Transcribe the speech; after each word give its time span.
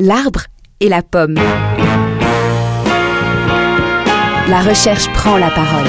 L'arbre 0.00 0.42
et 0.78 0.88
la 0.88 1.02
pomme. 1.02 1.34
La 4.48 4.60
recherche 4.60 5.08
prend 5.12 5.36
la 5.36 5.50
parole. 5.50 5.88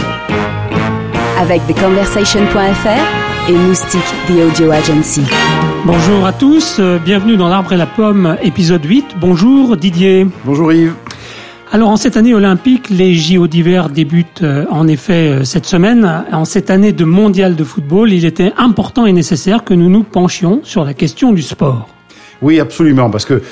Avec 1.40 1.62
TheConversation.fr 1.68 3.50
et 3.50 3.54
Moustique 3.54 4.02
The 4.28 4.32
Audio 4.32 4.72
Agency. 4.72 5.22
Bonjour 5.86 6.26
à 6.26 6.34
tous, 6.34 6.78
euh, 6.80 6.98
bienvenue 6.98 7.38
dans 7.38 7.50
L'arbre 7.50 7.74
et 7.74 7.78
la 7.78 7.86
pomme, 7.86 8.36
épisode 8.42 8.84
8. 8.84 9.18
Bonjour 9.22 9.78
Didier. 9.78 10.26
Bonjour 10.44 10.74
Yves. 10.74 10.96
Alors 11.72 11.90
en 11.90 11.96
cette 11.96 12.18
année 12.18 12.34
olympique, 12.34 12.90
les 12.90 13.14
JO 13.14 13.46
d'hiver 13.46 13.90
débutent 13.90 14.42
euh, 14.42 14.66
en 14.72 14.88
effet 14.88 15.42
euh, 15.42 15.44
cette 15.44 15.68
semaine. 15.68 16.26
En 16.32 16.46
cette 16.46 16.72
année 16.72 16.94
de 16.94 17.06
mondial 17.06 17.56
de 17.56 17.64
football, 17.64 18.12
il 18.12 18.26
était 18.26 18.54
important 18.58 19.06
et 19.06 19.14
nécessaire 19.14 19.64
que 19.64 19.76
nous 19.76 19.88
nous 19.88 20.02
penchions 20.02 20.62
sur 20.64 20.84
la 20.84 20.96
question 20.96 21.32
du 21.32 21.44
sport. 21.44 21.88
Oui, 22.42 22.60
absolument, 22.60 23.10
parce 23.10 23.26
que 23.26 23.44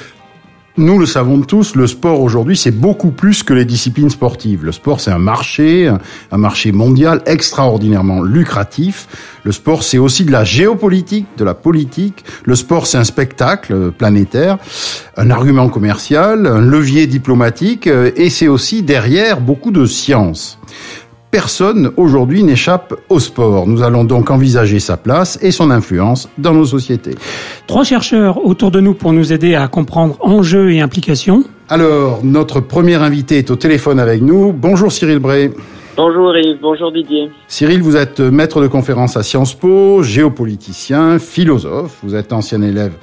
nous 0.78 1.00
le 1.00 1.06
savons 1.08 1.42
tous, 1.42 1.76
le 1.76 1.88
sport 1.88 2.22
aujourd'hui, 2.22 2.56
c'est 2.56 2.72
beaucoup 2.72 3.10
plus 3.10 3.42
que 3.42 3.54
les 3.54 3.66
disciplines 3.66 4.12
sportives. 4.12 4.64
Le 4.64 4.72
sport, 4.72 5.00
c'est 5.02 5.12
un 5.12 5.18
marché, 5.18 5.92
un 6.32 6.38
marché 6.38 6.72
mondial 6.72 7.22
extraordinairement 7.26 8.22
lucratif. 8.22 9.08
Le 9.44 9.52
sport, 9.52 9.82
c'est 9.84 9.98
aussi 9.98 10.24
de 10.24 10.32
la 10.32 10.44
géopolitique, 10.44 11.26
de 11.38 11.44
la 11.44 11.56
politique. 11.56 12.24
Le 12.46 12.56
sport, 12.56 12.86
c'est 12.86 12.98
un 12.98 13.04
spectacle 13.04 13.92
planétaire, 13.92 14.58
un 15.16 15.32
argument 15.32 15.70
commercial, 15.70 16.46
un 16.46 16.62
levier 16.62 17.08
diplomatique, 17.08 17.88
et 17.88 18.30
c'est 18.30 18.48
aussi 18.48 18.84
derrière 18.84 19.42
beaucoup 19.42 19.72
de 19.72 19.86
science. 19.86 20.60
Personne 21.38 21.92
aujourd'hui 21.98 22.44
n'échappe 22.44 22.96
au 23.10 23.20
sport. 23.20 23.68
Nous 23.68 23.84
allons 23.84 24.04
donc 24.04 24.32
envisager 24.32 24.80
sa 24.80 24.98
place 24.98 25.38
et 25.44 25.52
son 25.52 25.70
influence 25.70 26.28
dans 26.40 26.52
nos 26.52 26.66
sociétés. 26.66 27.14
Trois 27.68 27.84
chercheurs 27.84 28.44
autour 28.44 28.72
de 28.72 28.80
nous 28.80 28.96
pour 28.96 29.14
nous 29.14 29.32
aider 29.32 29.54
à 29.54 29.68
comprendre 29.68 30.18
enjeux 30.22 30.72
et 30.72 30.82
implications. 30.82 31.44
Alors, 31.70 32.22
notre 32.24 32.60
premier 32.60 32.96
invité 32.96 33.38
est 33.38 33.52
au 33.52 33.56
téléphone 33.56 34.00
avec 34.00 34.24
nous. 34.24 34.52
Bonjour 34.52 34.92
Cyril 34.92 35.20
Bray. 35.20 35.52
Bonjour 35.96 36.36
Yves, 36.36 36.58
bonjour 36.60 36.92
Didier. 36.92 37.30
Cyril, 37.48 37.84
vous 37.84 37.98
êtes 37.98 38.20
maître 38.20 38.60
de 38.60 38.68
conférence 38.68 39.16
à 39.16 39.22
Sciences 39.22 39.54
Po, 39.54 40.02
géopoliticien, 40.02 41.20
philosophe. 41.20 42.00
Vous 42.02 42.16
êtes 42.16 42.34
ancien 42.34 42.64
élève 42.64 42.94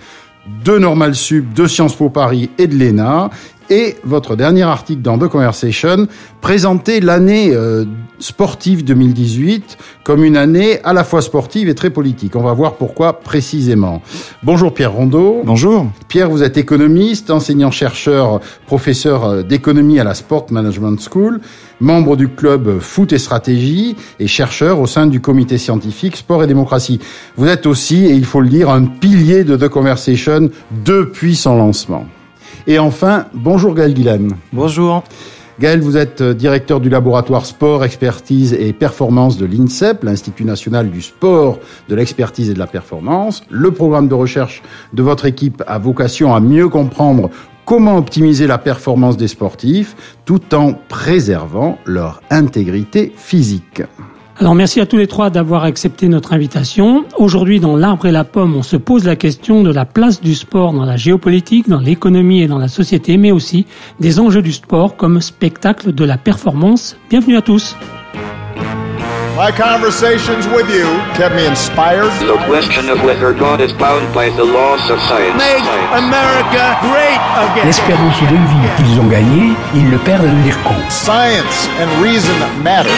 de 0.65 0.79
Normal 0.79 1.15
Sup, 1.15 1.53
de 1.55 1.67
Sciences 1.67 1.95
Po 1.95 2.11
Paris 2.11 2.51
et 2.59 2.67
de 2.67 2.77
l'ENA. 2.77 3.31
Et 3.71 3.97
votre 4.05 4.37
dernier 4.37 4.63
article 4.63 5.01
dans 5.01 5.19
The 5.19 5.29
Conversation 5.29 6.07
présentait 6.41 7.01
l'année 7.01 7.51
euh, 7.53 7.85
sportive 8.19 8.85
2018 8.85 9.79
comme 10.05 10.23
une 10.23 10.37
année 10.37 10.81
à 10.85 10.93
la 10.93 11.03
fois 11.03 11.23
sportive 11.23 11.69
et 11.69 11.75
très 11.75 11.89
politique. 11.91 12.37
On 12.37 12.43
va 12.43 12.53
voir 12.53 12.75
pourquoi 12.75 13.21
précisément. 13.21 14.03
Bonjour 14.43 14.75
Pierre 14.75 14.93
Rondeau. 14.93 15.43
Bonjour. 15.45 15.87
Pierre, 16.09 16.29
vous 16.29 16.43
êtes 16.43 16.59
économiste, 16.59 17.31
enseignant-chercheur, 17.31 18.41
professeur 18.67 19.25
euh, 19.25 19.43
d'économie 19.43 19.99
à 19.99 20.05
la 20.05 20.15
Sport 20.15 20.47
Management 20.51 20.99
School, 21.01 21.41
membre 21.81 22.17
du 22.17 22.29
club 22.29 22.81
Foot 22.81 23.15
et 23.15 23.19
Stratégie 23.19 23.97
et 24.21 24.27
chercheur 24.27 24.79
au 24.79 24.87
sein 24.87 25.07
du 25.07 25.21
comité 25.21 25.57
scientifique 25.57 26.17
Sport 26.17 26.45
et 26.45 26.47
Démocratie. 26.47 27.01
Vous 27.37 27.47
êtes 27.47 27.67
aussi, 27.67 28.05
et 28.05 28.13
il 28.13 28.27
faut 28.27 28.43
le 28.43 28.49
dire, 28.49 28.69
un 28.69 28.85
pilier 28.85 29.45
de 29.45 29.57
The 29.57 29.69
Conversation 29.69 30.51
depuis 30.85 31.35
son 31.35 31.57
lancement. 31.57 32.07
Et 32.67 32.79
enfin, 32.79 33.27
bonjour 33.35 33.75
Gaël 33.75 33.93
Guilaine. 33.93 34.37
Bonjour. 34.53 35.05
Gaël, 35.61 35.81
vous 35.81 35.97
êtes 35.97 36.23
directeur 36.23 36.81
du 36.81 36.89
laboratoire 36.89 37.45
sport, 37.45 37.85
expertise 37.85 38.55
et 38.55 38.73
performance 38.73 39.37
de 39.37 39.45
l'INSEP, 39.45 40.03
l'Institut 40.03 40.45
national 40.45 40.91
du 40.91 41.03
sport, 41.03 41.59
de 41.89 41.95
l'expertise 41.95 42.51
et 42.51 42.55
de 42.55 42.59
la 42.59 42.67
performance. 42.67 43.43
Le 43.51 43.71
programme 43.71 44.09
de 44.09 44.15
recherche 44.15 44.63
de 44.95 45.03
votre 45.03 45.27
équipe 45.27 45.63
a 45.67 45.79
vocation 45.79 46.35
à 46.35 46.41
mieux 46.41 46.69
comprendre 46.69 47.31
comment 47.67 47.99
optimiser 47.99 48.47
la 48.47 48.59
performance 48.59 49.17
des 49.17 49.29
sportifs 49.29 49.95
tout 50.25 50.55
en 50.55 50.73
préservant 50.73 51.79
leur 51.85 52.23
intégrité 52.31 53.13
physique. 53.15 53.83
Alors 54.41 54.57
merci 54.57 54.81
à 54.81 54.87
tous 54.87 54.97
les 54.97 55.07
trois 55.07 55.31
d'avoir 55.31 55.63
accepté 55.63 56.09
notre 56.09 56.33
invitation. 56.33 57.05
Aujourd'hui 57.19 57.61
dans 57.61 57.77
l'arbre 57.77 58.07
et 58.07 58.11
la 58.11 58.25
pomme, 58.25 58.57
on 58.57 58.65
se 58.65 58.77
pose 58.77 59.05
la 59.05 59.15
question 59.15 59.63
de 59.63 59.73
la 59.73 59.85
place 59.85 60.21
du 60.21 60.35
sport 60.35 60.73
dans 60.73 60.85
la 60.85 60.97
géopolitique, 60.97 61.69
dans 61.69 61.79
l'économie 61.79 62.43
et 62.43 62.49
dans 62.49 62.59
la 62.59 62.67
société, 62.67 63.17
mais 63.17 63.31
aussi 63.31 63.65
des 64.01 64.19
enjeux 64.19 64.43
du 64.43 64.53
sport 64.53 64.97
comme 64.97 65.21
spectacle 65.21 65.93
de 65.93 66.05
la 66.05 66.19
performance. 66.19 66.97
Bienvenue 67.11 67.37
à 67.37 67.43
tous. 67.43 67.77
My 69.37 69.51
conversations 69.53 70.47
with 70.55 70.69
you 70.69 70.87
kept 71.17 71.35
me 71.35 71.47
inspired. 71.47 72.11
The 72.21 72.39
question 72.49 72.89
of 72.89 73.03
whether 73.05 73.33
God 73.33 73.61
is 73.61 73.73
bound 73.73 74.13
by 74.15 74.31
the 74.31 74.45
laws 74.45 74.91
of 74.91 75.01
science. 75.09 75.37
Make 75.37 75.65
America 75.93 76.79
great 76.83 77.21
again. 77.37 77.67
L'espérance 77.67 78.21
de 78.21 78.37
vie 78.37 78.69
qu'ils 78.77 79.01
ont 79.01 79.09
gagnée, 79.09 79.53
ils 79.75 79.91
le 79.91 79.99
perdent 79.99 80.27
à 80.27 80.43
dire 80.45 80.61
con. 80.63 80.75
Science 80.89 81.69
and 81.81 82.03
reason 82.03 82.35
matter. 82.63 82.91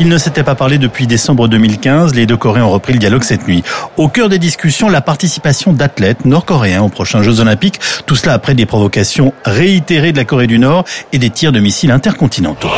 Il 0.00 0.08
ne 0.08 0.18
s'était 0.18 0.42
pas 0.42 0.56
parlé 0.56 0.78
depuis 0.78 1.06
décembre 1.06 1.46
2015. 1.46 2.14
Les 2.14 2.26
deux 2.26 2.36
Coréens 2.36 2.64
ont 2.64 2.70
repris 2.70 2.92
le 2.92 2.98
dialogue 2.98 3.22
cette 3.22 3.46
nuit. 3.46 3.62
Au 3.96 4.08
cœur 4.08 4.28
des 4.28 4.40
discussions, 4.40 4.88
la 4.88 5.00
participation 5.00 5.72
d'athlètes 5.72 6.24
nord-coréens 6.24 6.82
aux 6.82 6.88
prochains 6.88 7.22
Jeux 7.22 7.38
Olympiques. 7.40 7.78
Tout 8.04 8.16
cela 8.16 8.32
après 8.32 8.54
des 8.54 8.66
provocations 8.66 9.32
réitérées 9.44 10.10
de 10.10 10.16
la 10.16 10.24
Corée 10.24 10.48
du 10.48 10.58
Nord 10.58 10.84
et 11.12 11.18
des 11.18 11.30
tirs 11.30 11.52
de 11.52 11.60
missiles 11.60 11.92
intercontinentaux. 11.92 12.70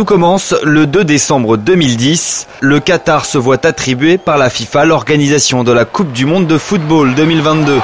Tout 0.00 0.06
commence 0.06 0.54
le 0.62 0.86
2 0.86 1.04
décembre 1.04 1.58
2010. 1.58 2.46
Le 2.62 2.80
Qatar 2.80 3.26
se 3.26 3.36
voit 3.36 3.66
attribuer 3.66 4.16
par 4.16 4.38
la 4.38 4.48
FIFA 4.48 4.86
l'organisation 4.86 5.62
de 5.62 5.72
la 5.72 5.84
Coupe 5.84 6.12
du 6.12 6.24
Monde 6.24 6.46
de 6.46 6.56
football 6.56 7.14
2022. 7.14 7.80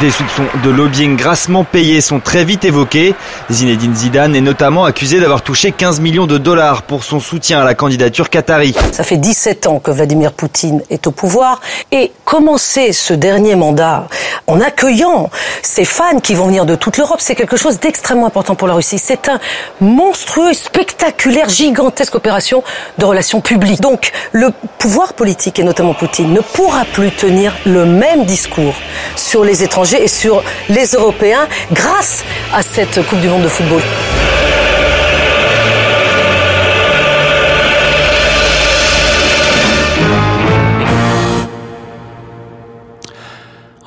Des 0.00 0.10
soupçons 0.10 0.42
de 0.62 0.68
lobbying 0.68 1.16
grassement 1.16 1.64
payés 1.64 2.02
sont 2.02 2.20
très 2.20 2.44
vite 2.44 2.66
évoqués. 2.66 3.14
Zinedine 3.50 3.94
Zidane 3.94 4.36
est 4.36 4.42
notamment 4.42 4.84
accusé 4.84 5.20
d'avoir 5.20 5.40
touché 5.40 5.72
15 5.72 6.00
millions 6.00 6.26
de 6.26 6.36
dollars 6.36 6.82
pour 6.82 7.02
son 7.02 7.18
soutien 7.18 7.60
à 7.60 7.64
la 7.64 7.74
candidature 7.74 8.28
qatari. 8.28 8.74
Ça 8.92 9.04
fait 9.04 9.16
17 9.16 9.66
ans 9.66 9.78
que 9.78 9.90
Vladimir 9.90 10.32
Poutine 10.32 10.82
est 10.90 11.06
au 11.06 11.12
pouvoir 11.12 11.62
et 11.92 12.12
commencer 12.26 12.92
ce 12.92 13.14
dernier 13.14 13.56
mandat 13.56 14.06
en 14.46 14.60
accueillant 14.60 15.30
ces 15.62 15.84
fans 15.84 16.20
qui 16.20 16.34
vont 16.34 16.46
venir 16.46 16.66
de 16.66 16.74
toute 16.74 16.98
l'Europe, 16.98 17.20
c'est 17.20 17.34
quelque 17.34 17.56
chose 17.56 17.80
d'extrêmement 17.80 18.26
important 18.26 18.54
pour 18.54 18.68
la 18.68 18.74
Russie. 18.74 18.98
C'est 18.98 19.28
un 19.28 19.40
monstrueux, 19.80 20.52
spectaculaire, 20.52 21.48
gigantesque 21.48 22.14
opération 22.14 22.62
de 22.98 23.04
relations 23.04 23.40
publiques. 23.40 23.80
Donc 23.80 24.12
le 24.32 24.50
pouvoir 24.78 25.14
politique, 25.14 25.58
et 25.58 25.64
notamment 25.64 25.94
Poutine, 25.94 26.32
ne 26.32 26.40
pourra 26.40 26.84
plus 26.84 27.10
tenir 27.10 27.54
le 27.64 27.86
même 27.86 28.24
discours 28.24 28.74
sur 29.16 29.42
les 29.42 29.62
étrangers 29.62 29.85
et 29.94 30.08
sur 30.08 30.42
les 30.68 30.92
Européens 30.94 31.46
grâce 31.72 32.24
à 32.52 32.62
cette 32.62 33.04
Coupe 33.06 33.20
du 33.20 33.28
Monde 33.28 33.42
de 33.42 33.48
football. 33.48 33.82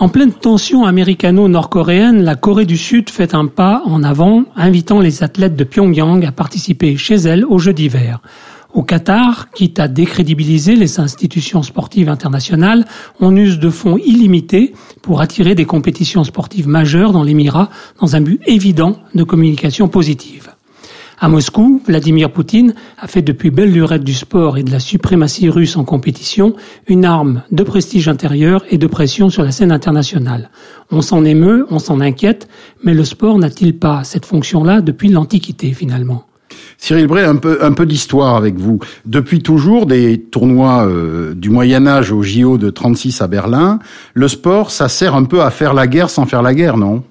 En 0.02 0.08
pleine 0.08 0.32
tension 0.32 0.86
américano-nord-coréenne, 0.86 2.24
la 2.24 2.36
Corée 2.36 2.66
du 2.66 2.78
Sud 2.78 3.10
fait 3.10 3.36
un 3.36 3.48
pas 3.48 3.82
en 3.86 4.02
avant, 4.02 4.46
invitant 4.56 5.02
les 5.02 5.24
athlètes 5.24 5.58
de 5.58 5.66
Pyongyang 5.66 6.26
à 6.26 6.32
participer 6.32 6.96
chez 6.96 7.16
elle 7.16 7.44
aux 7.44 7.60
Jeux 7.60 7.74
d'hiver. 7.74 8.22
Au 8.72 8.84
Qatar, 8.84 9.50
quitte 9.50 9.80
à 9.80 9.88
décrédibiliser 9.88 10.76
les 10.76 11.00
institutions 11.00 11.64
sportives 11.64 12.08
internationales, 12.08 12.86
on 13.20 13.36
use 13.36 13.58
de 13.58 13.72
fonds 13.72 13.98
illimités 13.98 14.74
pour 15.02 15.22
attirer 15.22 15.56
des 15.56 15.66
compétitions 15.66 16.24
sportives 16.24 16.68
majeures 16.68 17.12
dans 17.12 17.24
l'Émirat 17.24 17.70
dans 18.00 18.16
un 18.16 18.22
but 18.22 18.40
évident 18.46 18.98
de 19.16 19.24
communication 19.24 19.88
positive. 19.88 20.52
À 21.20 21.28
Moscou, 21.28 21.82
Vladimir 21.86 22.32
Poutine 22.32 22.76
a 22.98 23.08
fait 23.08 23.24
depuis 23.24 23.50
belle 23.50 23.74
lurette 23.74 24.04
du 24.04 24.14
sport 24.14 24.58
et 24.58 24.64
de 24.64 24.72
la 24.72 24.80
suprématie 24.80 25.50
russe 25.50 25.76
en 25.76 25.84
compétition 25.84 26.56
une 26.88 27.06
arme 27.06 27.42
de 27.52 27.64
prestige 27.64 28.08
intérieur 28.08 28.64
et 28.70 28.78
de 28.78 28.88
pression 28.88 29.30
sur 29.30 29.44
la 29.44 29.52
scène 29.52 29.72
internationale. 29.72 30.52
On 30.92 31.02
s'en 31.02 31.26
émeut, 31.26 31.66
on 31.72 31.80
s'en 31.80 32.00
inquiète, 32.00 32.48
mais 32.84 32.94
le 32.94 33.04
sport 33.04 33.38
n'a-t-il 33.38 33.78
pas 33.78 34.04
cette 34.04 34.26
fonction-là 34.26 34.80
depuis 34.80 35.10
l'Antiquité 35.10 35.74
finalement? 35.74 36.29
Cyril 36.78 37.08
Bray, 37.08 37.26
un 37.26 37.36
peu, 37.38 37.86
d'histoire 37.86 38.36
avec 38.36 38.56
vous. 38.56 38.80
Depuis 39.06 39.42
toujours, 39.42 39.86
des 39.86 40.22
tournois 40.22 40.86
euh, 40.86 41.34
du 41.34 41.50
Moyen 41.50 41.88
Âge 41.88 42.12
au 42.12 42.22
JO 42.22 42.58
de 42.58 42.70
36 42.70 43.22
à 43.22 43.28
Berlin, 43.28 43.80
le 44.14 44.28
sport, 44.28 44.72
ça 44.72 44.88
sert 44.88 45.16
un 45.16 45.26
peu 45.26 45.42
à 45.42 45.50
faire 45.50 45.74
la 45.74 45.88
guerre 45.88 46.10
sans 46.10 46.26
faire 46.26 46.42
la 46.42 46.54
guerre, 46.54 46.78
non? 46.78 47.04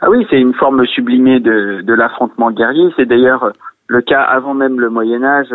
Ah 0.00 0.10
oui, 0.10 0.26
c'est 0.30 0.40
une 0.40 0.54
forme 0.54 0.86
sublimée 0.86 1.40
de, 1.40 1.92
l'affrontement 1.92 2.50
guerrier. 2.50 2.88
C'est 2.96 3.06
d'ailleurs 3.06 3.52
le 3.88 4.00
cas 4.00 4.22
avant 4.22 4.54
même 4.54 4.78
le 4.78 4.90
Moyen 4.90 5.24
Âge 5.24 5.52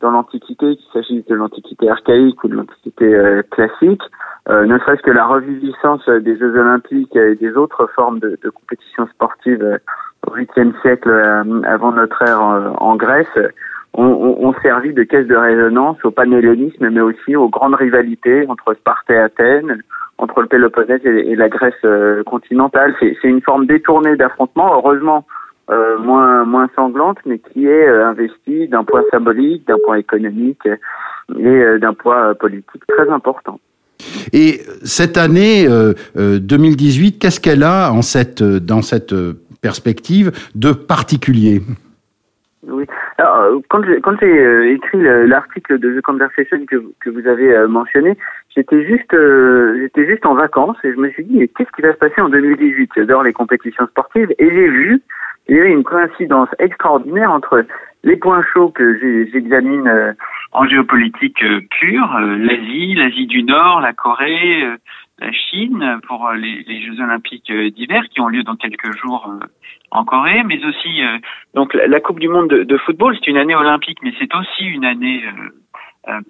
dans 0.00 0.10
l'Antiquité, 0.10 0.76
qu'il 0.76 0.92
s'agisse 0.92 1.26
de 1.26 1.34
l'Antiquité 1.34 1.90
archaïque 1.90 2.42
ou 2.44 2.48
de 2.48 2.54
l'Antiquité 2.54 3.14
euh, 3.14 3.42
classique, 3.50 4.02
euh, 4.48 4.64
ne 4.64 4.78
serait-ce 4.78 5.02
que 5.02 5.10
la 5.10 5.26
reviviscence 5.26 6.08
des 6.08 6.38
Jeux 6.38 6.58
olympiques 6.58 7.14
et 7.16 7.34
des 7.34 7.54
autres 7.56 7.88
formes 7.94 8.18
de, 8.20 8.38
de 8.42 8.52
euh, 9.48 9.78
au 10.26 10.36
8e 10.36 10.72
siècle 10.82 11.10
avant 11.64 11.92
notre 11.92 12.22
ère 12.22 12.40
en, 12.40 12.96
Grèce, 12.96 13.26
ont, 13.94 14.04
ont, 14.04 14.54
servi 14.62 14.92
de 14.92 15.02
caisse 15.02 15.26
de 15.26 15.36
résonance 15.36 15.96
au 16.04 16.10
panhellénisme, 16.10 16.88
mais 16.90 17.00
aussi 17.00 17.36
aux 17.36 17.48
grandes 17.48 17.74
rivalités 17.74 18.46
entre 18.48 18.74
Sparte 18.74 19.10
et 19.10 19.16
Athènes, 19.16 19.82
entre 20.18 20.42
le 20.42 20.48
Péloponnèse 20.48 21.04
et, 21.04 21.34
la 21.36 21.48
Grèce 21.48 21.82
continentale. 22.26 22.94
C'est 23.00 23.16
une 23.24 23.42
forme 23.42 23.66
détournée 23.66 24.16
d'affrontement. 24.16 24.74
Heureusement, 24.74 25.24
euh, 25.70 25.98
moins 25.98 26.46
moins 26.46 26.70
sanglante, 26.74 27.18
mais 27.26 27.38
qui 27.38 27.66
est 27.66 27.86
euh, 27.86 28.06
investie 28.06 28.68
d'un 28.68 28.84
point 28.84 29.02
symbolique, 29.10 29.68
d'un 29.68 29.76
point 29.84 29.96
économique 29.96 30.64
et 30.64 31.46
euh, 31.46 31.78
d'un 31.78 31.92
point 31.92 32.32
politique 32.32 32.82
très 32.88 33.06
important. 33.10 33.60
Et 34.32 34.62
cette 34.82 35.18
année 35.18 35.68
2018, 36.16 37.18
qu'est-ce 37.18 37.38
qu'elle 37.38 37.64
a 37.64 37.92
en 37.92 38.00
cette 38.00 38.42
dans 38.42 38.80
cette 38.80 39.14
perspective 39.60 40.32
de 40.54 40.72
particulier 40.72 41.60
Oui. 42.66 42.84
Alors, 43.18 43.60
quand 43.68 43.84
j'ai 43.84 44.00
quand 44.00 44.16
j'ai 44.20 44.72
écrit 44.72 45.02
l'article 45.26 45.78
de 45.78 45.98
The 45.98 46.02
Conversation 46.02 46.64
que 46.66 46.76
que 47.00 47.10
vous 47.10 47.26
avez 47.26 47.66
mentionné, 47.66 48.16
j'étais 48.54 48.84
juste 48.86 49.14
juste 49.96 50.26
en 50.26 50.34
vacances 50.34 50.76
et 50.84 50.92
je 50.92 50.98
me 50.98 51.10
suis 51.10 51.24
dit 51.24 51.48
qu'est-ce 51.56 51.70
qui 51.74 51.82
va 51.82 51.92
se 51.92 51.98
passer 51.98 52.20
en 52.20 52.28
2018 52.28 52.90
J'adore 52.96 53.22
les 53.22 53.32
compétitions 53.32 53.86
sportives 53.86 54.32
et 54.38 54.50
j'ai 54.50 54.68
vu 54.68 55.02
il 55.48 55.56
y 55.56 55.60
avait 55.60 55.72
une 55.72 55.84
coïncidence 55.84 56.48
extraordinaire 56.58 57.30
entre 57.30 57.64
les 58.04 58.16
points 58.16 58.44
chauds 58.52 58.70
que 58.70 58.98
j'examine 59.32 59.88
euh, 59.88 60.12
en 60.52 60.66
géopolitique 60.66 61.42
euh, 61.42 61.60
pure, 61.70 62.16
euh, 62.16 62.36
l'Asie, 62.36 62.94
l'Asie 62.94 63.26
du 63.26 63.42
Nord, 63.42 63.80
la 63.80 63.92
Corée, 63.92 64.64
la 65.18 65.32
Chine 65.32 66.00
pour 66.06 66.30
les, 66.32 66.82
Jeux 66.82 67.00
olympiques 67.00 67.52
d'hiver 67.52 68.04
qui 68.10 68.20
ont 68.20 68.28
lieu 68.28 68.44
dans 68.44 68.56
quelques 68.56 68.96
jours 68.96 69.32
en 69.90 70.04
Corée, 70.04 70.44
mais 70.44 70.64
aussi 70.64 71.00
donc 71.54 71.74
la, 71.74 72.00
Coupe 72.00 72.20
du 72.20 72.28
monde 72.28 72.48
de, 72.48 72.62
de 72.62 72.78
football, 72.78 73.16
c'est 73.16 73.26
une 73.26 73.36
année 73.36 73.56
olympique, 73.56 73.98
mais 74.02 74.14
c'est 74.20 74.32
aussi 74.36 74.64
une 74.64 74.84
année 74.84 75.24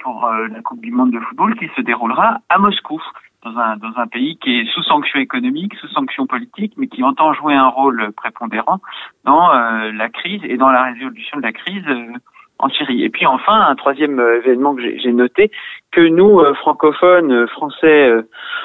pour 0.00 0.26
la 0.50 0.62
Coupe 0.62 0.80
du 0.80 0.90
monde 0.90 1.10
de 1.10 1.20
football 1.20 1.54
qui 1.56 1.68
se 1.76 1.82
déroulera 1.82 2.38
à 2.48 2.58
Moscou 2.58 2.98
dans 3.44 3.56
un, 3.56 3.76
dans 3.76 3.96
un 3.96 4.06
pays 4.06 4.36
qui 4.38 4.60
est 4.60 4.64
sous 4.72 4.82
sanction 4.82 5.20
économique, 5.20 5.74
sous 5.76 5.88
sanction 5.88 6.26
politique, 6.26 6.74
mais 6.76 6.88
qui 6.88 7.02
entend 7.02 7.32
jouer 7.34 7.54
un 7.54 7.68
rôle 7.68 8.12
prépondérant 8.12 8.80
dans 9.24 9.52
euh, 9.52 9.92
la 9.92 10.08
crise 10.08 10.40
et 10.44 10.56
dans 10.56 10.70
la 10.70 10.82
résolution 10.84 11.38
de 11.38 11.42
la 11.42 11.52
crise 11.52 11.84
euh, 11.88 12.12
en 12.58 12.68
Syrie. 12.68 13.04
Et 13.04 13.10
puis 13.10 13.26
enfin, 13.26 13.66
un 13.68 13.74
troisième 13.74 14.18
euh, 14.18 14.38
événement 14.38 14.74
que 14.74 14.82
j'ai 14.82 15.12
noté, 15.12 15.50
que 15.92 16.00
nous, 16.00 16.42
francophones, 16.56 17.46
français, 17.48 18.12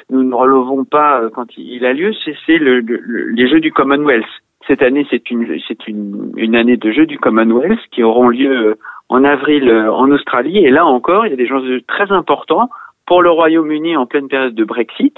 nous 0.09 0.23
ne 0.23 0.35
relevons 0.35 0.83
pas 0.83 1.21
quand 1.33 1.57
il 1.57 1.85
a 1.85 1.93
lieu, 1.93 2.13
c'est 2.45 2.57
le, 2.57 2.79
les 2.79 3.47
Jeux 3.47 3.59
du 3.59 3.71
Commonwealth. 3.71 4.25
Cette 4.67 4.81
année, 4.81 5.05
c'est 5.09 5.29
une, 5.29 5.59
une, 5.87 6.31
une 6.37 6.55
année 6.55 6.77
de 6.77 6.91
Jeux 6.91 7.05
du 7.05 7.17
Commonwealth 7.17 7.79
qui 7.91 8.03
auront 8.03 8.29
lieu 8.29 8.77
en 9.09 9.23
avril 9.23 9.71
en 9.71 10.09
Australie. 10.11 10.65
Et 10.65 10.69
là 10.69 10.85
encore, 10.85 11.25
il 11.25 11.29
y 11.29 11.33
a 11.33 11.37
des 11.37 11.47
gens 11.47 11.61
très 11.87 12.11
importants 12.11 12.69
pour 13.05 13.21
le 13.21 13.29
Royaume-Uni 13.29 13.95
en 13.97 14.05
pleine 14.05 14.27
période 14.27 14.55
de 14.55 14.63
Brexit 14.63 15.17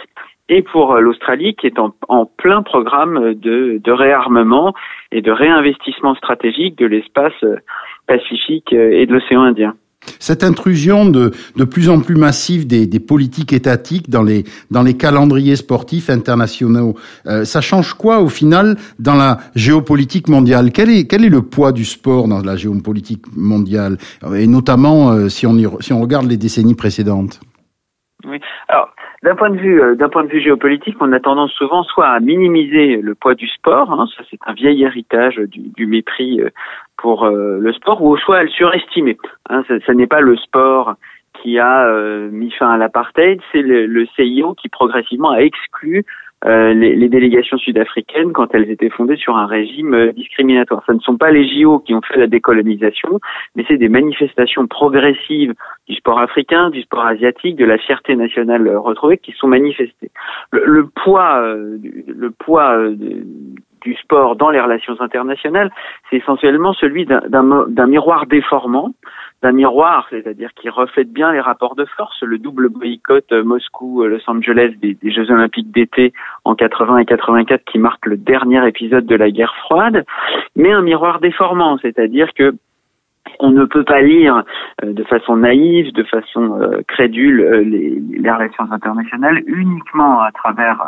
et 0.49 0.61
pour 0.61 0.93
euh, 0.93 0.99
l'Australie 0.99 1.55
qui 1.55 1.67
est 1.67 1.79
en, 1.79 1.93
en, 2.07 2.25
plein 2.25 2.61
programme 2.61 3.33
de, 3.33 3.79
de 3.83 3.91
réarmement 3.91 4.73
et 5.11 5.21
de 5.21 5.31
réinvestissement 5.31 6.15
stratégique 6.15 6.77
de 6.77 6.85
l'espace 6.85 7.33
euh, 7.43 7.57
pacifique 8.07 8.71
euh, 8.73 8.91
et 8.91 9.05
de 9.05 9.13
l'océan 9.13 9.41
Indien. 9.41 9.75
Cette 10.19 10.43
intrusion 10.43 11.09
de, 11.09 11.31
de 11.55 11.63
plus 11.63 11.89
en 11.89 11.99
plus 11.99 12.15
massive 12.15 12.67
des, 12.67 12.85
des, 12.85 12.99
politiques 12.99 13.53
étatiques 13.53 14.07
dans 14.07 14.21
les, 14.21 14.43
dans 14.69 14.83
les 14.83 14.95
calendriers 14.95 15.55
sportifs 15.55 16.11
internationaux, 16.11 16.93
ça 17.25 17.59
change 17.59 17.95
quoi 17.95 18.19
au 18.19 18.29
final 18.29 18.75
dans 18.99 19.15
la 19.15 19.39
géopolitique 19.55 20.27
mondiale? 20.27 20.69
Quel 20.71 20.91
est, 20.91 21.07
quel 21.07 21.25
est 21.25 21.29
le 21.29 21.41
poids 21.41 21.71
du 21.71 21.85
sport 21.85 22.27
dans 22.27 22.43
la 22.43 22.55
géopolitique 22.55 23.23
mondiale? 23.35 23.97
Et 24.35 24.45
notamment 24.45 25.27
si, 25.27 25.47
on 25.47 25.55
si 25.81 25.91
on 25.91 26.01
regarde 26.01 26.29
les 26.29 26.37
décennies 26.37 26.75
précédentes 26.75 27.39
oui. 28.25 28.39
Alors, 28.67 28.94
d'un 29.25 29.35
point 29.35 29.49
de 29.49 29.57
vue, 29.57 29.81
euh, 29.81 29.95
d'un 29.95 30.07
point 30.07 30.23
de 30.23 30.29
vue 30.29 30.39
géopolitique, 30.39 30.97
on 30.99 31.11
a 31.11 31.19
tendance 31.19 31.51
souvent 31.53 31.81
soit 31.81 32.07
à 32.07 32.19
minimiser 32.19 32.97
le 32.97 33.15
poids 33.15 33.33
du 33.33 33.47
sport, 33.47 33.91
hein, 33.91 34.07
ça 34.15 34.23
c'est 34.29 34.37
un 34.45 34.53
vieil 34.53 34.83
héritage 34.83 35.37
du, 35.37 35.61
du 35.75 35.87
mépris 35.87 36.41
euh, 36.41 36.51
pour 36.95 37.25
euh, 37.25 37.57
le 37.59 37.73
sport, 37.73 38.03
ou 38.03 38.15
soit 38.17 38.37
à 38.37 38.43
le 38.43 38.49
surestimer. 38.49 39.17
Hein, 39.49 39.63
ça, 39.67 39.93
n'est 39.95 40.05
pas 40.05 40.21
le 40.21 40.37
sport 40.37 40.93
qui 41.41 41.59
a 41.59 41.89
mis 42.31 42.49
fin 42.51 42.71
à 42.71 42.77
l'apartheid, 42.77 43.41
c'est 43.51 43.61
le, 43.61 43.87
le, 43.87 44.05
CIO 44.15 44.53
qui 44.53 44.69
progressivement 44.69 45.31
a 45.31 45.39
exclu 45.39 46.05
euh, 46.43 46.73
les, 46.73 46.95
les, 46.95 47.09
délégations 47.09 47.57
sud-africaines 47.57 48.33
quand 48.33 48.53
elles 48.53 48.69
étaient 48.69 48.89
fondées 48.89 49.15
sur 49.15 49.37
un 49.37 49.47
régime 49.47 49.93
euh, 49.93 50.11
discriminatoire. 50.11 50.83
Ce 50.85 50.91
ne 50.91 50.99
sont 50.99 51.17
pas 51.17 51.31
les 51.31 51.47
JO 51.47 51.79
qui 51.79 51.95
ont 51.95 52.01
fait 52.01 52.19
la 52.19 52.27
décolonisation, 52.27 53.19
mais 53.55 53.63
c'est 53.67 53.77
des 53.77 53.89
manifestations 53.89 54.67
progressives 54.67 55.53
du 55.87 55.95
sport 55.95 56.19
africain, 56.19 56.69
du 56.69 56.81
sport 56.81 57.05
asiatique, 57.05 57.55
de 57.55 57.65
la 57.65 57.77
fierté 57.77 58.15
nationale 58.15 58.67
retrouvée 58.77 59.17
qui 59.17 59.31
sont 59.31 59.47
manifestées. 59.47 60.11
Le, 60.51 60.65
le 60.65 60.85
poids, 60.87 61.39
euh, 61.39 61.77
le 62.07 62.31
poids 62.31 62.77
du 63.85 63.95
sport 63.95 64.35
dans 64.35 64.49
les 64.49 64.59
relations 64.59 64.99
internationales, 64.99 65.71
c'est 66.09 66.17
essentiellement 66.17 66.73
celui 66.73 67.05
d'un 67.05 67.87
miroir 67.87 68.25
déformant 68.25 68.91
d'un 69.41 69.51
miroir, 69.51 70.07
c'est-à-dire 70.09 70.53
qui 70.53 70.69
reflète 70.69 71.11
bien 71.11 71.31
les 71.31 71.39
rapports 71.39 71.75
de 71.75 71.85
force, 71.85 72.21
le 72.21 72.37
double 72.37 72.69
boycott 72.69 73.31
euh, 73.31 73.43
Moscou-Los 73.43 74.17
euh, 74.17 74.31
Angeles 74.31 74.73
des, 74.81 74.93
des, 74.95 75.11
Jeux 75.11 75.29
Olympiques 75.29 75.71
d'été 75.71 76.13
en 76.43 76.55
80 76.55 76.97
et 76.99 77.05
84 77.05 77.63
qui 77.65 77.77
marque 77.77 78.05
le 78.05 78.17
dernier 78.17 78.67
épisode 78.67 79.05
de 79.05 79.15
la 79.15 79.29
guerre 79.29 79.55
froide, 79.65 80.05
mais 80.55 80.71
un 80.71 80.81
miroir 80.81 81.19
déformant, 81.19 81.77
c'est-à-dire 81.81 82.33
que 82.33 82.55
on 83.39 83.51
ne 83.51 83.65
peut 83.65 83.83
pas 83.83 84.01
lire 84.01 84.43
euh, 84.83 84.93
de 84.93 85.03
façon 85.03 85.37
naïve, 85.37 85.91
de 85.93 86.03
façon 86.03 86.59
crédule 86.87 87.41
les, 87.65 87.99
les, 88.19 88.31
relations 88.31 88.71
internationales 88.71 89.41
uniquement 89.45 90.21
à 90.21 90.31
travers 90.31 90.83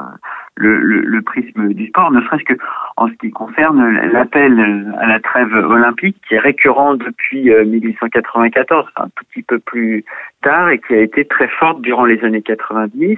le, 0.58 0.80
le, 0.80 1.22
prisme 1.22 1.74
du 1.74 1.88
sport, 1.88 2.12
ne 2.12 2.22
serait-ce 2.22 2.44
que 2.44 2.60
en 2.98 3.08
ce 3.08 3.14
qui 3.14 3.30
concerne 3.32 3.90
l'appel 4.12 4.94
à 5.00 5.08
la 5.08 5.20
trêve 5.20 5.54
olympique 5.54 6.18
qui 6.28 6.36
est 6.36 6.40
récurrent 6.40 6.96
depuis 6.96 7.50
1894, 7.50 8.86
euh, 8.86 9.04
un 9.04 9.10
petit 9.10 9.44
peu 9.44 9.60
plus 9.60 10.04
tard 10.42 10.70
et 10.70 10.80
qui 10.80 10.94
a 10.94 11.02
été 11.02 11.26
très 11.26 11.48
forte 11.48 11.82
durant 11.82 12.06
les 12.06 12.24
années 12.24 12.42
90. 12.42 13.18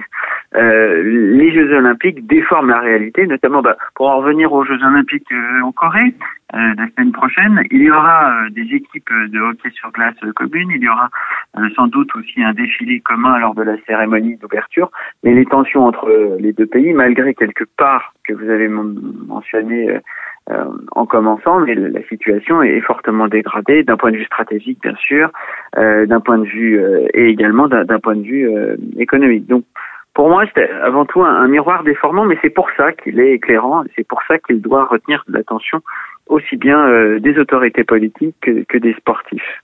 Euh, 0.56 1.02
les 1.02 1.52
Jeux 1.52 1.72
olympiques 1.76 2.26
déforment 2.26 2.70
la 2.70 2.80
réalité, 2.80 3.26
notamment 3.26 3.62
bah, 3.62 3.76
pour 3.94 4.08
en 4.08 4.18
revenir 4.18 4.52
aux 4.52 4.64
Jeux 4.64 4.82
olympiques 4.82 5.30
euh, 5.32 5.62
en 5.62 5.72
Corée. 5.72 6.14
Euh, 6.54 6.74
la 6.76 6.88
semaine 6.88 7.12
prochaine, 7.12 7.62
il 7.70 7.82
y 7.82 7.90
aura 7.90 8.48
des 8.50 8.62
équipes 8.62 9.10
de 9.28 9.38
hockey 9.38 9.70
sur 9.70 9.92
glace 9.92 10.16
communes, 10.34 10.70
il 10.74 10.82
y 10.82 10.88
aura 10.88 11.08
sans 11.76 11.86
doute 11.86 12.14
aussi 12.16 12.42
un 12.42 12.52
défilé 12.52 12.98
commun 13.00 13.38
lors 13.38 13.54
de 13.54 13.62
la 13.62 13.76
cérémonie 13.86 14.36
d'ouverture, 14.36 14.90
mais 15.22 15.32
les 15.32 15.46
tensions 15.46 15.86
entre 15.86 16.10
les 16.40 16.52
deux 16.52 16.66
pays, 16.66 16.92
malgré 16.92 17.34
quelques 17.34 17.66
parts 17.76 18.14
que 18.24 18.32
vous 18.32 18.50
avez 18.50 18.68
mentionnées 18.68 20.00
euh, 20.50 20.64
en 20.92 21.06
commençant, 21.06 21.60
mais 21.60 21.74
la 21.76 22.02
situation 22.08 22.60
est 22.62 22.80
fortement 22.80 23.28
dégradée 23.28 23.84
d'un 23.84 23.96
point 23.96 24.10
de 24.10 24.16
vue 24.16 24.24
stratégique, 24.24 24.80
bien 24.82 24.96
sûr, 24.96 25.30
euh, 25.78 26.06
d'un 26.06 26.18
point 26.18 26.38
de 26.38 26.44
vue 26.44 26.80
euh, 26.80 27.06
et 27.14 27.26
également 27.26 27.68
d'un 27.68 28.00
point 28.00 28.16
de 28.16 28.22
vue 28.22 28.50
économique. 28.98 29.46
Donc, 29.46 29.64
pour 30.14 30.28
moi, 30.28 30.44
c'est 30.54 30.70
avant 30.70 31.06
tout 31.06 31.22
un, 31.22 31.46
miroir 31.48 31.84
déformant, 31.84 32.24
mais 32.24 32.38
c'est 32.42 32.50
pour 32.50 32.68
ça 32.76 32.92
qu'il 32.92 33.20
est 33.20 33.32
éclairant, 33.34 33.84
c'est 33.96 34.06
pour 34.06 34.20
ça 34.26 34.38
qu'il 34.38 34.60
doit 34.60 34.84
retenir 34.84 35.24
l'attention 35.28 35.80
aussi 36.26 36.56
bien 36.56 37.18
des 37.18 37.38
autorités 37.38 37.84
politiques 37.84 38.36
que, 38.40 38.78
des 38.78 38.94
sportifs. 38.94 39.62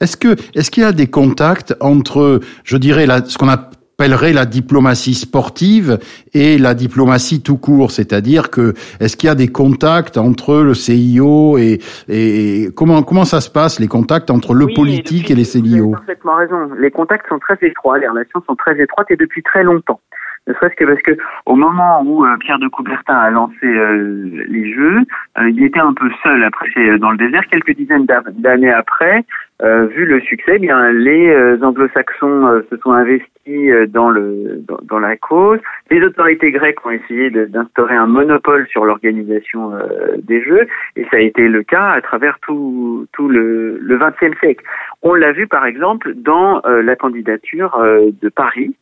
Est-ce 0.00 0.16
que 0.16 0.34
est-ce 0.56 0.70
qu'il 0.70 0.84
y 0.84 0.86
a 0.86 0.92
des 0.92 1.08
contacts 1.08 1.74
entre, 1.80 2.40
je 2.64 2.76
dirais, 2.76 3.06
ce 3.24 3.36
qu'on 3.36 3.48
a 3.48 3.70
appellerait 4.00 4.32
la 4.32 4.46
diplomatie 4.46 5.14
sportive 5.14 5.98
et 6.32 6.56
la 6.56 6.74
diplomatie 6.74 7.42
tout 7.42 7.56
court, 7.56 7.90
c'est-à-dire 7.90 8.48
que 8.48 8.74
est-ce 9.00 9.16
qu'il 9.16 9.26
y 9.26 9.30
a 9.30 9.34
des 9.34 9.48
contacts 9.48 10.18
entre 10.18 10.58
le 10.58 10.72
CIO 10.72 11.58
et, 11.58 11.80
et 12.08 12.68
comment 12.76 13.02
comment 13.02 13.24
ça 13.24 13.40
se 13.40 13.50
passe 13.50 13.80
les 13.80 13.88
contacts 13.88 14.30
entre 14.30 14.54
le 14.54 14.68
politique 14.72 15.32
et 15.32 15.34
les 15.34 15.42
CIO 15.42 15.62
Vous 15.64 15.72
avez 15.72 15.90
parfaitement 15.90 16.36
raison. 16.36 16.70
Les 16.78 16.92
contacts 16.92 17.28
sont 17.28 17.40
très 17.40 17.58
étroits, 17.60 17.98
les 17.98 18.06
relations 18.06 18.40
sont 18.46 18.54
très 18.54 18.80
étroites 18.80 19.10
et 19.10 19.16
depuis 19.16 19.42
très 19.42 19.64
longtemps. 19.64 19.98
Ne 20.48 20.54
serait-ce 20.54 20.76
que 20.76 20.84
parce 20.86 21.02
que 21.02 21.12
au 21.44 21.56
moment 21.56 22.02
où 22.02 22.24
Pierre 22.40 22.58
de 22.58 22.68
Coubertin 22.68 23.14
a 23.14 23.30
lancé 23.30 23.66
les 23.66 24.72
Jeux, 24.72 25.00
il 25.42 25.62
était 25.62 25.78
un 25.78 25.92
peu 25.92 26.10
seul 26.22 26.50
prêcher 26.50 26.98
dans 26.98 27.10
le 27.10 27.18
désert. 27.18 27.46
Quelques 27.50 27.76
dizaines 27.76 28.06
d'années 28.06 28.72
après, 28.72 29.24
vu 29.62 30.06
le 30.06 30.20
succès, 30.22 30.52
eh 30.54 30.58
bien 30.58 30.90
les 30.90 31.62
Anglo-Saxons 31.62 32.62
se 32.70 32.76
sont 32.78 32.92
investis 32.92 33.88
dans 33.88 34.08
le 34.08 34.62
dans, 34.84 34.98
la 34.98 35.16
cause. 35.18 35.58
Les 35.90 36.02
autorités 36.02 36.50
grecques 36.50 36.84
ont 36.86 36.92
essayé 36.92 37.28
d'instaurer 37.30 37.96
un 37.96 38.06
monopole 38.06 38.66
sur 38.68 38.86
l'organisation 38.86 39.72
des 40.22 40.42
Jeux, 40.42 40.66
et 40.96 41.04
ça 41.10 41.18
a 41.18 41.20
été 41.20 41.46
le 41.46 41.62
cas 41.62 41.90
à 41.90 42.00
travers 42.00 42.38
tout 42.40 43.06
tout 43.12 43.28
le 43.28 43.98
XXe 44.00 44.38
siècle. 44.40 44.64
On 45.02 45.12
l'a 45.12 45.32
vu 45.32 45.46
par 45.46 45.66
exemple 45.66 46.14
dans 46.14 46.62
la 46.64 46.96
candidature 46.96 47.78
de 47.78 48.28
Paris 48.30 48.74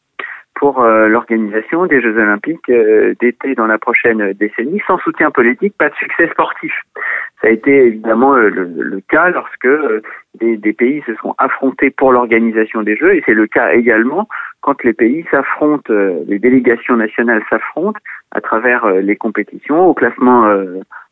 pour 0.56 0.82
euh, 0.82 1.06
l'organisation 1.06 1.86
des 1.86 2.00
Jeux 2.00 2.16
Olympiques 2.18 2.68
euh, 2.70 3.14
d'été 3.20 3.54
dans 3.54 3.66
la 3.66 3.78
prochaine 3.78 4.32
décennie. 4.32 4.80
Sans 4.86 4.98
soutien 4.98 5.30
politique, 5.30 5.75
pas 5.78 5.90
de 5.90 5.94
succès 5.94 6.28
sportif. 6.30 6.72
Ça 7.40 7.48
a 7.48 7.50
été 7.50 7.86
évidemment 7.86 8.34
euh, 8.34 8.48
le, 8.48 9.00
cas 9.08 9.28
lorsque 9.30 9.68
des, 10.40 10.56
des, 10.56 10.72
pays 10.72 11.02
se 11.06 11.14
sont 11.16 11.34
affrontés 11.38 11.90
pour 11.90 12.10
l'organisation 12.10 12.82
des 12.82 12.96
Jeux, 12.96 13.14
et 13.14 13.22
c'est 13.26 13.34
le 13.34 13.46
cas 13.46 13.72
également 13.72 14.28
quand 14.62 14.82
les 14.82 14.94
pays 14.94 15.25
s'affrontent, 15.30 15.92
les 16.26 16.38
délégations 16.40 16.96
nationales 16.96 17.42
s'affrontent 17.48 18.00
à 18.32 18.40
travers 18.40 18.86
les 18.90 19.14
compétitions 19.14 19.86
au 19.86 19.94
classement 19.94 20.52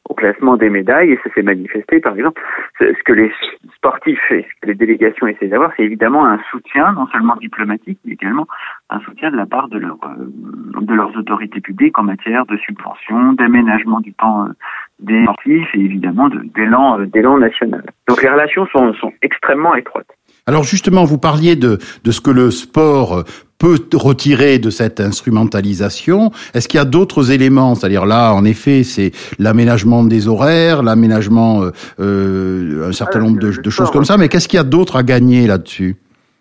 au 0.08 0.14
classement 0.14 0.56
des 0.56 0.70
médailles 0.70 1.12
et 1.12 1.18
ça 1.25 1.30
s'est 1.34 1.42
manifesté 1.42 2.00
par 2.00 2.14
exemple 2.14 2.40
ce 2.78 3.02
que 3.04 3.12
les 3.12 3.32
sportifs 3.75 4.30
et 4.30 4.46
les 4.64 4.75
délégations 4.75 5.26
essaient 5.26 5.49
d'avoir 5.49 5.73
c'est 5.76 5.82
évidemment 5.82 6.26
un 6.26 6.38
soutien 6.50 6.92
non 6.92 7.06
seulement 7.08 7.37
diplomatique 7.37 7.99
mais 8.04 8.12
également 8.12 8.46
un 8.90 9.00
soutien 9.00 9.30
de 9.30 9.37
la 9.37 9.46
part 9.46 9.68
de, 9.68 9.78
euh, 9.78 10.94
leurs 10.94 11.16
autorités 11.16 11.61
publiques 11.61 11.99
en 11.99 12.02
matière 12.02 12.44
de 12.46 12.56
subvention 12.58 13.32
d'aménagement 13.32 14.00
du 14.00 14.12
temps 14.12 14.46
euh, 14.46 14.52
des 15.00 15.23
sportifs 15.23 15.68
et 15.75 15.80
évidemment 15.80 16.28
d'élan 16.28 17.00
euh, 17.00 17.06
d'élan 17.06 17.38
national. 17.38 17.84
Donc 18.08 18.23
les 18.23 18.28
relations 18.28 18.66
sont, 18.66 18.92
sont 18.94 19.12
extrêmement 19.23 19.75
étroites. 19.75 20.06
Alors 20.46 20.62
justement, 20.64 21.04
vous 21.04 21.18
parliez 21.18 21.56
de, 21.56 21.78
de 22.04 22.11
ce 22.11 22.20
que 22.20 22.30
le 22.30 22.50
sport 22.50 23.25
peut 23.64 23.97
retirer 23.97 24.59
de 24.59 24.68
cette 24.68 25.00
instrumentalisation. 25.00 26.30
Est-ce 26.52 26.68
qu'il 26.68 26.76
y 26.76 26.83
a 26.83 26.85
d'autres 26.85 27.33
éléments? 27.33 27.75
C'est-à-dire 27.75 28.04
là, 28.04 28.35
en 28.35 28.44
effet, 28.44 28.83
c'est 28.83 29.12
l'aménagement 29.38 30.04
des 30.04 30.28
horaires, 30.28 30.83
l'aménagement, 30.83 31.62
euh, 31.62 31.71
euh 31.99 32.88
un 32.88 32.92
certain 32.92 33.21
nombre 33.21 33.38
de, 33.38 33.62
de 33.62 33.71
choses 33.71 33.90
comme 33.90 34.04
ça, 34.04 34.18
mais 34.18 34.28
qu'est-ce 34.28 34.49
qu'il 34.49 34.59
y 34.59 34.61
a 34.61 34.64
d'autre 34.64 34.97
à 34.97 35.02
gagner 35.02 35.47
là-dessus? 35.47 35.97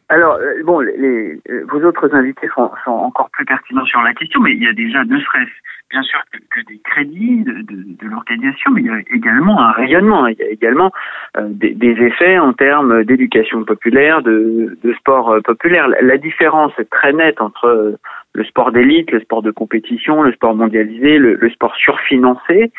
Alors, 0.10 0.36
euh, 0.36 0.64
bon, 0.66 0.82
les, 0.82 1.40
vos 1.72 1.82
autres 1.88 2.14
invités 2.14 2.50
sont, 2.54 2.70
sont, 2.84 2.92
encore 2.92 3.30
plus 3.32 3.46
pertinents 3.46 3.86
sur 3.86 4.02
la 4.02 4.14
question, 4.14 4.42
mais 4.42 4.52
il 4.52 4.62
y 4.62 4.68
a 4.68 4.74
déjà, 4.74 5.06
ne 5.06 5.18
serait 5.18 5.48
bien 5.90 6.02
sûr 6.02 6.20
que, 6.32 6.62
des 6.62 6.80
crédits 6.80 7.44
de, 7.44 7.62
de, 7.62 8.08
l'organisation, 8.08 8.72
mais 8.72 8.82
il 8.82 8.88
y 8.88 8.90
a 8.90 9.00
également 9.14 9.62
un 9.62 9.72
rayonnement, 9.72 10.28
il 10.28 10.38
y 10.40 10.44
a 10.44 10.50
également 10.50 10.92
euh, 11.38 11.48
des, 11.50 11.74
des, 11.74 11.92
effets 12.02 12.40
en 12.40 12.54
termes 12.54 13.04
d'éducation 13.04 13.64
populaire, 13.64 14.22
de, 14.22 14.78
de 14.84 14.94
sport 14.94 15.32
euh, 15.32 15.42
populaire. 15.42 15.88
La, 15.88 16.18
différence 16.18 16.72
est 16.80 16.90
très 16.90 17.14
nette 17.14 17.42
entre 17.42 17.66
euh, 17.66 17.98
le 18.34 18.44
sport 18.44 18.72
d'élite, 18.72 19.12
le 19.12 19.20
sport 19.20 19.42
de 19.42 19.52
compétition, 19.52 20.24
le 20.24 20.34
sport 20.34 20.56
mondialisé, 20.56 21.18
le, 21.18 21.36
le 21.36 21.50
sport 21.50 21.76
surfinancé 21.76 22.72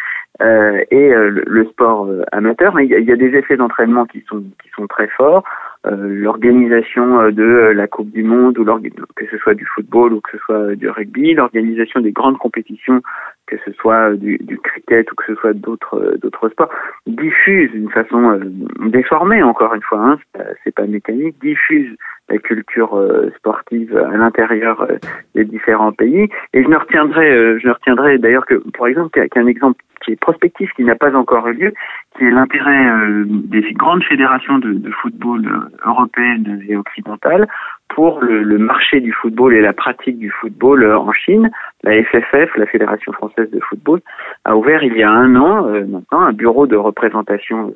euh, 0.42 0.82
et 0.90 1.08
le, 1.10 1.44
le, 1.46 1.64
sport 1.66 2.08
amateur. 2.32 2.74
Mais 2.74 2.86
il 2.86 2.98
y, 2.98 3.04
y 3.04 3.12
a 3.12 3.16
des 3.16 3.36
effets 3.36 3.56
d'entraînement 3.56 4.06
qui 4.06 4.24
sont 4.28 4.42
qui 4.62 4.70
sont 4.74 4.86
très 4.86 5.08
forts. 5.08 5.44
Euh, 5.86 5.96
l'organisation 6.08 7.20
euh, 7.20 7.30
de 7.30 7.42
euh, 7.42 7.74
la 7.74 7.86
Coupe 7.86 8.10
du 8.10 8.22
Monde, 8.22 8.58
ou 8.58 8.64
que 8.64 9.26
ce 9.30 9.36
soit 9.36 9.52
du 9.52 9.66
football 9.66 10.14
ou 10.14 10.20
que 10.22 10.30
ce 10.32 10.38
soit 10.38 10.74
du 10.76 10.88
rugby, 10.88 11.34
l'organisation 11.34 12.00
des 12.00 12.12
grandes 12.12 12.38
compétitions, 12.38 13.02
que 13.46 13.56
ce 13.64 13.72
soit 13.72 14.14
du, 14.14 14.38
cricket 14.62 15.10
ou 15.10 15.14
que 15.14 15.24
ce 15.26 15.34
soit 15.34 15.52
d'autres 15.52 16.16
d'autres 16.20 16.48
sports, 16.48 16.70
diffuse 17.06 17.70
d'une 17.72 17.90
façon 17.90 18.40
déformée 18.86 19.42
encore 19.42 19.74
une 19.74 19.82
fois, 19.82 20.00
hein, 20.00 20.18
c'est 20.64 20.74
pas, 20.74 20.86
mécanique, 20.86 21.36
diffuse 21.40 21.96
la 22.28 22.38
culture 22.38 22.98
sportive 23.36 23.94
à 23.96 24.16
l'intérieur 24.16 24.88
des 25.34 25.44
différents 25.44 25.92
pays. 25.92 26.28
Et 26.54 26.62
je 26.62 26.68
ne 26.68 26.76
retiendrai, 26.76 27.58
je 27.60 27.66
ne 27.68 27.72
retiendrai 27.72 28.16
d'ailleurs 28.16 28.46
que, 28.46 28.54
par 28.76 28.86
exemple, 28.86 29.28
qu'un 29.28 29.46
exemple 29.46 29.78
qui 30.04 30.12
est 30.12 30.20
prospectif, 30.20 30.70
qui 30.76 30.84
n'a 30.84 30.94
pas 30.94 31.14
encore 31.14 31.46
eu 31.48 31.54
lieu, 31.54 31.72
qui 32.16 32.24
est 32.24 32.30
l'intérêt 32.30 32.86
euh, 32.86 33.24
des 33.26 33.62
grandes 33.72 34.04
fédérations 34.04 34.58
de, 34.58 34.90
football 35.02 35.46
euh, 35.46 35.88
européennes 35.88 36.62
et 36.68 36.76
occidentales 36.76 37.46
pour 37.94 38.20
le, 38.20 38.58
marché 38.58 39.00
du 39.00 39.12
football 39.12 39.54
et 39.54 39.60
la 39.60 39.72
pratique 39.72 40.18
du 40.18 40.30
football 40.30 40.82
euh, 40.82 40.98
en 40.98 41.12
Chine. 41.12 41.50
La 41.82 42.02
FFF, 42.02 42.56
la 42.56 42.66
Fédération 42.66 43.12
française 43.12 43.50
de 43.50 43.60
football, 43.60 44.00
a 44.44 44.56
ouvert 44.56 44.82
il 44.82 44.96
y 44.96 45.02
a 45.02 45.10
un 45.10 45.36
an 45.36 45.66
maintenant 45.86 46.20
un 46.20 46.32
bureau 46.32 46.66
de 46.66 46.76
représentation 46.76 47.74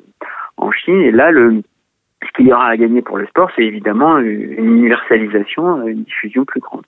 en 0.57 0.71
Chine. 0.71 1.01
Et 1.01 1.11
là, 1.11 1.31
ce 1.31 2.31
qu'il 2.35 2.47
y 2.47 2.53
aura 2.53 2.67
à 2.67 2.77
gagner 2.77 3.01
pour 3.01 3.17
le 3.17 3.27
sport, 3.27 3.49
c'est 3.55 3.63
évidemment 3.63 4.17
une 4.17 4.65
universalisation, 4.65 5.87
une 5.87 6.03
diffusion 6.03 6.43
plus 6.43 6.59
grande. 6.59 6.83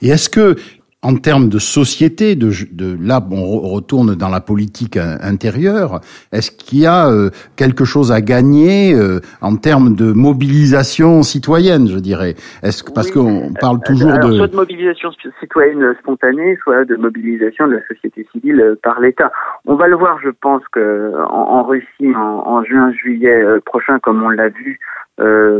Et 0.00 0.08
est-ce 0.08 0.28
que 0.28 0.56
en 1.04 1.16
termes 1.16 1.48
de 1.48 1.58
société, 1.58 2.36
de, 2.36 2.50
de 2.70 2.96
là 3.00 3.20
on 3.30 3.58
retourne 3.58 4.14
dans 4.14 4.28
la 4.28 4.40
politique 4.40 4.96
intérieure. 4.96 6.00
Est-ce 6.30 6.52
qu'il 6.52 6.80
y 6.80 6.86
a 6.86 7.08
euh, 7.08 7.30
quelque 7.56 7.84
chose 7.84 8.12
à 8.12 8.20
gagner 8.20 8.94
euh, 8.94 9.20
en 9.40 9.56
termes 9.56 9.96
de 9.96 10.12
mobilisation 10.12 11.22
citoyenne, 11.22 11.88
je 11.88 11.98
dirais? 11.98 12.34
Est-ce 12.62 12.84
que 12.84 12.92
parce 12.92 13.10
qu'on 13.10 13.52
parle 13.60 13.78
euh, 13.78 13.86
toujours 13.86 14.12
de 14.12 14.32
soit 14.32 14.46
de 14.46 14.56
mobilisation 14.56 15.10
citoyenne 15.40 15.94
spontanée, 16.00 16.56
soit 16.62 16.84
de 16.84 16.94
mobilisation 16.94 17.66
de 17.66 17.74
la 17.74 17.86
société 17.88 18.26
civile 18.30 18.76
par 18.82 19.00
l'État. 19.00 19.32
On 19.66 19.74
va 19.74 19.88
le 19.88 19.96
voir, 19.96 20.18
je 20.22 20.30
pense 20.30 20.62
que 20.70 21.12
en, 21.28 21.64
Russie 21.64 22.14
en, 22.14 22.44
en 22.46 22.62
juin-juillet 22.62 23.42
prochain, 23.66 23.98
comme 23.98 24.22
on 24.22 24.30
l'a 24.30 24.48
vu 24.48 24.78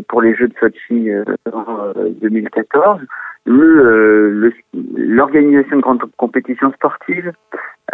pour 0.09 0.23
les 0.23 0.35
Jeux 0.37 0.49
de 0.49 0.55
Sochi 0.61 1.11
en 1.53 1.93
2014 2.21 3.01
le 3.45 4.53
l'organisation 4.97 5.77
de 5.77 5.83
grandes 5.83 6.03
compétitions 6.17 6.73
sportives, 6.73 7.33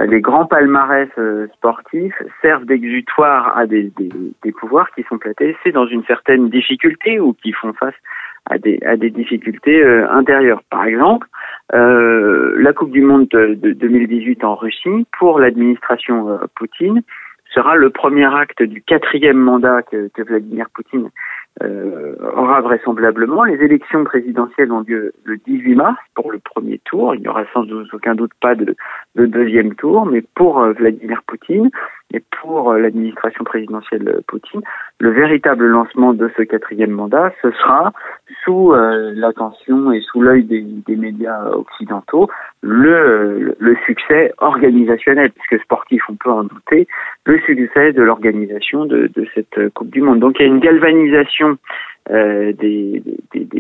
euh, 0.01 0.07
les 0.07 0.21
grands 0.21 0.47
palmarès 0.47 1.09
euh, 1.19 1.47
sportifs 1.57 2.15
servent 2.43 2.65
d'exutoire 2.65 3.57
à 3.57 3.67
des, 3.67 3.91
des, 3.97 4.11
des, 4.43 4.53
pouvoirs 4.53 4.91
qui 4.95 5.03
sont 5.09 5.19
placés 5.19 5.73
dans 5.73 5.87
une 5.87 6.05
certaine 6.05 6.49
difficulté 6.49 7.19
ou 7.19 7.33
qui 7.33 7.53
font 7.53 7.73
face 7.73 7.95
à 8.47 8.59
des, 8.59 8.79
à 8.85 8.97
des 8.97 9.11
difficultés 9.11 9.83
euh, 9.83 10.09
intérieures. 10.11 10.63
Par 10.71 10.85
exemple, 10.85 11.27
euh, 11.75 12.55
la 12.59 12.73
Coupe 12.73 12.93
du 12.93 13.03
Monde 13.03 13.29
de, 13.29 13.73
2018 13.73 14.45
en 14.45 14.55
Russie, 14.55 15.07
pour 15.19 15.39
l'administration 15.39 16.39
Poutine, 16.55 17.03
sera 17.55 17.77
le 17.77 17.91
premier 17.91 18.33
acte 18.33 18.63
du 18.63 18.83
quatrième 18.83 19.39
mandat 19.39 19.83
que, 19.83 20.09
que 20.15 20.23
Vladimir 20.23 20.69
Poutine 20.75 21.11
euh, 21.63 22.15
aura 22.37 22.61
vraisemblablement. 22.61 23.43
Les 23.45 23.57
élections 23.65 24.05
présidentielles 24.05 24.71
ont 24.71 24.85
lieu 24.87 25.13
le 25.25 25.39
18 25.39 25.75
mars 25.75 25.99
pour 26.15 26.31
le 26.31 26.39
premier 26.39 26.81
tour. 26.85 27.15
Il 27.15 27.23
n'y 27.23 27.29
aura 27.29 27.45
sans 27.53 27.65
aucun 27.93 28.15
doute 28.15 28.33
pas 28.41 28.55
de, 28.55 28.77
de 29.17 29.27
deuxième 29.27 29.75
tour, 29.75 30.07
mais 30.07 30.23
pour 30.37 30.61
euh, 30.61 30.73
Vladimir 30.73 31.23
Poutine 31.27 31.71
et 32.15 32.23
pour 32.41 32.71
euh, 32.71 32.79
l'administration 32.79 33.43
présidentielle 33.45 34.21
Poutine, 34.29 34.61
le 35.01 35.11
véritable 35.11 35.67
lancement 35.67 36.15
de 36.15 36.31
ce 36.37 36.43
quatrième 36.43 36.93
mandat, 36.93 37.33
ce 37.43 37.51
sera 37.51 37.93
sous 38.45 38.73
l'attention 38.73 39.93
et 39.93 40.01
sous 40.01 40.23
l'œil 40.23 40.45
des, 40.45 40.97
médias 40.97 41.51
occidentaux 41.51 42.29
le, 42.63 43.55
succès 43.85 44.33
organisationnel, 44.39 45.31
puisque 45.33 45.63
sportif 45.63 46.03
on 46.09 46.15
peut 46.15 46.31
en 46.31 46.45
douter, 46.45 46.87
le 47.27 47.39
succès 47.41 47.93
de 47.93 48.03
l'organisation 48.03 48.87
de 48.87 49.11
cette 49.35 49.73
Coupe 49.75 49.91
du 49.91 50.01
Monde. 50.01 50.21
Donc 50.21 50.37
il 50.39 50.43
y 50.43 50.45
a 50.45 50.49
une 50.49 50.61
galvanisation 50.61 51.48
euh, 52.11 52.53
des, 52.55 53.03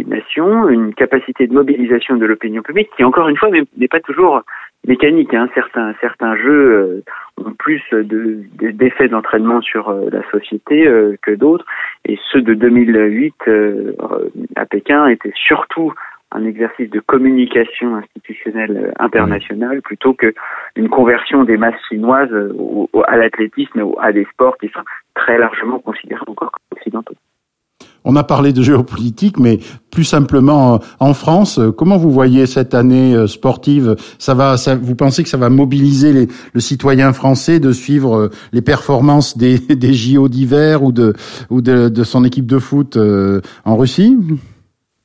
nations, 0.07 0.69
une 0.69 0.95
capacité 0.95 1.47
de 1.47 1.53
mobilisation 1.53 2.17
de 2.17 2.25
l'opinion 2.25 2.63
publique 2.63 2.89
qui, 2.97 3.05
encore 3.05 3.29
une 3.29 3.37
fois, 3.37 3.51
n'est 3.51 3.89
pas 3.89 4.01
toujours 4.01 4.43
mécanique. 4.87 5.35
Hein. 5.35 5.51
Certains, 5.55 5.95
certains 6.01 6.35
jeux 6.35 6.73
euh, 6.73 7.05
ont 7.45 7.53
plus 7.53 7.83
d'effets 7.93 9.09
d'entraînement 9.09 9.61
sur 9.61 9.91
euh, 9.91 10.09
la 10.11 10.23
société 10.31 10.91
que 11.21 11.33
d'autres, 11.33 11.67
et 12.07 12.19
ceux 12.33 12.41
de 12.41 12.55
2008 12.55 13.35
à 14.57 14.65
Pékin 14.65 15.09
étaient 15.09 15.35
surtout 15.35 15.93
un 16.31 16.45
exercice 16.47 16.89
de 16.91 17.01
communication 17.01 17.97
institutionnelle 17.97 18.95
internationale 18.99 19.83
plutôt 19.83 20.15
que 20.15 20.33
une 20.77 20.89
conversion 20.89 21.45
des 21.45 21.57
masses 21.59 21.81
chinoises 21.89 22.35
à 23.07 23.17
l'athlétisme 23.17 23.83
ou 23.83 23.97
à 24.01 24.13
des 24.13 24.25
sports 24.33 24.57
qui 24.59 24.69
sont 24.69 24.85
très 25.15 25.39
largement 25.39 25.81
considérés 25.81 26.25
encore 26.27 26.53
comme 26.53 26.79
occidentaux. 26.79 27.15
On 28.11 28.17
a 28.17 28.25
parlé 28.25 28.55
de 28.55 28.63
géopolitique, 28.63 29.39
mais 29.39 29.59
plus 29.93 30.05
simplement 30.05 30.77
euh, 30.77 30.79
en 30.99 31.13
France, 31.13 31.59
euh, 31.59 31.73
comment 31.73 31.99
vous 31.99 32.11
voyez 32.11 32.47
cette 32.47 32.73
année 32.73 33.15
euh, 33.15 33.27
sportive? 33.27 33.97
Ça 34.19 34.35
va, 34.35 34.55
vous 34.81 34.97
pensez 34.97 35.23
que 35.23 35.29
ça 35.29 35.37
va 35.37 35.51
mobiliser 35.51 36.15
les, 36.15 36.27
le 36.55 36.61
citoyen 36.61 37.13
français 37.13 37.61
de 37.61 37.71
suivre 37.71 38.31
les 38.55 38.63
performances 38.63 39.37
des, 39.37 39.59
JO 39.93 40.31
d'hiver 40.31 40.83
ou 40.83 40.91
de 40.91 41.13
son 42.03 42.25
équipe 42.25 42.47
de 42.47 42.59
foot 42.59 42.97
en 42.97 43.77
Russie? 43.77 44.17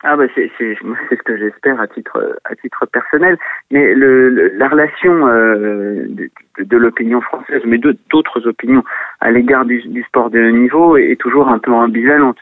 Ah 0.05 0.15
bah 0.17 0.25
c'est 0.35 0.49
ce 0.57 1.23
que 1.23 1.37
j'espère 1.37 1.81
à 1.81 1.87
titre 1.87 2.85
personnel. 2.91 3.37
Mais 3.71 3.93
le, 3.93 4.49
la 4.55 4.69
relation 4.69 5.13
de, 5.13 6.77
l'opinion 6.77 7.19
française, 7.21 7.63
mais 7.65 7.77
d'autres 7.77 8.47
opinions 8.47 8.83
à 9.19 9.31
l'égard 9.31 9.65
du, 9.65 10.03
sport 10.07 10.29
de 10.29 10.39
haut 10.39 10.51
niveau 10.51 10.97
est, 10.97 11.19
toujours 11.19 11.49
un 11.49 11.59
peu 11.59 11.71
ambivalente. 11.71 12.37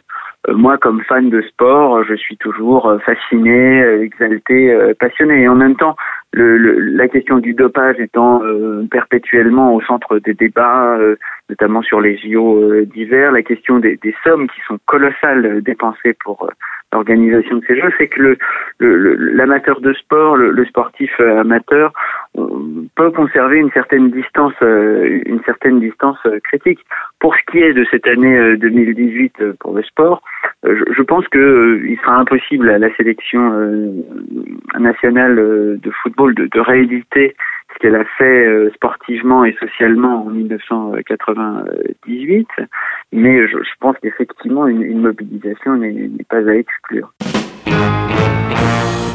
Euh, 0.49 0.55
moi, 0.55 0.77
comme 0.77 1.03
fan 1.03 1.29
de 1.29 1.41
sport, 1.41 2.03
je 2.03 2.15
suis 2.15 2.37
toujours 2.37 2.87
euh, 2.87 2.97
fasciné, 2.99 3.81
exalté, 4.01 4.93
passionné. 4.99 5.41
Et 5.41 5.47
en 5.47 5.55
même 5.55 5.75
temps, 5.75 5.95
le, 6.33 6.55
la 6.79 7.07
question 7.07 7.39
du 7.39 7.53
dopage 7.53 7.99
étant 7.99 8.41
perpétuellement 8.89 9.75
au 9.75 9.81
centre 9.81 10.19
des 10.19 10.33
débats, 10.33 10.97
notamment 11.49 11.81
sur 11.81 11.99
les 11.99 12.17
JO 12.17 12.85
d'hiver, 12.85 13.31
la 13.31 13.41
question 13.43 13.79
des, 13.79 13.97
des, 13.97 14.15
sommes 14.23 14.47
qui 14.47 14.61
sont 14.67 14.79
colossales 14.85 15.61
dépensées 15.61 16.15
pour 16.23 16.49
l'organisation 16.93 17.57
de 17.57 17.65
ces 17.67 17.79
jeux 17.79 17.89
fait 17.91 18.07
que 18.07 18.37
l'amateur 18.79 19.79
le, 19.81 19.89
de 19.89 19.93
sport, 19.93 20.35
le, 20.35 20.65
sportif 20.65 21.11
euh, 21.19 21.39
amateur, 21.39 21.93
peut 22.95 23.11
conserver 23.11 23.57
une 23.57 23.71
certaine 23.71 24.11
distance, 24.11 24.53
euh, 24.61 25.21
une 25.25 25.41
certaine 25.43 25.79
distance 25.79 26.17
euh, 26.25 26.39
critique. 26.43 26.79
Pour 27.19 27.35
ce 27.35 27.51
qui 27.51 27.59
est 27.59 27.73
de 27.73 27.85
cette 27.91 28.07
année 28.07 28.57
2018 28.57 29.57
pour 29.59 29.73
le 29.73 29.83
sport, 29.83 30.21
je, 30.63 31.01
pense 31.01 31.27
que 31.27 31.81
il 31.85 31.97
sera 31.99 32.17
impossible 32.17 32.69
à 32.69 32.77
la 32.77 32.93
sélection 32.95 33.93
nationale 34.79 35.35
de 35.35 35.91
football 36.01 36.20
de, 36.29 36.59
rééditer 36.59 37.35
ce 37.73 37.79
qu'elle 37.79 37.95
a 37.95 38.03
fait 38.17 38.69
sportivement 38.73 39.45
et 39.45 39.55
socialement 39.59 40.25
en 40.25 40.29
1998, 40.29 42.47
mais 43.13 43.47
je, 43.47 43.57
pense 43.79 43.95
qu'effectivement 44.01 44.67
une, 44.67 44.99
mobilisation 44.99 45.77
n'est 45.77 46.09
pas 46.29 46.45
à 46.47 46.53
exclure. 46.53 47.13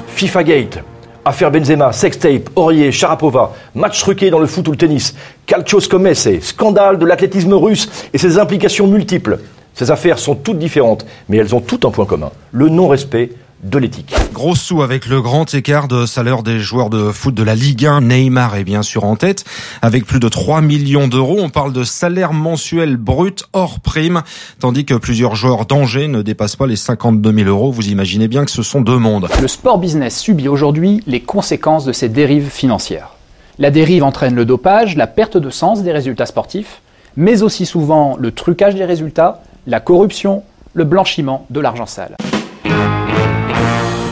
FIFA 0.08 0.44
Gate, 0.44 0.82
affaire 1.26 1.50
Benzema, 1.50 1.92
sextape, 1.92 2.48
Aurier, 2.56 2.92
Sharapova, 2.92 3.52
match 3.74 4.00
truqué 4.00 4.30
dans 4.30 4.38
le 4.38 4.46
foot 4.46 4.66
ou 4.68 4.70
le 4.70 4.76
tennis, 4.76 5.14
calcio 5.44 5.80
scommesse, 5.80 6.40
scandale 6.40 6.98
de 6.98 7.04
l'athlétisme 7.04 7.52
russe 7.52 8.08
et 8.14 8.18
ses 8.18 8.38
implications 8.38 8.86
multiples. 8.86 9.38
Ces 9.74 9.90
affaires 9.90 10.18
sont 10.18 10.34
toutes 10.34 10.58
différentes, 10.58 11.04
mais 11.28 11.36
elles 11.36 11.54
ont 11.54 11.60
toutes 11.60 11.84
un 11.84 11.90
point 11.90 12.06
commun, 12.06 12.30
le 12.52 12.70
non-respect 12.70 13.30
de 13.62 13.78
l'éthique. 13.78 14.14
Gros 14.32 14.54
sous 14.54 14.82
avec 14.82 15.06
le 15.06 15.22
grand 15.22 15.52
écart 15.54 15.88
de 15.88 16.06
salaire 16.06 16.42
des 16.42 16.58
joueurs 16.58 16.90
de 16.90 17.10
foot 17.10 17.34
de 17.34 17.42
la 17.42 17.54
Ligue 17.54 17.86
1. 17.86 18.02
Neymar 18.02 18.56
est 18.56 18.64
bien 18.64 18.82
sûr 18.82 19.04
en 19.04 19.16
tête. 19.16 19.44
Avec 19.82 20.04
plus 20.04 20.20
de 20.20 20.28
3 20.28 20.60
millions 20.60 21.08
d'euros, 21.08 21.38
on 21.40 21.48
parle 21.48 21.72
de 21.72 21.84
salaire 21.84 22.32
mensuel 22.32 22.96
brut 22.96 23.44
hors 23.52 23.80
prime, 23.80 24.22
tandis 24.60 24.84
que 24.84 24.94
plusieurs 24.94 25.34
joueurs 25.34 25.66
d'Angers 25.66 26.08
ne 26.08 26.22
dépassent 26.22 26.56
pas 26.56 26.66
les 26.66 26.76
52 26.76 27.32
000 27.32 27.48
euros. 27.48 27.70
Vous 27.72 27.88
imaginez 27.88 28.28
bien 28.28 28.44
que 28.44 28.50
ce 28.50 28.62
sont 28.62 28.80
deux 28.80 28.98
mondes. 28.98 29.28
Le 29.40 29.48
sport 29.48 29.78
business 29.78 30.18
subit 30.18 30.48
aujourd'hui 30.48 31.02
les 31.06 31.20
conséquences 31.20 31.84
de 31.84 31.92
ces 31.92 32.08
dérives 32.08 32.50
financières. 32.50 33.10
La 33.58 33.70
dérive 33.70 34.04
entraîne 34.04 34.34
le 34.34 34.44
dopage, 34.44 34.96
la 34.96 35.06
perte 35.06 35.38
de 35.38 35.48
sens 35.48 35.82
des 35.82 35.92
résultats 35.92 36.26
sportifs, 36.26 36.82
mais 37.16 37.42
aussi 37.42 37.64
souvent 37.64 38.16
le 38.18 38.30
trucage 38.30 38.74
des 38.74 38.84
résultats, 38.84 39.42
la 39.66 39.80
corruption, 39.80 40.42
le 40.74 40.84
blanchiment 40.84 41.46
de 41.48 41.60
l'argent 41.60 41.86
sale. 41.86 42.16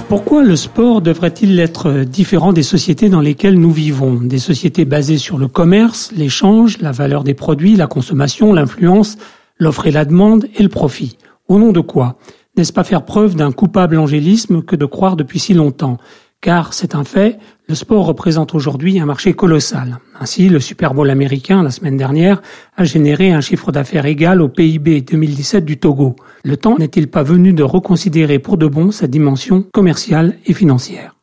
Pourquoi 0.08 0.44
le 0.44 0.54
sport 0.54 1.00
devrait-il 1.00 1.58
être 1.58 2.04
différent 2.04 2.52
des 2.52 2.62
sociétés 2.62 3.08
dans 3.08 3.20
lesquelles 3.20 3.58
nous 3.58 3.72
vivons? 3.72 4.14
Des 4.14 4.38
sociétés 4.38 4.84
basées 4.84 5.18
sur 5.18 5.38
le 5.38 5.48
commerce, 5.48 6.12
l'échange, 6.14 6.78
la 6.78 6.92
valeur 6.92 7.24
des 7.24 7.34
produits, 7.34 7.74
la 7.74 7.86
consommation, 7.86 8.52
l'influence, 8.52 9.16
l'offre 9.58 9.86
et 9.86 9.90
la 9.90 10.04
demande 10.04 10.46
et 10.56 10.62
le 10.62 10.68
profit. 10.68 11.16
Au 11.48 11.58
nom 11.58 11.72
de 11.72 11.80
quoi? 11.80 12.18
N'est-ce 12.56 12.72
pas 12.72 12.84
faire 12.84 13.04
preuve 13.04 13.34
d'un 13.34 13.50
coupable 13.50 13.98
angélisme 13.98 14.62
que 14.62 14.76
de 14.76 14.86
croire 14.86 15.16
depuis 15.16 15.40
si 15.40 15.54
longtemps? 15.54 15.98
Car 16.40 16.74
c'est 16.74 16.94
un 16.94 17.04
fait, 17.04 17.38
le 17.66 17.74
sport 17.74 18.04
représente 18.06 18.54
aujourd'hui 18.54 19.00
un 19.00 19.06
marché 19.06 19.32
colossal. 19.32 19.98
Ainsi, 20.20 20.48
le 20.48 20.60
Super 20.60 20.94
Bowl 20.94 21.10
américain, 21.10 21.62
la 21.62 21.70
semaine 21.70 21.96
dernière, 21.96 22.40
a 22.76 22.84
généré 22.84 23.32
un 23.32 23.40
chiffre 23.40 23.72
d'affaires 23.72 24.06
égal 24.06 24.40
au 24.40 24.48
PIB 24.48 25.00
2017 25.00 25.64
du 25.64 25.78
Togo. 25.78 26.14
Le 26.44 26.56
temps 26.56 26.76
n'est-il 26.78 27.08
pas 27.08 27.24
venu 27.24 27.52
de 27.52 27.64
reconsidérer 27.64 28.38
pour 28.38 28.56
de 28.56 28.66
bon 28.66 28.92
sa 28.92 29.08
dimension 29.08 29.64
commerciale 29.72 30.38
et 30.46 30.54
financière? 30.54 31.16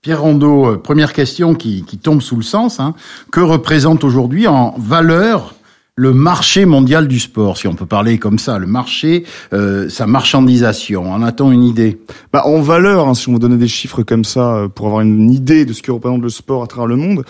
Pierre 0.00 0.22
Rondeau, 0.22 0.66
euh, 0.66 0.76
première 0.76 1.12
question 1.12 1.54
qui, 1.54 1.82
tombe 2.00 2.22
sous 2.22 2.36
le 2.36 2.42
sens. 2.42 2.78
Hein. 2.78 2.94
Que 3.32 3.40
représente 3.40 4.04
aujourd'hui 4.04 4.46
en 4.46 4.74
valeur 4.78 5.54
le 5.96 6.12
marché 6.12 6.66
mondial 6.66 7.08
du 7.08 7.18
sport, 7.18 7.56
si 7.56 7.66
on 7.66 7.74
peut 7.74 7.86
parler 7.86 8.18
comme 8.18 8.38
ça, 8.38 8.58
le 8.58 8.66
marché, 8.66 9.24
euh, 9.54 9.88
sa 9.88 10.06
marchandisation. 10.06 11.10
En 11.10 11.22
a-t-on 11.22 11.50
une 11.50 11.64
idée? 11.64 11.98
Bah, 12.32 12.42
En 12.44 12.60
valeur, 12.60 13.08
hein, 13.08 13.14
si 13.14 13.28
on 13.28 13.32
vous 13.32 13.38
donnait 13.38 13.56
des 13.56 13.66
chiffres 13.66 14.02
comme 14.02 14.24
ça, 14.24 14.54
euh, 14.54 14.68
pour 14.68 14.86
avoir 14.86 15.00
une 15.00 15.30
idée 15.30 15.64
de 15.64 15.72
ce 15.72 15.82
qui 15.82 15.90
représente 15.90 16.22
le 16.22 16.28
sport 16.28 16.62
à 16.62 16.66
travers 16.66 16.86
le 16.86 16.96
monde, 16.96 17.24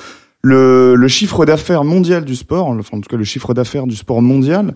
le, 0.47 0.95
le 0.95 1.09
chiffre 1.09 1.45
d'affaires 1.45 1.83
mondial 1.83 2.25
du 2.25 2.37
sport, 2.37 2.69
enfin 2.69 2.99
en 2.99 3.01
tout 3.01 3.09
cas 3.09 3.17
le 3.17 3.25
chiffre 3.25 3.53
d'affaires 3.53 3.87
du 3.87 3.97
sport 3.97 4.23
mondial, 4.23 4.75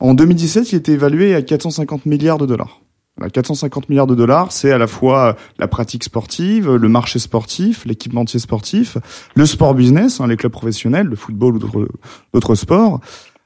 en 0.00 0.14
2017, 0.14 0.72
il 0.72 0.76
était 0.76 0.92
évalué 0.92 1.34
à 1.34 1.42
450 1.42 2.06
milliards 2.06 2.38
de 2.38 2.46
dollars. 2.46 2.80
450 3.32 3.88
milliards 3.88 4.08
de 4.08 4.16
dollars, 4.16 4.50
c'est 4.50 4.72
à 4.72 4.78
la 4.78 4.88
fois 4.88 5.36
la 5.58 5.68
pratique 5.68 6.02
sportive, 6.02 6.74
le 6.74 6.88
marché 6.88 7.20
sportif, 7.20 7.84
l'équipementier 7.84 8.40
sportif, 8.40 8.98
le 9.36 9.46
sport 9.46 9.74
business, 9.74 10.20
hein, 10.20 10.26
les 10.26 10.36
clubs 10.36 10.50
professionnels, 10.50 11.06
le 11.06 11.14
football 11.14 11.56
ou 11.56 11.86
d'autres 12.34 12.54
sports. 12.56 13.00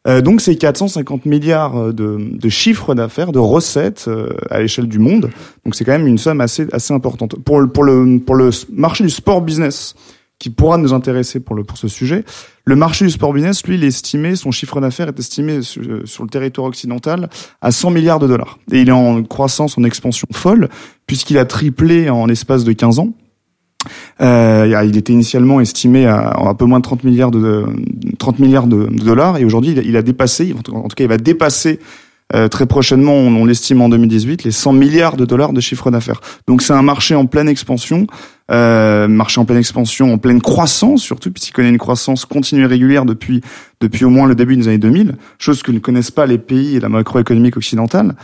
Euh, 0.07 0.23
donc 0.23 0.41
c'est 0.41 0.57
450 0.57 1.27
milliards 1.27 1.93
de, 1.93 2.17
de 2.19 2.49
chiffres 2.49 2.95
d'affaires, 2.95 3.33
de 3.33 3.41
recettes 3.41 4.07
euh, 4.09 4.33
à 4.51 4.61
l'échelle 4.61 4.89
du 4.89 5.01
monde. 5.01 5.31
Donc 5.65 5.75
c'est 5.75 5.85
quand 5.85 5.93
même 5.93 6.07
une 6.07 6.17
somme 6.17 6.41
assez 6.41 6.69
assez 6.73 6.95
importante 6.95 7.35
pour 7.45 7.61
pour 7.71 7.83
le 7.83 8.21
pour 8.21 8.37
le 8.37 8.51
marché 8.73 9.05
du 9.05 9.11
sport 9.11 9.43
business 9.43 9.95
qui 10.38 10.51
pourra 10.51 10.77
nous 10.77 10.92
intéresser 10.92 11.40
pour 11.40 11.57
le 11.57 11.64
pour 11.64 11.79
ce 11.79 11.88
sujet. 11.88 12.25
Le 12.64 12.77
marché 12.77 13.05
du 13.05 13.11
sport 13.11 13.33
business, 13.33 13.66
lui, 13.66 13.77
il 13.77 13.85
est 13.85 13.88
estimé, 13.88 14.37
son 14.37 14.51
chiffre 14.51 14.81
d'affaires 14.81 15.09
est 15.09 15.18
estimé 15.18 15.62
sur, 15.62 15.83
sur, 16.05 16.25
le 16.25 16.29
territoire 16.29 16.66
occidental 16.66 17.31
à 17.62 17.70
100 17.70 17.90
milliards 17.90 18.18
de 18.18 18.27
dollars. 18.27 18.59
Et 18.72 18.81
il 18.81 18.88
est 18.88 18.92
en 18.92 19.22
croissance, 19.22 19.79
en 19.79 19.85
expansion 19.85 20.27
folle, 20.33 20.68
puisqu'il 21.07 21.38
a 21.38 21.44
triplé 21.44 22.11
en 22.11 22.27
l'espace 22.27 22.64
de 22.64 22.72
15 22.72 22.99
ans. 22.99 23.14
Euh, 24.20 24.85
il 24.85 24.96
était 24.96 25.12
initialement 25.12 25.61
estimé 25.61 26.07
à 26.07 26.37
un 26.38 26.55
peu 26.55 26.64
moins 26.64 26.79
de 26.79 26.85
30 26.85 27.05
milliards 27.05 27.31
de 27.31 27.66
30 28.18 28.38
milliards 28.38 28.66
de, 28.66 28.87
dollars 28.87 29.37
et 29.38 29.44
aujourd'hui 29.44 29.72
il, 29.85 29.96
a 29.96 30.03
dépassé, 30.03 30.55
en 30.55 30.62
tout 30.62 30.96
cas 30.96 31.05
il 31.05 31.09
va 31.09 31.18
dépasser 31.18 31.79
euh, 32.35 32.49
très 32.49 32.67
prochainement, 32.67 33.15
on, 33.15 33.45
l'estime 33.45 33.81
en 33.81 33.89
2018, 33.89 34.43
les 34.43 34.51
100 34.51 34.73
milliards 34.73 35.17
de 35.17 35.25
dollars 35.25 35.53
de 35.53 35.61
chiffre 35.61 35.93
d'affaires. 35.93 36.21
Donc 36.49 36.61
c'est 36.61 36.73
un 36.73 36.83
marché 36.83 37.15
en 37.15 37.27
pleine 37.27 37.49
expansion, 37.49 38.09
euh, 38.51 39.07
marché 39.07 39.41
en 39.41 39.45
pleine 39.45 39.59
expansion, 39.59 40.12
en 40.12 40.19
pleine 40.19 40.43
croissance 40.43 41.03
surtout, 41.03 41.31
puisqu'il 41.31 41.53
connaît 41.53 41.69
une 41.69 41.79
croissance 41.79 42.25
continue 42.25 42.62
et 42.62 42.67
régulière 42.67 43.05
depuis 43.05 43.43
depuis 43.81 44.05
au 44.05 44.11
moins 44.11 44.27
le 44.27 44.35
début 44.35 44.57
des 44.57 44.67
années 44.67 44.79
2000, 44.79 45.15
chose 45.39 45.62
que 45.62 45.71
ne 45.71 45.79
connaissent 45.79 46.11
pas 46.11 46.27
les 46.27 46.39
pays 46.39 46.77
et 46.77 46.81
la 46.81 46.89
macroéconomique 46.89 47.57
occidentale. 47.57 48.17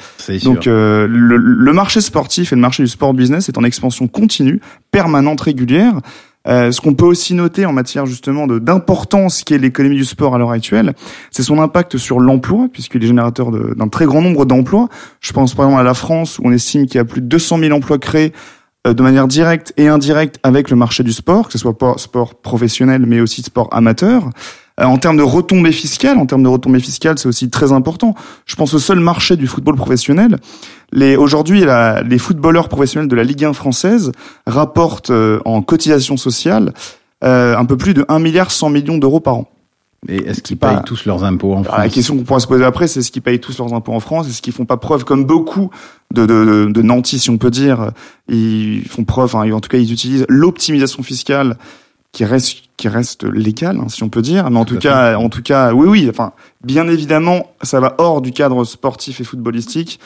Donc 0.42 0.66
euh, 0.66 1.06
le, 1.06 1.36
le 1.36 1.72
marché 1.72 2.00
sportif 2.00 2.52
et 2.52 2.56
le 2.56 2.60
marché 2.60 2.82
du 2.82 2.88
sport 2.88 3.14
business 3.14 3.48
est 3.48 3.58
en 3.58 3.62
expansion 3.62 4.08
continue, 4.08 4.60
permanente, 4.90 5.42
régulière. 5.42 6.00
Euh, 6.48 6.72
ce 6.72 6.80
qu'on 6.80 6.94
peut 6.94 7.04
aussi 7.04 7.34
noter 7.34 7.66
en 7.66 7.72
matière 7.72 8.06
justement 8.06 8.46
d'importance 8.46 9.44
qu'est 9.44 9.58
l'économie 9.58 9.96
du 9.96 10.04
sport 10.04 10.34
à 10.34 10.38
l'heure 10.38 10.50
actuelle, 10.50 10.94
c'est 11.30 11.42
son 11.42 11.60
impact 11.60 11.98
sur 11.98 12.18
l'emploi, 12.18 12.68
puisqu'il 12.72 13.02
est 13.04 13.06
générateur 13.06 13.50
d'un 13.50 13.88
très 13.88 14.06
grand 14.06 14.22
nombre 14.22 14.44
d'emplois. 14.44 14.88
Je 15.20 15.32
pense 15.32 15.54
par 15.54 15.66
exemple 15.66 15.80
à 15.80 15.84
la 15.84 15.94
France, 15.94 16.38
où 16.38 16.42
on 16.44 16.52
estime 16.52 16.86
qu'il 16.86 16.96
y 16.96 17.00
a 17.00 17.04
plus 17.04 17.20
de 17.20 17.26
200 17.26 17.58
000 17.58 17.76
emplois 17.76 17.98
créés 17.98 18.32
de 18.84 19.02
manière 19.02 19.28
directe 19.28 19.72
et 19.76 19.88
indirecte 19.88 20.38
avec 20.42 20.70
le 20.70 20.76
marché 20.76 21.02
du 21.02 21.12
sport, 21.12 21.46
que 21.46 21.52
ce 21.52 21.58
soit 21.58 21.76
sport 21.98 22.34
professionnel, 22.34 23.04
mais 23.06 23.20
aussi 23.20 23.42
sport 23.42 23.68
amateur. 23.70 24.28
Euh, 24.80 24.84
en 24.84 24.98
termes 24.98 25.16
de 25.16 25.22
retombées 25.22 25.72
fiscales, 25.72 26.18
en 26.18 26.26
termes 26.26 26.42
de 26.42 26.48
retombées 26.48 26.80
fiscales, 26.80 27.18
c'est 27.18 27.28
aussi 27.28 27.50
très 27.50 27.72
important. 27.72 28.14
Je 28.46 28.56
pense 28.56 28.74
au 28.74 28.78
seul 28.78 29.00
marché 29.00 29.36
du 29.36 29.46
football 29.46 29.76
professionnel. 29.76 30.38
Aujourd'hui, 31.18 31.64
les 32.06 32.18
footballeurs 32.18 32.68
professionnels 32.68 33.08
de 33.08 33.16
la 33.16 33.24
Ligue 33.24 33.44
1 33.44 33.52
française 33.52 34.12
rapportent 34.46 35.10
euh, 35.10 35.40
en 35.44 35.62
cotisation 35.62 36.16
sociale 36.16 36.72
euh, 37.24 37.56
un 37.56 37.64
peu 37.64 37.76
plus 37.76 37.94
de 37.94 38.04
1 38.08 38.18
milliard 38.18 38.50
100 38.50 38.70
millions 38.70 38.98
d'euros 38.98 39.20
par 39.20 39.38
an. 39.38 39.48
Mais 40.08 40.16
est-ce 40.16 40.42
qu'ils 40.42 40.56
payent 40.56 40.82
tous 40.84 41.04
leurs 41.04 41.22
impôts 41.22 41.54
en 41.54 41.62
France 41.62 41.78
La 41.78 41.88
question 41.88 42.16
qu'on 42.16 42.24
pourra 42.24 42.40
se 42.40 42.48
poser 42.48 42.64
après, 42.64 42.88
c'est 42.88 43.00
est-ce 43.00 43.12
qu'ils 43.12 43.22
payent 43.22 43.40
tous 43.40 43.56
leurs 43.58 43.72
impôts 43.72 43.92
en 43.92 44.00
France 44.00 44.28
Est-ce 44.28 44.42
qu'ils 44.42 44.52
font 44.52 44.64
pas 44.64 44.76
preuve, 44.76 45.04
comme 45.04 45.24
beaucoup 45.24 45.70
de, 46.12 46.26
de, 46.26 46.68
de, 46.70 46.82
nantis, 46.82 47.20
si 47.20 47.30
on 47.30 47.38
peut 47.38 47.50
dire, 47.50 47.92
ils 48.28 48.84
font 48.88 49.04
preuve, 49.04 49.34
en 49.36 49.60
tout 49.60 49.68
cas 49.68 49.78
ils 49.78 49.92
utilisent 49.92 50.26
l'optimisation 50.28 51.02
fiscale 51.02 51.56
qui 52.10 52.24
reste 52.24 52.64
qui 52.76 52.88
reste 52.88 53.22
légal, 53.22 53.78
hein, 53.78 53.88
si 53.88 54.02
on 54.02 54.08
peut 54.08 54.22
dire. 54.22 54.50
Mais 54.50 54.58
en 54.58 54.64
tout, 54.64 54.76
cas, 54.76 55.16
en 55.16 55.28
tout 55.28 55.42
cas, 55.42 55.72
oui, 55.72 55.86
oui. 55.86 56.06
Enfin, 56.10 56.32
bien 56.64 56.88
évidemment, 56.88 57.52
ça 57.62 57.78
va 57.78 57.94
hors 57.98 58.20
du 58.20 58.32
cadre 58.32 58.64
sportif 58.64 59.20
et 59.20 59.24
footballistique. 59.24 60.00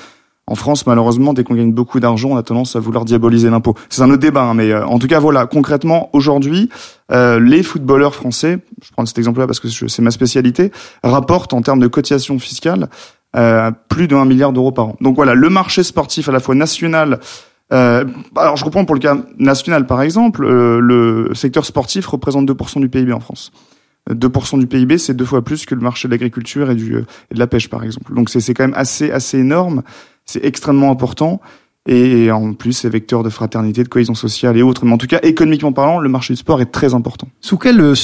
En 0.49 0.55
France, 0.55 0.87
malheureusement, 0.87 1.33
dès 1.33 1.43
qu'on 1.43 1.55
gagne 1.55 1.73
beaucoup 1.73 1.99
d'argent, 1.99 2.31
on 2.31 2.37
a 2.37 2.43
tendance 2.43 2.77
à 2.77 2.81
vouloir 2.81 3.05
diaboliser 3.05 3.51
l'impôt. 3.51 3.75
C'est 3.89 4.03
un 4.03 4.11
autre 4.11 4.21
débat, 4.21 4.43
hein, 4.43 4.55
mais 4.55 4.71
euh, 4.71 4.87
en 4.87 4.99
tout 4.99 5.09
cas, 5.09 5.19
voilà. 5.19 5.47
Concrètement, 5.47 6.09
aujourd'hui, 6.13 6.69
euh, 7.11 7.41
les 7.41 7.63
footballeurs 7.63 8.15
français, 8.15 8.59
je 8.83 8.91
prends 8.93 9.05
cet 9.07 9.19
exemple-là 9.19 9.47
parce 9.47 9.59
que 9.59 9.69
c'est 9.69 10.03
ma 10.03 10.13
spécialité, 10.13 10.71
rapportent 11.03 11.53
en 11.53 11.63
termes 11.63 11.81
de 11.81 11.89
cotisation 11.89 12.39
fiscale 12.39 12.89
euh, 13.35 13.71
plus 13.89 14.09
de 14.09 14.15
1 14.15 14.25
milliard 14.25 14.53
d'euros 14.53 14.73
par 14.73 14.87
an. 14.87 14.97
Donc 15.01 15.17
voilà, 15.17 15.35
le 15.35 15.51
marché 15.51 15.83
sportif 15.83 16.29
à 16.29 16.33
la 16.33 16.41
fois 16.41 16.55
national 16.55 17.19
Euh, 17.73 18.05
alors 18.37 18.57
je 18.57 18.65
reprends 18.65 18.85
pour 18.85 18.95
le 18.95 19.01
cas 19.01 19.17
national 19.39 19.87
par 19.87 20.01
exemple, 20.01 20.45
euh, 20.45 20.79
le 20.79 21.35
secteur 21.35 21.65
sportif 21.65 22.07
représente 22.07 22.49
2% 22.49 22.81
du 22.81 22.89
PIB 22.89 23.13
en 23.13 23.21
France. 23.21 23.51
2% 24.09 24.61
du 24.61 24.69
PIB, 24.69 24.99
c'est 24.99 25.15
deux 25.15 25.25
fois 25.25 25.43
plus 25.43 25.67
que 25.67 25.75
le 25.75 25.81
marché 25.81 26.07
de 26.07 26.13
l'agriculture 26.13 26.71
et, 26.71 26.77
du, 26.77 26.97
et 26.97 27.35
de 27.35 27.39
la 27.41 27.49
pêche 27.49 27.69
par 27.69 27.83
exemple. 27.83 28.15
Donc 28.15 28.31
c'est 28.31 28.55
quand 28.55 28.63
même 28.63 28.77
assez 28.77 29.11
assez 29.11 29.39
énorme, 29.39 29.83
c'est 30.27 30.45
extrêmement 30.45 30.91
important 30.91 31.41
et 31.87 32.31
en 32.31 32.53
plus 32.53 32.73
c'est 32.73 32.89
vecteur 32.89 33.23
de 33.23 33.31
fraternité, 33.31 33.83
de 33.83 33.89
cohésion 33.89 34.15
sociale 34.15 34.57
et 34.57 34.63
autres. 34.63 34.85
Mais 34.85 34.93
en 34.93 34.99
tout 34.99 35.07
cas, 35.07 35.21
économiquement 35.23 35.73
parlant, 35.73 35.99
le 35.99 36.09
marché 36.09 36.35
du 36.35 36.39
sport 36.39 36.61
est 36.61 36.67
très 36.73 36.95
important. 36.95 37.29
Sous 37.41 37.57
quel, 37.57 37.81
euh, 37.81 37.95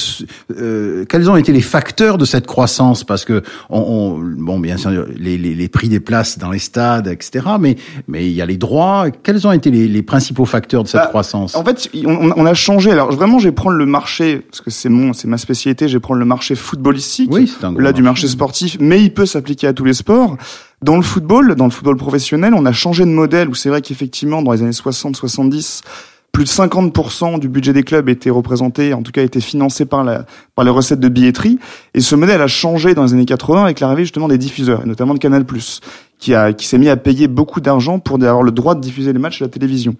euh 0.56 1.04
quels 1.08 1.28
ont 1.28 1.36
été 1.36 1.52
les 1.52 1.60
facteurs 1.60 2.18
de 2.18 2.24
cette 2.24 2.46
croissance? 2.46 3.04
Parce 3.04 3.24
que 3.24 3.42
on, 3.70 3.80
on, 3.80 4.18
bon, 4.18 4.60
bien 4.60 4.76
sûr, 4.76 4.90
les, 5.16 5.36
les, 5.36 5.54
les, 5.54 5.68
prix 5.68 5.88
des 5.88 6.00
places 6.00 6.38
dans 6.38 6.50
les 6.50 6.58
stades, 6.58 7.08
etc. 7.08 7.46
Mais 7.58 7.76
mais 8.06 8.26
il 8.26 8.32
y 8.32 8.42
a 8.42 8.46
les 8.46 8.56
droits. 8.56 9.06
Quels 9.22 9.46
ont 9.46 9.52
été 9.52 9.70
les, 9.70 9.88
les 9.88 10.02
principaux 10.02 10.44
facteurs 10.44 10.84
de 10.84 10.88
cette 10.88 11.00
bah, 11.00 11.06
croissance? 11.08 11.56
En 11.56 11.64
fait, 11.64 11.90
on, 12.06 12.30
on, 12.36 12.46
a 12.46 12.54
changé. 12.54 12.92
Alors 12.92 13.10
vraiment, 13.10 13.38
je 13.38 13.48
vais 13.48 13.52
prendre 13.52 13.76
le 13.76 13.86
marché 13.86 14.38
parce 14.38 14.60
que 14.60 14.70
c'est 14.70 14.88
mon, 14.88 15.12
c'est 15.12 15.28
ma 15.28 15.38
spécialité. 15.38 15.88
Je 15.88 15.94
vais 15.94 16.00
prendre 16.00 16.20
le 16.20 16.26
marché 16.26 16.54
footballistique, 16.54 17.30
oui, 17.32 17.52
un 17.62 17.74
là 17.78 17.92
du 17.92 18.02
marché 18.02 18.28
sportif, 18.28 18.76
mais 18.78 19.02
il 19.02 19.12
peut 19.12 19.26
s'appliquer 19.26 19.66
à 19.66 19.72
tous 19.72 19.84
les 19.84 19.94
sports. 19.94 20.36
Dans 20.82 20.96
le 20.96 21.02
football, 21.02 21.54
dans 21.54 21.66
le 21.66 21.70
football 21.70 21.96
professionnel, 21.96 22.54
on 22.54 22.66
a 22.66 22.72
changé 22.72 23.04
de 23.04 23.10
modèle 23.10 23.48
où 23.48 23.54
c'est 23.54 23.68
vrai 23.68 23.82
qu'effectivement, 23.82 24.42
dans 24.42 24.50
les 24.50 24.62
années 24.62 24.70
60-70, 24.70 25.82
plus 26.32 26.44
de 26.44 26.48
50% 26.48 27.38
du 27.38 27.48
budget 27.48 27.72
des 27.72 27.84
clubs 27.84 28.08
était 28.08 28.30
représenté, 28.30 28.92
en 28.94 29.02
tout 29.02 29.12
cas 29.12 29.22
était 29.22 29.40
financé 29.40 29.84
par, 29.84 30.02
les 30.02 30.70
recettes 30.70 30.98
de 30.98 31.08
billetterie. 31.08 31.58
Et 31.94 32.00
ce 32.00 32.16
modèle 32.16 32.40
a 32.40 32.48
changé 32.48 32.94
dans 32.94 33.04
les 33.04 33.12
années 33.12 33.26
80 33.26 33.62
avec 33.62 33.80
l'arrivée 33.80 34.02
justement 34.02 34.28
des 34.28 34.38
diffuseurs, 34.38 34.82
et 34.82 34.86
notamment 34.86 35.14
de 35.14 35.20
Canal+, 35.20 35.44
qui, 36.18 36.32
qui 36.56 36.66
s'est 36.66 36.78
mis 36.78 36.88
à 36.88 36.96
payer 36.96 37.28
beaucoup 37.28 37.60
d'argent 37.60 38.00
pour 38.00 38.16
avoir 38.16 38.42
le 38.42 38.50
droit 38.50 38.74
de 38.74 38.80
diffuser 38.80 39.12
les 39.12 39.18
matchs 39.20 39.40
à 39.42 39.44
la 39.44 39.50
télévision. 39.50 39.94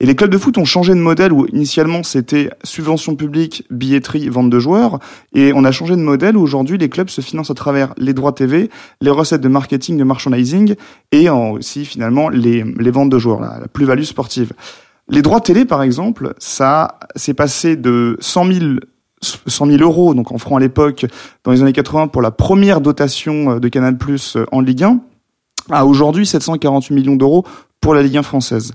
Et 0.00 0.06
les 0.06 0.16
clubs 0.16 0.30
de 0.30 0.38
foot 0.38 0.58
ont 0.58 0.64
changé 0.64 0.94
de 0.94 0.98
modèle 0.98 1.32
où 1.32 1.46
initialement 1.52 2.02
c'était 2.02 2.50
subvention 2.64 3.14
publique, 3.14 3.64
billetterie, 3.70 4.28
vente 4.28 4.50
de 4.50 4.58
joueurs. 4.58 4.98
Et 5.32 5.52
on 5.54 5.64
a 5.64 5.70
changé 5.70 5.94
de 5.94 6.00
modèle 6.00 6.36
où 6.36 6.42
aujourd'hui 6.42 6.76
les 6.76 6.88
clubs 6.88 7.08
se 7.08 7.20
financent 7.20 7.52
à 7.52 7.54
travers 7.54 7.94
les 7.98 8.12
droits 8.12 8.32
TV, 8.32 8.68
les 9.00 9.10
recettes 9.10 9.42
de 9.42 9.48
marketing, 9.48 9.96
de 9.96 10.04
merchandising 10.04 10.74
et 11.12 11.30
aussi 11.30 11.84
finalement 11.84 12.28
les, 12.28 12.64
ventes 12.90 13.10
de 13.10 13.18
joueurs, 13.18 13.40
la, 13.40 13.60
plus-value 13.72 14.02
sportive. 14.02 14.52
Les 15.08 15.22
droits 15.22 15.40
télé 15.40 15.64
par 15.64 15.82
exemple, 15.82 16.34
ça 16.38 16.98
s'est 17.14 17.34
passé 17.34 17.76
de 17.76 18.16
100 18.20 18.52
000 18.52 18.64
100 19.46 19.66
000 19.66 19.82
euros, 19.82 20.14
donc 20.14 20.32
en 20.32 20.38
francs 20.38 20.58
à 20.58 20.60
l'époque, 20.60 21.06
dans 21.44 21.52
les 21.52 21.62
années 21.62 21.72
80 21.72 22.08
pour 22.08 22.22
la 22.22 22.32
première 22.32 22.80
dotation 22.80 23.60
de 23.60 23.68
Canal 23.68 23.96
Plus 23.96 24.36
en 24.50 24.60
Ligue 24.60 24.82
1, 24.82 24.98
à 25.70 25.86
aujourd'hui 25.86 26.26
748 26.26 26.92
millions 26.92 27.14
d'euros 27.14 27.46
pour 27.80 27.94
la 27.94 28.02
Ligue 28.02 28.16
1 28.16 28.24
française. 28.24 28.72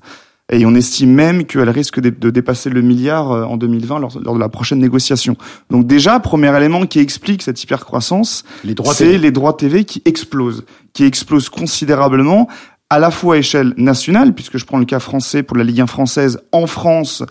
Et 0.52 0.66
on 0.66 0.76
estime 0.76 1.14
même 1.14 1.44
qu'elle 1.44 1.70
risque 1.70 2.00
de, 2.00 2.30
dépasser 2.30 2.70
le 2.70 2.82
milliard 2.82 3.32
euh, 3.32 3.44
en 3.44 3.58
2020 3.58 4.00
lors, 4.00 4.20
de 4.20 4.40
la 4.40 4.50
prochaine 4.50 4.80
négociation. 4.80 5.36
Donc 5.70 5.86
déjà, 5.88 6.20
premier 6.22 6.56
élément 6.56 6.86
qui 6.86 7.00
explique 7.00 7.42
cette 7.42 7.62
hypercroissance, 7.62 8.46
c'est 8.94 9.18
les 9.18 9.32
droits 9.32 9.54
TV 9.54 9.84
qui 9.84 10.02
explosent, 10.06 10.64
qui 10.94 11.04
explosent 11.04 11.50
considérablement 11.50 12.48
à 12.90 13.00
la 13.00 13.12
fois 13.12 13.36
à 13.36 13.38
échelle 13.40 13.74
nationale, 13.76 14.34
puisque 14.34 14.58
je 14.58 14.66
prends 14.66 14.78
le 14.78 14.86
cas 14.86 15.00
français 15.00 15.44
pour 15.44 15.58
la 15.58 15.66
Ligue 15.66 15.82
1 15.82 15.88
française, 15.88 16.40
en 16.54 16.68
France, 16.68 17.24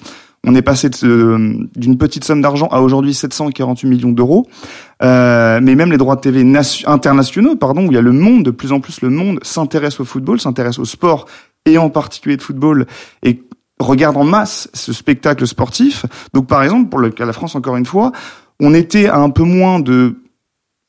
on 0.44 0.54
est 0.54 0.62
passé 0.62 0.88
d'une 0.90 1.98
petite 1.98 2.24
somme 2.24 2.40
d'argent 2.40 2.68
à 2.68 2.80
aujourd'hui 2.80 3.14
748 3.14 3.88
millions 3.88 4.12
d'euros. 4.12 4.46
Euh, 5.02 5.58
mais 5.62 5.74
même 5.74 5.90
les 5.90 5.98
droits 5.98 6.16
de 6.16 6.20
TV 6.20 6.44
internationaux, 6.86 7.56
pardon, 7.56 7.86
où 7.86 7.90
il 7.90 7.94
y 7.94 7.98
a 7.98 8.02
le 8.02 8.12
monde, 8.12 8.44
de 8.44 8.50
plus 8.50 8.72
en 8.72 8.80
plus 8.80 9.00
le 9.02 9.10
monde 9.10 9.40
s'intéresse 9.42 9.98
au 9.98 10.04
football, 10.04 10.40
s'intéresse 10.40 10.78
au 10.78 10.84
sport 10.84 11.26
et 11.66 11.78
en 11.78 11.90
particulier 11.90 12.36
de 12.36 12.42
football, 12.42 12.86
et 13.22 13.42
regarde 13.78 14.16
en 14.16 14.24
masse 14.24 14.70
ce 14.72 14.92
spectacle 14.92 15.46
sportif. 15.46 16.06
Donc 16.32 16.46
par 16.46 16.62
exemple, 16.62 16.88
pour 16.88 17.00
le 17.00 17.10
cas 17.10 17.24
de 17.24 17.28
la 17.28 17.32
France, 17.32 17.54
encore 17.54 17.76
une 17.76 17.84
fois, 17.84 18.12
on 18.60 18.72
était 18.72 19.06
à 19.06 19.18
un 19.18 19.30
peu 19.30 19.42
moins 19.42 19.80
de 19.80 20.16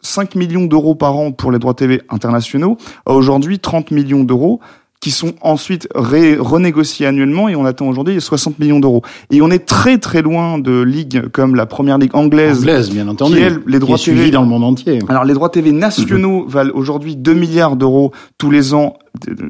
5 0.01 0.35
millions 0.35 0.65
d'euros 0.65 0.95
par 0.95 1.15
an 1.17 1.31
pour 1.31 1.51
les 1.51 1.59
droits 1.59 1.73
TV 1.73 2.01
internationaux, 2.09 2.77
à 3.05 3.13
aujourd'hui 3.13 3.59
30 3.59 3.91
millions 3.91 4.23
d'euros 4.23 4.61
qui 4.99 5.11
sont 5.11 5.33
ensuite 5.41 5.87
renégociés 5.93 7.05
annuellement 7.05 7.49
et 7.49 7.55
on 7.55 7.65
attend 7.65 7.87
aujourd'hui 7.87 8.19
60 8.19 8.59
millions 8.59 8.79
d'euros. 8.79 9.03
Et 9.31 9.41
on 9.41 9.51
est 9.51 9.65
très 9.65 9.99
très 9.99 10.21
loin 10.21 10.57
de 10.57 10.81
ligues 10.81 11.27
comme 11.29 11.55
la 11.55 11.65
première 11.65 11.97
ligue 11.97 12.15
anglaise, 12.15 12.59
anglaise 12.59 12.89
bien 12.89 13.07
entendu, 13.07 13.35
qui 13.35 13.43
les 13.67 13.79
droits 13.79 13.97
qui 13.97 14.09
est 14.09 14.13
TV 14.13 14.31
dans 14.31 14.41
le 14.41 14.47
monde 14.47 14.63
entier. 14.63 14.99
Alors 15.07 15.23
les 15.23 15.33
droits 15.33 15.49
TV 15.49 15.71
nationaux 15.71 16.47
valent 16.47 16.71
aujourd'hui 16.73 17.15
2 17.15 17.33
milliards 17.33 17.75
d'euros 17.75 18.11
tous 18.37 18.49
les 18.49 18.73
ans 18.73 18.97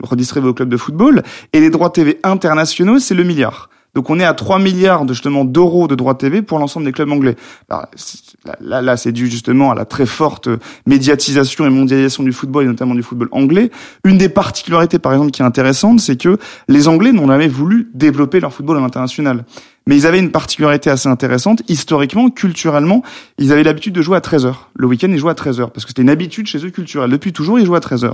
redistribués 0.03 0.49
au 0.49 0.53
club 0.53 0.69
de 0.69 0.77
football 0.77 1.23
et 1.53 1.59
les 1.59 1.69
droits 1.69 1.89
TV 1.89 2.19
internationaux 2.23 2.99
c'est 2.99 3.15
le 3.15 3.23
milliard. 3.23 3.69
Donc 3.97 4.11
on 4.11 4.19
est 4.19 4.23
à 4.23 4.35
3 4.35 4.59
milliards 4.59 5.05
de, 5.05 5.13
justement 5.13 5.43
d'euros 5.43 5.87
de 5.87 5.95
droits 5.95 6.13
TV 6.13 6.43
pour 6.43 6.59
l'ensemble 6.59 6.85
des 6.85 6.91
clubs 6.91 7.11
anglais. 7.11 7.35
Là, 7.67 8.79
là, 8.83 8.95
c'est 8.95 9.11
dû 9.11 9.27
justement 9.27 9.71
à 9.71 9.75
la 9.75 9.85
très 9.85 10.05
forte 10.05 10.49
médiatisation 10.85 11.65
et 11.65 11.71
mondialisation 11.71 12.21
du 12.21 12.31
football 12.31 12.65
et 12.65 12.67
notamment 12.67 12.93
du 12.93 13.01
football 13.01 13.27
anglais. 13.31 13.71
Une 14.03 14.19
des 14.19 14.29
particularités, 14.29 14.99
par 14.99 15.13
exemple, 15.13 15.31
qui 15.31 15.41
est 15.41 15.45
intéressante, 15.45 15.99
c'est 15.99 16.15
que 16.15 16.37
les 16.67 16.87
Anglais 16.87 17.11
n'ont 17.11 17.25
jamais 17.25 17.47
voulu 17.47 17.89
développer 17.95 18.39
leur 18.39 18.53
football 18.53 18.77
à 18.77 18.81
l'international. 18.81 19.45
Mais 19.87 19.95
ils 19.95 20.05
avaient 20.05 20.19
une 20.19 20.29
particularité 20.29 20.91
assez 20.91 21.09
intéressante. 21.09 21.63
Historiquement, 21.67 22.29
culturellement, 22.29 23.01
ils 23.39 23.51
avaient 23.51 23.63
l'habitude 23.63 23.95
de 23.95 24.03
jouer 24.03 24.17
à 24.17 24.21
13h. 24.21 24.53
Le 24.75 24.85
week-end, 24.85 25.07
ils 25.09 25.17
jouaient 25.17 25.31
à 25.31 25.33
13h. 25.33 25.71
Parce 25.71 25.85
que 25.85 25.89
c'était 25.89 26.03
une 26.03 26.11
habitude 26.11 26.45
chez 26.45 26.63
eux 26.63 26.69
culturelle. 26.69 27.09
Depuis 27.09 27.33
toujours, 27.33 27.57
ils 27.57 27.65
jouaient 27.65 27.77
à 27.77 27.79
13h. 27.79 28.13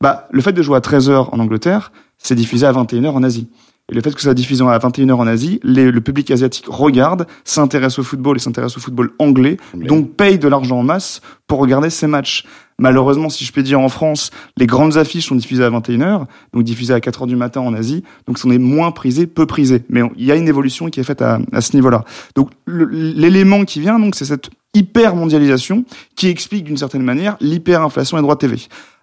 Bah, 0.00 0.28
le 0.30 0.40
fait 0.42 0.52
de 0.52 0.62
jouer 0.62 0.76
à 0.76 0.80
13h 0.80 1.30
en 1.32 1.40
Angleterre, 1.40 1.90
c'est 2.18 2.36
diffusé 2.36 2.66
à 2.66 2.72
21h 2.72 3.08
en 3.08 3.24
Asie. 3.24 3.48
Et 3.90 3.94
le 3.94 4.00
fait 4.00 4.14
que 4.14 4.22
ça 4.22 4.32
diffusion 4.32 4.68
à 4.68 4.78
21h 4.78 5.12
en 5.12 5.26
Asie, 5.26 5.60
le 5.62 5.98
public 5.98 6.30
asiatique 6.30 6.64
regarde, 6.68 7.26
s'intéresse 7.44 7.98
au 7.98 8.02
football 8.02 8.36
et 8.36 8.40
s'intéresse 8.40 8.76
au 8.78 8.80
football 8.80 9.10
anglais, 9.18 9.58
donc 9.74 10.12
paye 10.12 10.38
de 10.38 10.48
l'argent 10.48 10.78
en 10.78 10.82
masse 10.82 11.20
pour 11.46 11.58
regarder 11.58 11.90
ces 11.90 12.06
matchs. 12.06 12.46
Malheureusement, 12.78 13.28
si 13.28 13.44
je 13.44 13.52
peux 13.52 13.62
dire 13.62 13.78
en 13.78 13.90
France, 13.90 14.30
les 14.56 14.66
grandes 14.66 14.96
affiches 14.96 15.28
sont 15.28 15.34
diffusées 15.34 15.64
à 15.64 15.70
21h, 15.70 16.24
donc 16.54 16.64
diffusées 16.64 16.94
à 16.94 16.98
4h 16.98 17.26
du 17.26 17.36
matin 17.36 17.60
en 17.60 17.74
Asie, 17.74 18.02
donc 18.26 18.38
c'en 18.38 18.50
est 18.50 18.58
moins 18.58 18.90
prisé, 18.90 19.26
peu 19.26 19.46
prisé. 19.46 19.84
Mais 19.90 20.00
il 20.16 20.24
y 20.24 20.32
a 20.32 20.34
une 20.34 20.48
évolution 20.48 20.88
qui 20.88 20.98
est 20.98 21.04
faite 21.04 21.22
à, 21.22 21.38
à 21.52 21.60
ce 21.60 21.76
niveau-là. 21.76 22.04
Donc 22.34 22.50
l'élément 22.66 23.64
qui 23.64 23.80
vient, 23.80 23.98
donc, 23.98 24.14
c'est 24.14 24.24
cette 24.24 24.48
hyper 24.74 25.14
mondialisation 25.14 25.84
qui 26.16 26.28
explique 26.28 26.64
d'une 26.64 26.76
certaine 26.76 27.02
manière 27.02 27.36
l'hyperinflation 27.40 28.16
des 28.16 28.22
droits 28.22 28.36
TV. 28.36 28.56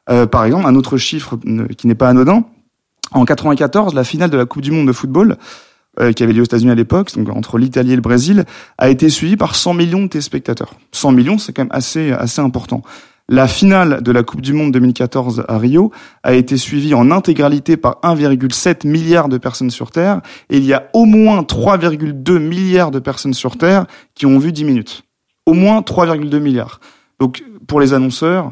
Euh, 0.09 0.25
par 0.25 0.45
exemple, 0.45 0.65
un 0.65 0.75
autre 0.75 0.97
chiffre 0.97 1.37
qui 1.77 1.87
n'est 1.87 1.95
pas 1.95 2.09
anodin, 2.09 2.43
en 3.13 3.25
94, 3.25 3.93
la 3.93 4.03
finale 4.03 4.29
de 4.29 4.37
la 4.37 4.45
Coupe 4.45 4.61
du 4.61 4.71
Monde 4.71 4.87
de 4.87 4.93
football, 4.93 5.37
euh, 5.99 6.13
qui 6.13 6.23
avait 6.23 6.33
lieu 6.33 6.41
aux 6.41 6.45
États-Unis 6.45 6.71
à 6.71 6.75
l'époque, 6.75 7.13
donc 7.15 7.29
entre 7.29 7.57
l'Italie 7.57 7.93
et 7.93 7.95
le 7.95 8.01
Brésil, 8.01 8.45
a 8.77 8.89
été 8.89 9.09
suivie 9.09 9.35
par 9.35 9.55
100 9.55 9.73
millions 9.73 10.03
de 10.03 10.07
téléspectateurs. 10.07 10.73
100 10.93 11.11
millions, 11.11 11.37
c'est 11.37 11.51
quand 11.51 11.63
même 11.63 11.71
assez 11.71 12.11
assez 12.11 12.41
important. 12.41 12.81
La 13.27 13.47
finale 13.47 14.01
de 14.01 14.11
la 14.11 14.23
Coupe 14.23 14.41
du 14.41 14.51
Monde 14.51 14.71
2014 14.71 15.45
à 15.47 15.57
Rio 15.57 15.91
a 16.23 16.33
été 16.33 16.57
suivie 16.57 16.93
en 16.93 17.11
intégralité 17.11 17.77
par 17.77 17.99
1,7 18.03 18.87
milliard 18.87 19.29
de 19.29 19.37
personnes 19.37 19.69
sur 19.69 19.91
Terre, 19.91 20.21
et 20.49 20.57
il 20.57 20.65
y 20.65 20.73
a 20.73 20.89
au 20.93 21.05
moins 21.05 21.41
3,2 21.41 22.39
milliards 22.39 22.91
de 22.91 22.99
personnes 22.99 23.33
sur 23.33 23.57
Terre 23.57 23.85
qui 24.15 24.25
ont 24.25 24.37
vu 24.37 24.51
10 24.51 24.65
minutes. 24.65 25.03
Au 25.45 25.53
moins 25.53 25.79
3,2 25.81 26.39
milliards. 26.39 26.79
Donc 27.19 27.43
pour 27.67 27.79
les 27.79 27.93
annonceurs, 27.93 28.51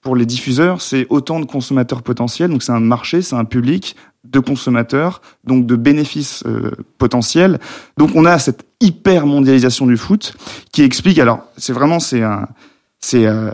pour 0.00 0.16
les 0.16 0.26
diffuseurs, 0.26 0.80
c'est 0.80 1.06
autant 1.10 1.40
de 1.40 1.44
consommateurs 1.44 2.02
potentiels. 2.02 2.50
Donc 2.50 2.62
c'est 2.62 2.72
un 2.72 2.80
marché, 2.80 3.22
c'est 3.22 3.36
un 3.36 3.44
public 3.44 3.96
de 4.24 4.38
consommateurs, 4.38 5.20
donc 5.44 5.66
de 5.66 5.76
bénéfices 5.76 6.42
euh, 6.46 6.70
potentiels. 6.98 7.58
Donc 7.96 8.10
on 8.14 8.24
a 8.24 8.38
cette 8.38 8.64
hyper 8.80 9.26
mondialisation 9.26 9.86
du 9.86 9.96
foot 9.96 10.34
qui 10.72 10.82
explique. 10.82 11.18
Alors 11.18 11.40
c'est 11.56 11.72
vraiment 11.72 12.00
c'est 12.00 12.22
un 12.22 12.48
c'est 12.98 13.26
euh, 13.26 13.50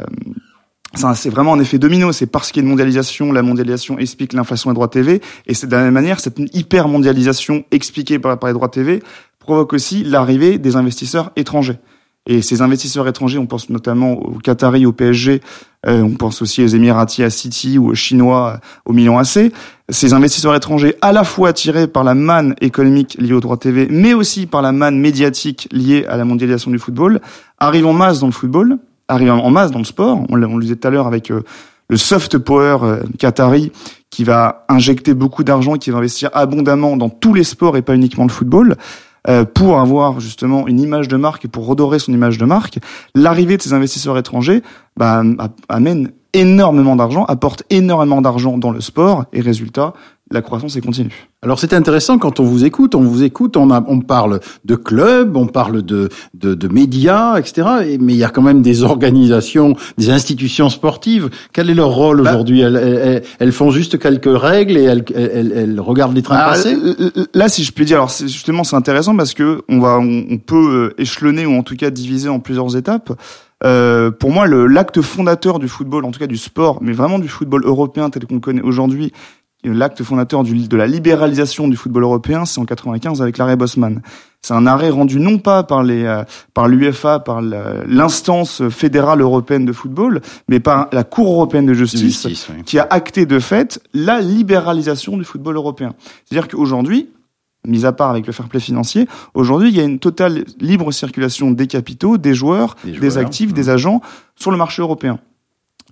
c'est 1.15 1.31
vraiment 1.31 1.55
un 1.55 1.61
effet 1.61 1.79
domino. 1.79 2.13
C'est 2.13 2.27
parce 2.27 2.53
qu'il 2.53 2.63
y 2.63 2.65
a 2.65 2.65
une 2.65 2.71
mondialisation, 2.71 3.33
la 3.33 3.43
mondialisation 3.43 3.99
explique 3.99 4.33
l'inflation 4.33 4.71
des 4.71 4.75
droits 4.75 4.89
TV, 4.89 5.21
et 5.47 5.55
c'est 5.55 5.67
de 5.67 5.77
la 5.77 5.83
même 5.83 5.95
manière 5.95 6.21
cette 6.21 6.39
hyper 6.55 6.89
mondialisation 6.89 7.65
expliquée 7.71 8.19
par, 8.19 8.39
par 8.39 8.49
les 8.49 8.55
droits 8.55 8.69
TV 8.69 9.03
provoque 9.39 9.73
aussi 9.73 10.03
l'arrivée 10.03 10.59
des 10.59 10.77
investisseurs 10.77 11.31
étrangers. 11.37 11.79
Et 12.27 12.43
ces 12.43 12.61
investisseurs 12.61 13.07
étrangers, 13.07 13.39
on 13.39 13.47
pense 13.47 13.71
notamment 13.71 14.15
aux 14.15 14.39
Qataris, 14.39 14.85
au 14.85 14.93
PSG, 14.93 15.41
euh, 15.87 16.03
on 16.03 16.11
pense 16.11 16.43
aussi 16.43 16.63
aux 16.63 16.67
Émiratis 16.67 17.25
à 17.25 17.31
City 17.31 17.79
ou 17.79 17.91
aux 17.91 17.95
Chinois 17.95 18.61
au 18.85 18.93
Milan 18.93 19.19
AC. 19.19 19.53
Ces 19.89 20.13
investisseurs 20.13 20.55
étrangers, 20.55 20.97
à 21.03 21.13
la 21.13 21.23
fois 21.23 21.51
attirés 21.51 21.87
par 21.87 22.03
la 22.03 22.15
manne 22.15 22.57
économique 22.61 23.17
liée 23.21 23.33
au 23.33 23.41
droit 23.41 23.57
TV, 23.57 23.87
mais 23.89 24.13
aussi 24.13 24.47
par 24.47 24.63
la 24.63 24.73
manne 24.73 24.99
médiatique 24.99 25.69
liée 25.71 26.05
à 26.09 26.17
la 26.17 26.25
mondialisation 26.25 26.73
du 26.73 26.79
football, 26.79 27.21
arrivent 27.59 27.87
en 27.87 27.93
masse 27.93 28.19
dans 28.19 28.27
le 28.27 28.33
football, 28.33 28.79
arrivent 29.07 29.31
en 29.31 29.51
masse 29.51 29.71
dans 29.71 29.79
le 29.79 29.85
sport. 29.85 30.25
On, 30.29 30.35
le 30.35 30.61
disait 30.61 30.75
tout 30.75 30.89
à 30.89 30.91
l'heure 30.91 31.07
avec 31.07 31.31
euh, 31.31 31.45
le 31.89 31.97
soft 31.97 32.39
power 32.39 32.79
euh, 32.83 33.03
qatari 33.19 33.71
qui 34.11 34.25
va 34.25 34.65
injecter 34.69 35.15
beaucoup 35.15 35.45
d'argent, 35.45 35.75
qui 35.75 35.91
va 35.91 35.99
investir 35.99 36.31
abondamment 36.33 36.97
dans 36.97 37.09
tous 37.09 37.35
les 37.35 37.45
sports 37.45 37.77
et 37.77 37.83
pas 37.83 37.95
uniquement 37.95 38.25
le 38.25 38.31
football. 38.31 38.77
Euh, 39.29 39.45
pour 39.45 39.81
avoir 39.81 40.21
justement 40.21 40.67
une 40.69 40.81
image 40.81 41.09
de 41.09 41.17
marque 41.17 41.45
et 41.45 41.49
pour 41.49 41.67
redorer 41.67 41.99
son 41.99 42.13
image 42.13 42.39
de 42.39 42.45
marque, 42.45 42.79
l'arrivée 43.15 43.57
de 43.57 43.63
ces 43.63 43.73
investisseurs 43.73 44.19
étrangers 44.19 44.63
bah, 44.97 45.23
amène 45.69 46.13
énormément 46.37 46.97
d'argent, 46.97 47.25
apporte 47.25 47.63
énormément 47.71 48.21
d'argent 48.23 48.59
dans 48.59 48.71
le 48.71 48.81
sport, 48.81 49.25
et 49.33 49.41
résultat, 49.41 49.93
la 50.33 50.43
croissance 50.43 50.75
est 50.77 50.81
continue. 50.81 51.29
Alors 51.43 51.61
c'est 51.61 51.73
intéressant 51.73 52.19
quand 52.19 52.41
on 52.41 52.43
vous 52.43 52.65
écoute, 52.65 52.97
on 52.97 53.01
vous 53.01 53.23
écoute, 53.23 53.57
on, 53.57 53.71
a, 53.71 53.85
on 53.87 54.01
parle 54.01 54.41
de 54.65 54.75
clubs, 54.75 55.37
on 55.37 55.47
parle 55.47 55.83
de, 55.83 56.09
de, 56.35 56.55
de 56.55 56.67
médias, 56.69 57.39
etc. 57.39 57.69
Et- 57.87 57.99
Mais 57.99 58.15
il 58.15 58.19
y 58.19 58.25
a 58.25 58.29
quand 58.31 58.43
même 58.43 58.61
des 58.61 58.83
organisations, 58.83 59.77
des 59.99 60.11
institutions 60.11 60.69
sportives. 60.69 61.31
Quel 61.53 61.71
est 61.71 61.75
leur 61.75 61.91
rôle 61.95 62.23
Bah 62.23 62.33
aujourd'hui? 62.33 62.61
Elles, 62.63 62.75
elles, 62.77 63.23
elles 63.39 63.53
font 63.53 63.71
juste 63.71 64.01
quelques 64.01 64.37
règles 64.37 64.77
et 64.77 64.83
elles, 64.83 65.05
elles, 65.15 65.53
elles 65.55 65.81
regardent 65.81 66.17
les 66.17 66.23
trains 66.23 66.39
Ah, 66.41 66.49
passer? 66.51 66.77
Là, 67.33 67.49
si 67.49 67.63
je 67.63 67.71
puis 67.71 67.85
dire, 67.85 67.99
alors 67.99 68.11
justement, 68.11 68.65
c'est 68.65 68.75
intéressant 68.77 69.17
parce 69.17 69.33
que 69.33 69.63
on 69.69 69.79
va, 69.79 69.99
on, 70.01 70.25
on 70.29 70.39
peut 70.39 70.91
euh, 70.97 71.01
échelonner 71.01 71.47
ou 71.47 71.53
en 71.57 71.63
tout 71.63 71.77
cas 71.77 71.91
diviser 71.91 72.29
en 72.29 72.41
plusieurs 72.41 72.77
étapes. 72.77 73.13
Euh, 73.65 74.11
pour 74.11 74.31
moi, 74.31 74.47
l'acte 74.47 75.01
fondateur 75.01 75.59
du 75.59 75.69
football, 75.69 76.05
en 76.05 76.11
tout 76.11 76.21
cas 76.21 76.27
du 76.27 76.37
sport, 76.37 76.79
mais 76.83 76.93
vraiment 76.93 77.19
du 77.19 77.29
football 77.29 77.65
européen 77.65 78.11
tel 78.11 78.27
qu'on 78.27 78.35
le 78.35 78.41
connaît 78.41 78.63
aujourd'hui, 78.63 79.13
l'acte 79.65 80.03
fondateur 80.03 80.45
du, 80.45 80.69
de 80.69 80.77
la 80.77 80.87
libéralisation 80.87 81.67
du 81.67 81.77
football 81.77 82.05
européen, 82.05 82.45
c'est 82.45 82.61
en 82.61 82.65
95 82.65 83.23
avec 83.23 83.39
l'arrêt 83.39 83.57
Bosman. 83.57 84.03
C'est 84.43 84.55
un 84.55 84.67
arrêt 84.67 84.91
rendu 84.91 85.19
non 85.19 85.39
pas 85.39 85.65
par 85.65 85.83
les, 85.83 86.05
euh, 86.05 86.23
par 86.55 86.69
l'UFA, 86.69 87.19
par 87.19 87.41
l'instance 87.41 88.69
fédérale 88.69 89.21
européenne 89.21 89.65
de 89.65 89.73
football, 89.73 90.21
mais 90.49 90.61
par 90.61 90.89
la 90.93 91.03
Cour 91.03 91.33
européenne 91.33 91.67
de 91.67 91.75
justice, 91.75 92.23
Justice, 92.23 92.49
oui. 92.55 92.63
qui 92.65 92.79
a 92.79 92.87
acté 92.89 93.27
de 93.27 93.39
fait 93.39 93.81
la 93.93 94.21
libéralisation 94.21 95.17
du 95.17 95.25
football 95.25 95.57
européen. 95.57 95.95
C'est-à-dire 96.25 96.49
qu'aujourd'hui, 96.49 97.09
mis 97.67 97.85
à 97.85 97.93
part 97.93 98.11
avec 98.11 98.27
le 98.27 98.33
fair 98.33 98.49
play 98.49 98.61
financier, 98.61 99.07
aujourd'hui, 99.35 99.69
il 99.69 99.77
y 99.77 99.81
a 99.81 99.85
une 99.85 99.99
totale 99.99 100.45
libre 100.61 100.93
circulation 100.93 101.51
des 101.51 101.67
capitaux, 101.67 102.19
des 102.19 102.35
joueurs, 102.35 102.77
des, 102.85 102.95
joueurs, 102.95 103.19
actifs, 103.19 103.53
des 103.53 103.69
agents 103.69 104.01
sur 104.37 104.51
le 104.51 104.57
marché 104.57 104.83
européen. 104.83 105.19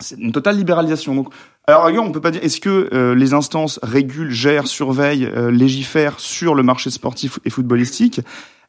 C'est 0.00 0.18
une 0.18 0.32
totale 0.32 0.56
libéralisation. 0.56 1.14
Donc, 1.14 1.28
alors, 1.66 1.84
regarde, 1.84 2.06
on 2.06 2.12
peut 2.12 2.20
pas 2.20 2.30
dire, 2.30 2.42
est-ce 2.42 2.60
que 2.60 2.90
euh, 2.92 3.14
les 3.14 3.32
instances 3.32 3.78
régulent, 3.82 4.30
gèrent, 4.30 4.66
surveillent, 4.66 5.26
euh, 5.26 5.50
légifèrent 5.50 6.18
sur 6.18 6.54
le 6.54 6.62
marché 6.62 6.90
sportif 6.90 7.38
et 7.44 7.50
footballistique? 7.50 8.20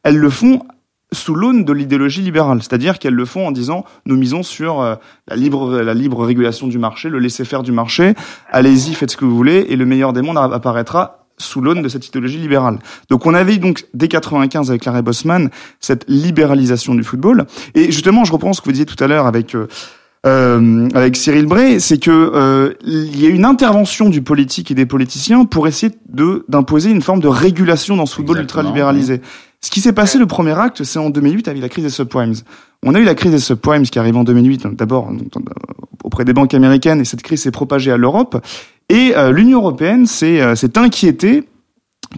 Elles 0.02 0.16
le 0.16 0.30
font 0.30 0.62
sous 1.12 1.34
l'aune 1.34 1.64
de 1.64 1.72
l'idéologie 1.72 2.22
libérale, 2.22 2.62
c'est-à-dire 2.62 2.98
qu'elles 2.98 3.14
le 3.14 3.24
font 3.24 3.46
en 3.46 3.52
disant 3.52 3.84
nous 4.06 4.16
misons 4.16 4.42
sur 4.42 4.80
euh, 4.80 4.96
la 5.28 5.36
libre 5.36 5.80
la 5.80 5.94
libre 5.94 6.24
régulation 6.24 6.66
du 6.66 6.78
marché, 6.78 7.08
le 7.08 7.18
laisser 7.18 7.44
faire 7.44 7.62
du 7.62 7.70
marché. 7.70 8.14
Allez-y, 8.50 8.94
faites 8.94 9.10
ce 9.10 9.16
que 9.16 9.24
vous 9.24 9.36
voulez, 9.36 9.66
et 9.68 9.76
le 9.76 9.86
meilleur 9.86 10.12
des 10.12 10.22
mondes 10.22 10.38
apparaîtra 10.38 11.25
sous 11.38 11.60
l'aune 11.60 11.82
de 11.82 11.88
cette 11.88 12.06
idéologie 12.08 12.38
libérale. 12.38 12.78
Donc 13.10 13.26
on 13.26 13.34
avait 13.34 13.58
donc 13.58 13.86
dès 13.94 14.08
95 14.08 14.70
avec 14.70 14.84
l'arrêt 14.84 15.02
Bosman 15.02 15.50
cette 15.80 16.04
libéralisation 16.08 16.94
du 16.94 17.02
football. 17.02 17.46
Et 17.74 17.92
justement, 17.92 18.24
je 18.24 18.32
reprends 18.32 18.52
ce 18.52 18.60
que 18.60 18.66
vous 18.66 18.72
disiez 18.72 18.86
tout 18.86 19.02
à 19.02 19.06
l'heure 19.06 19.26
avec 19.26 19.54
euh, 19.54 19.66
euh, 20.26 20.88
avec 20.94 21.16
Cyril 21.16 21.46
Bray, 21.46 21.80
c'est 21.80 21.98
que 21.98 22.10
euh, 22.10 22.74
il 22.84 23.20
y 23.20 23.26
a 23.26 23.30
une 23.30 23.44
intervention 23.44 24.08
du 24.08 24.22
politique 24.22 24.72
et 24.72 24.74
des 24.74 24.86
politiciens 24.86 25.44
pour 25.44 25.68
essayer 25.68 25.92
de 26.08 26.44
d'imposer 26.48 26.90
une 26.90 27.02
forme 27.02 27.20
de 27.20 27.28
régulation 27.28 27.96
dans 27.96 28.06
ce 28.06 28.16
football 28.16 28.38
ultra 28.38 28.62
libéralisé. 28.62 29.20
Ce 29.60 29.70
qui 29.70 29.80
s'est 29.80 29.92
passé 29.92 30.18
le 30.18 30.26
premier 30.26 30.58
acte, 30.58 30.82
c'est 30.82 30.98
en 30.98 31.10
2008 31.10 31.48
avec 31.48 31.62
la 31.62 31.68
crise 31.68 31.84
des 31.84 31.90
subprimes. 31.90 32.34
On 32.84 32.94
a 32.94 33.00
eu 33.00 33.04
la 33.04 33.14
crise 33.14 33.32
des 33.32 33.38
subprimes 33.38 33.84
qui 33.84 33.98
arrive 33.98 34.16
en 34.16 34.24
2008, 34.24 34.66
d'abord 34.76 35.10
euh, 35.10 35.40
auprès 36.02 36.24
des 36.24 36.32
banques 36.32 36.54
américaines, 36.54 37.00
et 37.00 37.04
cette 37.04 37.22
crise 37.22 37.42
s'est 37.42 37.52
propagée 37.52 37.92
à 37.92 37.96
l'Europe. 37.96 38.44
Et 38.88 39.16
euh, 39.16 39.32
l'Union 39.32 39.58
européenne 39.58 40.06
s'est 40.06 40.40
euh, 40.40 40.54
s'est 40.54 40.78
inquiétée 40.78 41.48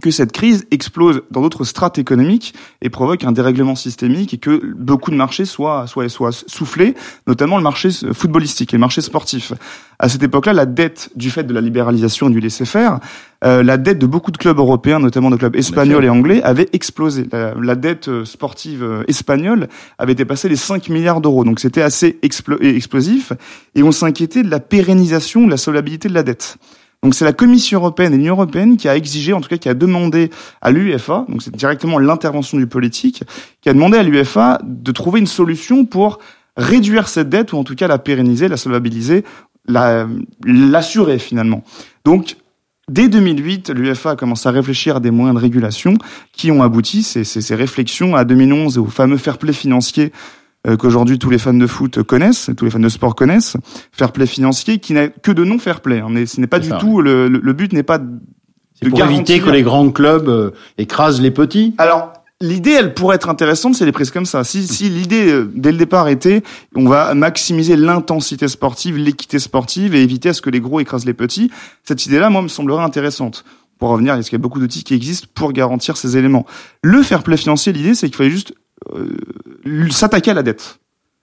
que 0.03 0.11
cette 0.11 0.33
crise 0.33 0.67
explose 0.71 1.23
dans 1.31 1.41
d'autres 1.43 1.65
strates 1.65 1.99
économiques 1.99 2.55
et 2.83 2.91
provoque 2.91 3.25
un 3.25 3.33
dérèglement 3.33 3.75
systémique 3.75 4.35
et 4.35 4.39
que 4.39 4.75
beaucoup 4.77 5.11
de 5.11 5.17
marchés 5.17 5.45
soient, 5.45 5.87
soient, 5.87 6.09
soient 6.09 6.33
soufflés, 6.33 6.95
notamment 7.27 7.57
le 7.57 7.63
marché 7.63 7.89
footballistique 8.13 8.73
et 8.73 8.77
le 8.77 8.81
marché 8.81 9.01
sportif. 9.01 9.53
À 9.99 10.09
cette 10.09 10.23
époque-là, 10.23 10.53
la 10.53 10.67
dette 10.67 11.11
du 11.17 11.31
fait 11.31 11.43
de 11.45 11.53
la 11.53 11.61
libéralisation 11.61 12.29
et 12.29 12.33
du 12.33 12.41
laisser-faire, 12.41 13.01
euh, 13.45 13.63
la 13.63 13.77
dette 13.77 13.99
de 13.99 14.07
beaucoup 14.07 14.31
de 14.31 14.37
clubs 14.37 14.59
européens, 14.59 14.99
notamment 14.99 15.31
de 15.31 15.37
clubs 15.37 15.57
espagnols 15.57 16.05
et 16.05 16.09
anglais, 16.09 16.43
avait 16.43 16.69
explosé. 16.73 17.27
La, 17.33 17.55
la 17.55 17.75
dette 17.75 18.09
euh, 18.09 18.25
sportive 18.25 18.83
euh, 18.83 19.05
espagnole 19.09 19.69
avait 19.99 20.15
dépassé 20.15 20.49
les 20.49 20.57
5 20.57 20.89
milliards 20.89 21.21
d'euros. 21.21 21.45
Donc 21.45 21.61
c'était 21.61 21.83
assez 21.83 22.19
explo- 22.23 22.63
explosif 22.63 23.33
et 23.75 23.83
on 23.83 23.93
s'inquiétait 23.93 24.43
de 24.43 24.51
la 24.51 24.61
pérennisation, 24.61 25.45
de 25.47 25.51
la 25.51 25.57
solvabilité 25.57 26.09
de 26.09 26.15
la 26.15 26.23
dette. 26.23 26.59
Donc 27.05 27.15
c'est 27.15 27.25
la 27.25 27.33
Commission 27.33 27.79
européenne 27.79 28.13
et 28.13 28.17
l'Union 28.17 28.35
européenne 28.35 28.77
qui 28.77 28.89
a 28.89 28.97
exigé, 28.97 29.33
en 29.33 29.41
tout 29.41 29.49
cas 29.49 29.57
qui 29.57 29.69
a 29.69 29.75
demandé 29.75 30.31
à 30.61 30.73
l'UEFA, 30.73 31.27
donc 31.29 31.43
c'est 31.43 31.55
directement 31.55 31.99
l'intervention 31.99 32.59
du 32.59 32.67
politique, 32.67 33.23
qui 33.61 33.69
a 33.69 33.73
demandé 33.73 33.99
à 33.99 34.03
l'UEFA 34.03 34.59
de 34.65 34.91
trouver 34.93 35.21
une 35.21 35.27
solution 35.29 35.85
pour 35.85 36.19
réduire 36.57 37.09
cette 37.09 37.29
dette 37.29 37.53
ou 37.53 37.57
en 37.57 37.63
tout 37.65 37.77
cas 37.77 37.87
la 37.87 37.99
pérenniser, 37.99 38.49
la 38.49 38.57
solvabiliser, 38.57 39.25
la- 39.67 40.09
l'assurer 40.45 41.19
finalement. 41.19 41.63
Donc 42.05 42.37
Dès 42.91 43.11
2008, 43.11 43.69
l'UEFA 43.69 44.13
a 44.13 44.17
commencé 44.17 44.49
à 44.49 44.51
réfléchir 44.53 44.97
à 44.97 45.01
des 45.01 45.11
moyens 45.11 45.37
de 45.37 45.43
régulation 45.43 45.93
qui 46.33 46.51
ont 46.51 46.63
abouti, 46.63 47.03
ces, 47.03 47.23
ces, 47.23 47.55
réflexions, 47.55 48.17
à 48.17 48.25
2011 48.25 48.79
au 48.79 48.87
fameux 48.87 49.19
fair 49.19 49.37
play 49.37 49.53
financier 49.53 50.11
qu'aujourd'hui 50.77 51.19
tous 51.19 51.31
les 51.31 51.39
fans 51.39 51.55
de 51.55 51.67
foot 51.67 52.03
connaissent, 52.03 52.51
tous 52.57 52.65
les 52.65 52.71
fans 52.71 52.79
de 52.81 52.89
sport 52.89 53.15
connaissent, 53.15 53.57
fair 53.93 54.13
play 54.13 54.27
financier 54.27 54.79
qui 54.79 54.93
n'a 54.93 55.09
que 55.09 55.33
de 55.33 55.45
non 55.45 55.59
fair 55.59 55.81
play. 55.81 56.01
hein, 56.01 56.09
mais 56.11 56.27
ce 56.27 56.41
n'est 56.41 56.47
pas 56.47 56.59
du 56.59 56.69
ça, 56.69 56.79
tout 56.79 57.01
le, 57.01 57.29
le, 57.29 57.41
le 57.43 57.53
but 57.53 57.73
n'est 57.73 57.83
pas 57.83 57.99
de 57.99 58.07
C'est 58.81 58.89
pour 58.89 58.99
garantir- 58.99 59.17
éviter 59.37 59.41
que 59.41 59.51
les 59.51 59.63
grands 59.63 59.91
clubs 59.91 60.29
euh, 60.29 60.51
écrasent 60.77 61.21
les 61.21 61.31
petits. 61.31 61.75
Alors 61.79 62.13
l'idée, 62.41 62.71
elle 62.71 62.95
pourrait 62.95 63.17
être 63.17 63.29
intéressante 63.29 63.75
si 63.75 63.83
elle 63.83 63.89
est 63.89 63.93
prise 63.93 64.11
comme 64.13 64.27
ça. 64.27 64.45
Si, 64.45 64.67
si 64.67 64.89
l'idée 64.89 65.31
euh, 65.33 65.51
dès 65.55 65.73
le 65.73 65.79
départ 65.79 66.09
était, 66.09 66.43
on 66.77 66.87
va 66.89 67.13
maximiser 67.15 67.77
l'intensité 67.77 68.47
sportive, 68.49 68.97
l'équité 68.97 69.39
sportive 69.39 69.95
et 69.95 70.03
éviter 70.03 70.29
à 70.29 70.33
ce 70.35 70.41
que 70.43 70.51
les 70.51 70.61
gros 70.61 70.79
écrasent 70.81 71.05
les 71.07 71.15
petits. 71.15 71.51
Cette 71.85 72.07
idée-là, 72.07 72.31
moi, 72.31 72.43
me 72.43 72.49
semblerait 72.49 72.85
intéressante. 72.85 73.45
Pour 73.79 73.91
revenir, 73.91 74.15
est-ce 74.15 74.29
qu'il 74.31 74.37
y 74.37 74.41
a 74.41 74.43
beaucoup 74.43 74.59
d'outils 74.59 74.83
qui 74.83 74.95
existent 74.95 75.29
pour 75.35 75.53
garantir 75.53 75.97
ces 75.97 76.17
éléments 76.17 76.47
Le 76.83 77.01
fair 77.03 77.23
play 77.23 77.37
financier, 77.37 77.73
l'idée, 77.73 77.95
c'est 77.95 78.09
qu'il 78.09 78.17
fallait 78.17 78.29
juste 78.31 78.53
euh, 78.53 78.55
s'attaquer 79.91 80.31
à 80.31 80.35
la 80.35 80.43
dette. 80.43 80.81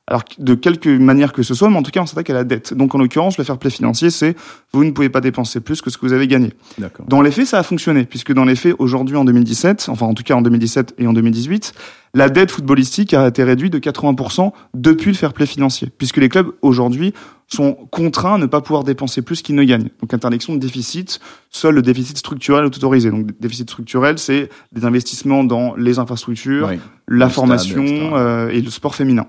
Alors 0.08 0.24
de 0.38 0.54
quelque 0.54 0.90
manière 0.90 1.34
que 1.34 1.42
ce 1.42 1.56
soit, 1.56 1.68
mais 1.70 1.78
en 1.78 1.82
tout 1.82 1.90
cas 1.90 2.02
on 2.02 2.06
s'attaque 2.06 2.30
à 2.30 2.34
la 2.34 2.44
dette. 2.44 2.76
Donc 2.76 2.94
en 2.94 3.00
l'occurrence, 3.00 3.40
le 3.40 3.44
fair 3.44 3.58
play 3.58 3.72
financier, 3.72 4.12
c'est 4.12 4.36
vous 4.72 4.84
ne 4.84 4.92
pouvez 4.92 5.10
pas 5.10 5.20
dépenser 5.20 5.62
plus 5.62 5.82
que 5.82 5.90
ce 5.90 5.98
que 5.98 6.06
vous 6.06 6.14
avez 6.14 6.28
gagné. 6.28 6.54
D'accord. 6.78 7.08
Dans 7.08 7.22
les 7.22 7.32
faits, 7.32 7.48
ça 7.48 7.58
a 7.58 7.64
fonctionné, 7.64 8.06
puisque 8.06 8.32
dans 8.32 8.46
les 8.46 8.56
faits, 8.56 8.76
aujourd'hui 8.78 9.16
en 9.16 9.26
2017, 9.26 9.88
enfin 9.90 10.06
en 10.06 10.14
tout 10.14 10.22
cas 10.22 10.36
en 10.36 10.44
2017 10.44 10.94
et 11.00 11.08
en 11.08 11.14
2018, 11.14 11.74
la 12.14 12.30
dette 12.30 12.52
footballistique 12.52 13.16
a 13.16 13.28
été 13.28 13.44
réduite 13.44 13.74
de 13.74 13.80
80% 13.80 14.52
depuis 14.76 15.10
le 15.10 15.18
fair 15.18 15.34
play 15.34 15.48
financier, 15.48 15.92
puisque 15.98 16.18
les 16.18 16.30
clubs 16.30 16.52
aujourd'hui 16.62 17.16
sont 17.48 17.74
contraints 17.74 18.36
à 18.36 18.38
ne 18.38 18.46
pas 18.46 18.62
pouvoir 18.62 18.84
dépenser 18.84 19.24
plus 19.24 19.42
qu'ils 19.42 19.56
ne 19.56 19.64
gagnent. 19.64 19.90
Donc 20.02 20.14
interdiction 20.14 20.54
de 20.54 20.60
déficit, 20.60 21.20
seul 21.50 21.74
le 21.74 21.82
déficit 21.82 22.18
structurel 22.20 22.66
est 22.66 22.68
autorisé. 22.68 23.10
Donc 23.10 23.28
déficit 23.40 23.70
structurel, 23.70 24.20
c'est 24.20 24.50
des 24.72 24.86
investissements 24.86 25.44
dans 25.44 25.76
les 25.76 25.98
infrastructures, 25.98 26.68
Oui. 26.70 26.80
la 27.08 27.26
Le 27.26 27.32
formation 27.32 27.84
euh, 28.16 28.50
et 28.50 28.62
le 28.62 28.70
sport 28.70 28.94
féminin. 28.94 29.26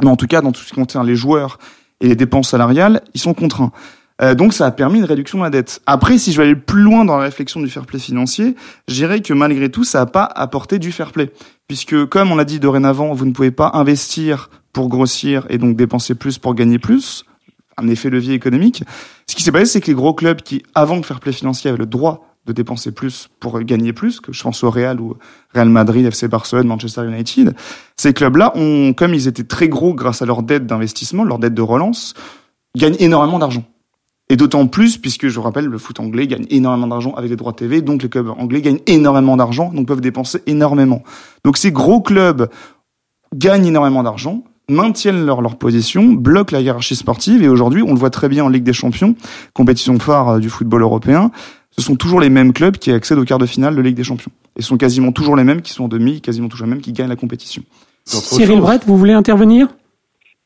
Mais 0.00 0.08
en 0.08 0.16
tout 0.16 0.26
cas, 0.26 0.40
dans 0.40 0.52
tout 0.52 0.62
ce 0.62 0.68
qui 0.68 0.74
concerne 0.74 1.06
les 1.06 1.16
joueurs 1.16 1.58
et 2.00 2.08
les 2.08 2.16
dépenses 2.16 2.50
salariales, 2.50 3.02
ils 3.14 3.20
sont 3.20 3.34
contraints. 3.34 3.72
Euh, 4.20 4.34
donc 4.34 4.52
ça 4.52 4.66
a 4.66 4.70
permis 4.70 4.98
une 4.98 5.04
réduction 5.04 5.38
de 5.38 5.44
la 5.44 5.50
dette. 5.50 5.80
Après, 5.86 6.18
si 6.18 6.32
je 6.32 6.36
vais 6.36 6.44
aller 6.44 6.56
plus 6.56 6.82
loin 6.82 7.04
dans 7.04 7.16
la 7.16 7.24
réflexion 7.24 7.60
du 7.60 7.68
fair 7.68 7.86
play 7.86 7.98
financier, 7.98 8.54
je 8.88 9.18
que 9.18 9.32
malgré 9.32 9.70
tout, 9.70 9.84
ça 9.84 10.00
n'a 10.00 10.06
pas 10.06 10.24
apporté 10.24 10.78
du 10.78 10.92
fair 10.92 11.12
play. 11.12 11.30
Puisque, 11.66 12.06
comme 12.06 12.30
on 12.30 12.36
l'a 12.36 12.44
dit 12.44 12.60
dorénavant, 12.60 13.14
vous 13.14 13.24
ne 13.24 13.32
pouvez 13.32 13.50
pas 13.50 13.70
investir 13.74 14.50
pour 14.72 14.88
grossir 14.88 15.46
et 15.48 15.58
donc 15.58 15.76
dépenser 15.76 16.14
plus 16.14 16.38
pour 16.38 16.54
gagner 16.54 16.78
plus, 16.78 17.24
un 17.78 17.88
effet 17.88 18.10
levier 18.10 18.34
économique. 18.34 18.84
Ce 19.26 19.34
qui 19.34 19.42
s'est 19.42 19.52
passé, 19.52 19.66
c'est 19.66 19.80
que 19.80 19.88
les 19.88 19.94
gros 19.94 20.14
clubs 20.14 20.42
qui, 20.42 20.62
avant 20.74 20.96
le 20.96 21.02
fair 21.02 21.20
play 21.20 21.32
financier, 21.32 21.70
avaient 21.70 21.78
le 21.78 21.86
droit 21.86 22.31
de 22.46 22.52
dépenser 22.52 22.92
plus 22.92 23.28
pour 23.40 23.60
gagner 23.60 23.92
plus, 23.92 24.20
que 24.20 24.32
je 24.32 24.42
pense 24.42 24.64
au 24.64 24.70
Real 24.70 25.00
ou 25.00 25.16
Real 25.54 25.68
Madrid, 25.68 26.04
FC 26.06 26.28
Barcelone, 26.28 26.66
Manchester 26.66 27.06
United, 27.06 27.54
ces 27.96 28.12
clubs-là 28.12 28.52
ont, 28.56 28.92
comme 28.94 29.14
ils 29.14 29.28
étaient 29.28 29.44
très 29.44 29.68
gros 29.68 29.94
grâce 29.94 30.22
à 30.22 30.26
leur 30.26 30.42
dette 30.42 30.66
d'investissement, 30.66 31.24
leur 31.24 31.38
dette 31.38 31.54
de 31.54 31.62
relance, 31.62 32.14
gagnent 32.76 32.96
énormément 32.98 33.38
d'argent. 33.38 33.64
Et 34.28 34.36
d'autant 34.36 34.66
plus, 34.66 34.96
puisque 34.96 35.28
je 35.28 35.34
vous 35.34 35.42
rappelle, 35.42 35.66
le 35.66 35.78
foot 35.78 36.00
anglais 36.00 36.26
gagne 36.26 36.46
énormément 36.48 36.86
d'argent 36.86 37.12
avec 37.14 37.30
les 37.30 37.36
droits 37.36 37.52
TV, 37.52 37.82
donc 37.82 38.02
les 38.02 38.08
clubs 38.08 38.28
anglais 38.28 38.62
gagnent 38.62 38.80
énormément 38.86 39.36
d'argent, 39.36 39.70
donc 39.72 39.86
peuvent 39.86 40.00
dépenser 40.00 40.42
énormément. 40.46 41.02
Donc 41.44 41.58
ces 41.58 41.70
gros 41.70 42.00
clubs 42.00 42.48
gagnent 43.34 43.66
énormément 43.66 44.02
d'argent, 44.02 44.42
maintiennent 44.70 45.26
leur, 45.26 45.42
leur 45.42 45.56
position, 45.56 46.12
bloquent 46.12 46.56
la 46.56 46.62
hiérarchie 46.62 46.96
sportive, 46.96 47.42
et 47.42 47.48
aujourd'hui, 47.48 47.82
on 47.82 47.92
le 47.92 47.98
voit 47.98 48.10
très 48.10 48.28
bien 48.28 48.44
en 48.44 48.48
Ligue 48.48 48.62
des 48.64 48.72
Champions, 48.72 49.16
compétition 49.52 49.98
phare 49.98 50.28
euh, 50.28 50.38
du 50.38 50.48
football 50.48 50.82
européen, 50.82 51.30
ce 51.72 51.82
sont 51.82 51.96
toujours 51.96 52.20
les 52.20 52.30
mêmes 52.30 52.52
clubs 52.52 52.76
qui 52.76 52.90
accèdent 52.92 53.18
au 53.18 53.24
quart 53.24 53.38
de 53.38 53.46
finale 53.46 53.74
de 53.74 53.80
Ligue 53.82 53.96
des 53.96 54.04
Champions. 54.04 54.30
Et 54.56 54.62
ce 54.62 54.68
sont 54.68 54.76
quasiment 54.76 55.12
toujours 55.12 55.36
les 55.36 55.44
mêmes 55.44 55.62
qui 55.62 55.72
sont 55.72 55.84
en 55.84 55.88
demi, 55.88 56.20
quasiment 56.20 56.48
toujours 56.48 56.66
les 56.66 56.72
mêmes 56.72 56.82
qui 56.82 56.92
gagnent 56.92 57.08
la 57.08 57.16
compétition. 57.16 57.62
Cyril 58.04 58.60
Brett, 58.60 58.84
vous 58.84 58.96
voulez 58.96 59.14
intervenir? 59.14 59.68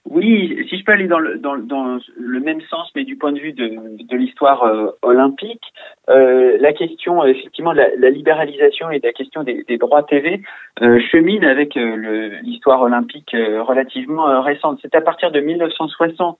Oui, 0.08 0.64
si 0.70 0.78
je 0.78 0.84
peux 0.84 0.92
aller 0.92 1.08
dans 1.08 1.18
le, 1.18 1.38
dans, 1.38 1.56
dans 1.56 1.98
le 2.16 2.40
même 2.40 2.60
sens, 2.70 2.88
mais 2.94 3.02
du 3.02 3.16
point 3.16 3.32
de 3.32 3.40
vue 3.40 3.52
de, 3.52 3.72
de 4.04 4.16
l'histoire 4.16 4.62
euh, 4.62 4.90
olympique, 5.02 5.64
euh, 6.08 6.56
la 6.60 6.72
question 6.72 7.24
effectivement 7.24 7.72
de 7.72 7.78
la, 7.78 7.88
la 7.98 8.10
libéralisation 8.10 8.90
et 8.90 9.00
de 9.00 9.06
la 9.06 9.12
question 9.12 9.42
des, 9.42 9.64
des 9.66 9.78
droits 9.78 10.04
TV 10.04 10.42
euh, 10.80 11.00
chemine 11.10 11.44
avec 11.44 11.76
euh, 11.76 12.38
l'histoire 12.42 12.82
olympique 12.82 13.34
euh, 13.34 13.62
relativement 13.64 14.28
euh, 14.28 14.40
récente. 14.40 14.78
C'est 14.80 14.94
à 14.94 15.00
partir 15.00 15.32
de 15.32 15.40
1960 15.40 16.38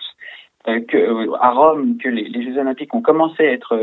que, 0.88 1.34
à 1.40 1.50
Rome 1.50 1.96
que 1.98 2.08
les, 2.08 2.42
Jeux 2.42 2.58
Olympiques 2.58 2.94
ont 2.94 3.02
commencé 3.02 3.46
à 3.46 3.52
être 3.52 3.76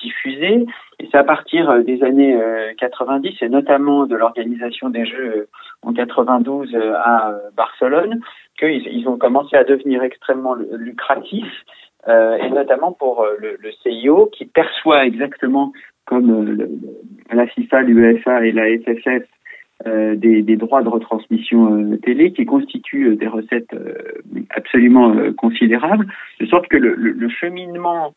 diffusés. 0.00 0.66
Et 0.98 1.08
c'est 1.10 1.18
à 1.18 1.24
partir 1.24 1.82
des 1.84 2.02
années 2.02 2.38
90 2.78 3.36
et 3.40 3.48
notamment 3.48 4.06
de 4.06 4.14
l'organisation 4.16 4.90
des 4.90 5.06
Jeux 5.06 5.48
en 5.82 5.92
92 5.92 6.76
à 6.76 7.34
Barcelone 7.56 8.20
qu'ils 8.58 8.86
ils 8.88 9.08
ont 9.08 9.16
commencé 9.16 9.56
à 9.56 9.64
devenir 9.64 10.02
extrêmement 10.02 10.54
lucratifs. 10.54 11.64
et 12.08 12.50
notamment 12.50 12.92
pour 12.92 13.26
le, 13.38 13.56
le, 13.58 13.72
CIO 13.82 14.26
qui 14.32 14.46
perçoit 14.46 15.06
exactement 15.06 15.72
comme 16.06 16.68
la 17.30 17.46
FIFA, 17.46 17.82
l'UEFA 17.82 18.46
et 18.46 18.52
la 18.52 18.64
FFF 18.78 19.06
euh, 19.06 19.20
des, 19.84 20.42
des, 20.42 20.56
droits 20.56 20.82
de 20.82 20.88
retransmission 20.88 21.92
euh, 21.92 21.96
télé 21.98 22.32
qui 22.32 22.46
constituent 22.46 23.10
euh, 23.10 23.16
des 23.16 23.28
recettes 23.28 23.74
absolument 24.50 25.14
considérables, 25.36 26.06
de 26.40 26.46
sorte 26.46 26.66
que 26.68 26.76
le, 26.76 26.94
le, 26.94 27.28
cheminement 27.28 28.14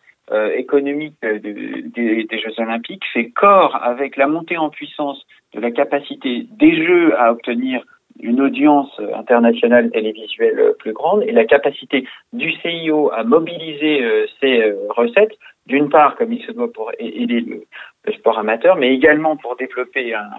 économique 0.56 1.16
des 1.24 2.28
Jeux 2.32 2.54
olympiques 2.62 3.04
fait 3.14 3.30
corps 3.30 3.76
avec 3.82 4.16
la 4.16 4.28
montée 4.28 4.58
en 4.58 4.70
puissance 4.70 5.26
de 5.56 5.60
la 5.60 5.72
capacité 5.72 6.48
des 6.52 6.86
Jeux 6.86 7.20
à 7.20 7.32
obtenir 7.32 7.84
une 8.20 8.40
audience 8.40 8.92
internationale 9.16 9.90
télévisuelle 9.90 10.76
plus 10.78 10.94
grande 10.94 11.24
et 11.24 11.32
la 11.32 11.46
capacité 11.46 12.06
du 12.32 12.52
CIO 12.62 13.12
à 13.12 13.24
mobiliser 13.24 14.04
ses 14.40 14.72
recettes, 14.90 15.34
d'une 15.66 15.90
part 15.90 16.16
comme 16.16 16.32
il 16.32 16.44
se 16.46 16.52
doit 16.52 16.72
pour 16.72 16.92
aider 17.00 17.42
le, 17.42 17.64
le 18.06 18.14
sport 18.14 18.38
amateur, 18.38 18.76
mais 18.76 18.94
également 18.94 19.36
pour 19.36 19.56
développer 19.56 20.14
un, 20.14 20.30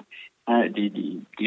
Hein, 0.51 0.67
des, 0.69 0.91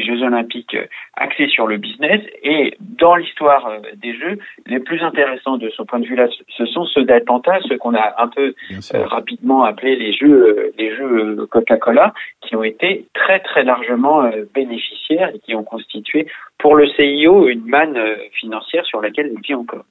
Jeux 0.02 0.22
olympiques 0.22 0.76
axés 1.14 1.48
sur 1.48 1.66
le 1.66 1.76
business. 1.76 2.22
Et 2.42 2.74
dans 2.80 3.16
l'histoire 3.16 3.66
euh, 3.66 3.80
des 3.96 4.14
Jeux, 4.14 4.38
les 4.66 4.80
plus 4.80 5.02
intéressants 5.02 5.58
de 5.58 5.68
ce 5.68 5.82
point 5.82 5.98
de 5.98 6.06
vue-là, 6.06 6.26
ce 6.48 6.64
sont 6.64 6.86
ceux 6.86 7.04
d'Atlanta, 7.04 7.58
ceux 7.68 7.76
qu'on 7.76 7.94
a 7.94 8.14
un 8.18 8.28
peu 8.28 8.54
euh, 8.72 9.04
rapidement 9.04 9.62
appelés 9.64 9.96
les 9.96 10.14
Jeux, 10.14 10.48
euh, 10.48 10.72
les 10.78 10.96
Jeux 10.96 11.46
Coca-Cola, 11.50 12.14
qui 12.40 12.56
ont 12.56 12.64
été 12.64 13.06
très 13.12 13.40
très 13.40 13.62
largement 13.62 14.30
bénéficiaires 14.54 15.30
et 15.34 15.38
qui 15.40 15.54
ont 15.54 15.64
constitué 15.64 16.26
pour 16.58 16.74
le 16.74 16.88
CIO 16.88 17.48
une 17.48 17.66
manne 17.66 17.98
financière 18.32 18.86
sur 18.86 19.02
laquelle 19.02 19.30
il 19.34 19.40
vit 19.42 19.54
encore. 19.54 19.84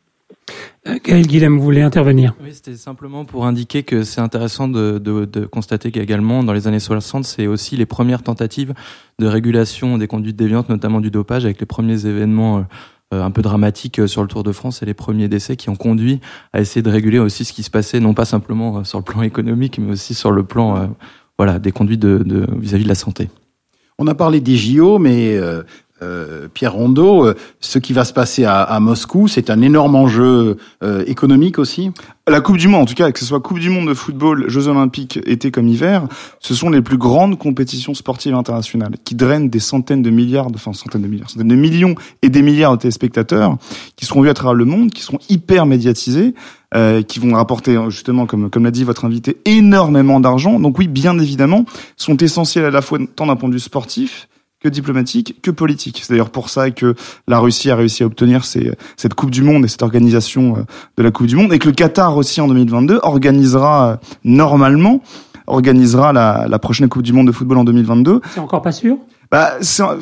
Gaël 0.86 1.26
Guilhem 1.26 1.60
voulait 1.60 1.82
intervenir? 1.82 2.36
Oui, 2.43 2.50
c'était 2.54 2.76
simplement 2.76 3.24
pour 3.24 3.46
indiquer 3.46 3.84
que 3.84 4.04
c'est 4.04 4.19
intéressant 4.19 4.67
de, 4.67 4.98
de, 4.98 5.24
de 5.24 5.46
constater 5.46 5.91
qu'également, 5.91 6.43
dans 6.43 6.52
les 6.52 6.67
années 6.67 6.80
60, 6.80 7.24
c'est 7.24 7.48
aussi 7.48 7.78
les 7.78 7.86
premières 7.86 8.22
tentatives 8.22 8.74
de 9.17 9.28
régulation 9.28 9.98
des 9.98 10.08
conduites 10.08 10.36
déviantes, 10.36 10.67
notamment 10.67 11.00
du 11.00 11.10
dopage, 11.10 11.46
avec 11.46 11.60
les 11.60 11.65
premiers 11.65 12.06
événements 12.06 12.65
euh, 13.13 13.24
un 13.24 13.32
peu 13.32 13.41
dramatiques 13.41 14.00
euh, 14.00 14.08
sur 14.08 14.24
le 14.24 14.28
Tour 14.28 14.43
de 14.43 14.52
France 14.52 14.84
et 14.84 14.86
les 14.86 14.93
premiers 14.93 15.30
décès 15.30 15.56
qui 15.56 15.69
ont 15.69 15.76
conduit 15.76 16.19
à 16.52 16.60
essayer 16.60 16.82
de 16.82 16.89
réguler 16.89 17.19
aussi 17.19 17.46
ce 17.46 17.54
qui 17.54 17.63
se 17.63 17.69
passait, 17.69 18.02
non 18.02 18.13
pas 18.13 18.26
simplement 18.26 18.80
euh, 18.80 18.84
sur 18.84 18.98
le 18.98 19.06
plan 19.06 19.22
économique, 19.22 19.80
mais 19.80 19.93
aussi 19.93 20.13
sur 20.13 20.32
le 20.32 20.43
plan 20.43 20.96
voilà, 21.38 21.60
des 21.60 21.72
conduites 21.72 22.04
vis-à-vis 22.04 22.26
de, 22.26 22.48
vis 22.60 22.74
-vis 22.76 22.84
de 22.84 22.88
la 22.89 22.96
santé. 22.96 23.30
On 24.00 24.08
a 24.08 24.15
parlé 24.15 24.41
des 24.41 24.56
JO, 24.56 24.98
mais 24.98 25.38
euh, 25.38 25.63
Pierre 26.53 26.73
Rondeau, 26.73 27.25
euh, 27.25 27.36
ce 27.60 27.79
qui 27.79 27.93
va 27.93 28.03
se 28.03 28.13
passer 28.13 28.45
à, 28.45 28.79
Moscou, 28.79 29.27
c'est 29.27 29.49
un 29.49 29.62
énorme 29.62 29.95
enjeu 29.95 30.58
euh, 30.84 31.03
économique 31.08 31.60
aussi 31.60 31.91
La 32.27 32.41
Coupe 32.41 32.58
du 32.58 32.67
Monde, 32.67 32.84
en 32.84 32.86
tout 32.86 32.93
cas, 32.93 33.12
que 33.12 33.19
ce 33.19 33.25
soit 33.25 33.39
Coupe 33.39 33.60
du 33.60 33.69
Monde 33.69 33.88
de 33.88 33.93
football, 33.93 34.49
Jeux 34.49 34.67
Olympiques, 34.67 35.19
été 35.25 35.51
comme 35.51 35.67
hiver, 35.67 36.08
ce 36.39 36.53
sont 36.53 36.69
les 36.69 36.82
plus 36.82 36.97
grandes 36.97 37.38
compétitions 37.38 37.93
sportives 37.93 38.36
internationales 38.36 38.95
qui 39.03 39.15
drainent 39.15 39.49
des 39.49 39.60
centaines 39.60 40.01
de 40.01 40.10
milliards, 40.10 40.47
enfin 40.53 40.73
centaines 40.73 41.03
de 41.03 41.08
milliards, 41.08 41.29
centaines 41.29 41.47
de 41.47 41.56
millions 41.56 41.95
et 42.21 42.29
des 42.29 42.41
milliards 42.41 42.75
de 42.75 42.82
téléspectateurs 42.82 43.58
qui 43.95 44.06
seront 44.06 44.21
vus 44.21 44.29
à 44.29 44.34
travers 44.34 44.56
le 44.56 44.65
monde, 44.65 44.91
qui 44.91 45.01
seront 45.03 45.19
hyper 45.29 45.65
médiatisés. 45.65 46.34
qui 47.08 47.19
vont 47.19 47.36
rapporter 47.36 47.77
justement, 47.89 48.25
comme 48.25 48.49
comme 48.49 48.63
l'a 48.63 48.71
dit 48.71 48.84
votre 48.84 49.06
invité, 49.06 49.38
énormément 49.45 50.19
d'argent. 50.19 50.60
Donc 50.60 50.79
oui, 50.79 50.88
bien 50.88 51.19
évidemment, 51.19 51.65
sont 51.97 52.17
essentiels 52.17 52.65
à 52.65 52.71
la 52.71 52.82
fois 52.82 52.97
tant 53.15 53.27
d'un 53.27 53.36
point 53.36 53.47
de 53.47 53.53
vue 53.53 53.60
sportif, 53.60 54.27
que 54.63 54.69
diplomatique 54.69 55.36
que 55.41 55.52
politique. 55.52 55.99
C'est 56.02 56.13
d'ailleurs 56.13 56.30
pour 56.30 56.49
ça 56.49 56.71
que 56.71 56.95
la 57.28 57.39
Russie 57.39 57.69
a 57.69 57.76
réussi 57.76 58.04
à 58.04 58.06
obtenir 58.06 58.45
cette 58.45 59.13
Coupe 59.13 59.30
du 59.30 59.43
Monde 59.43 59.65
et 59.65 59.67
cette 59.67 59.84
organisation 59.84 60.58
euh, 60.58 60.62
de 60.97 61.04
la 61.04 61.12
Coupe 61.12 61.28
du 61.28 61.36
Monde 61.36 61.52
et 61.54 61.60
que 61.60 61.67
le 61.67 61.73
Qatar 61.73 62.15
aussi 62.15 62.39
en 62.39 62.47
2022 62.47 62.99
organisera 63.04 63.89
euh, 63.89 63.95
normalement 64.23 65.02
organisera 65.45 66.13
la, 66.13 66.45
la 66.47 66.60
prochaine 66.60 66.88
Coupe 66.88 67.04
du 67.04 67.12
Monde 67.12 67.28
de 67.28 67.34
football 67.34 67.58
en 67.58 67.63
2022. 67.65 68.21
C'est 68.34 68.39
encore 68.39 68.62
pas 68.62 68.71
sûr? 68.71 68.97
Bah, 69.34 69.58
enfin, 69.60 69.98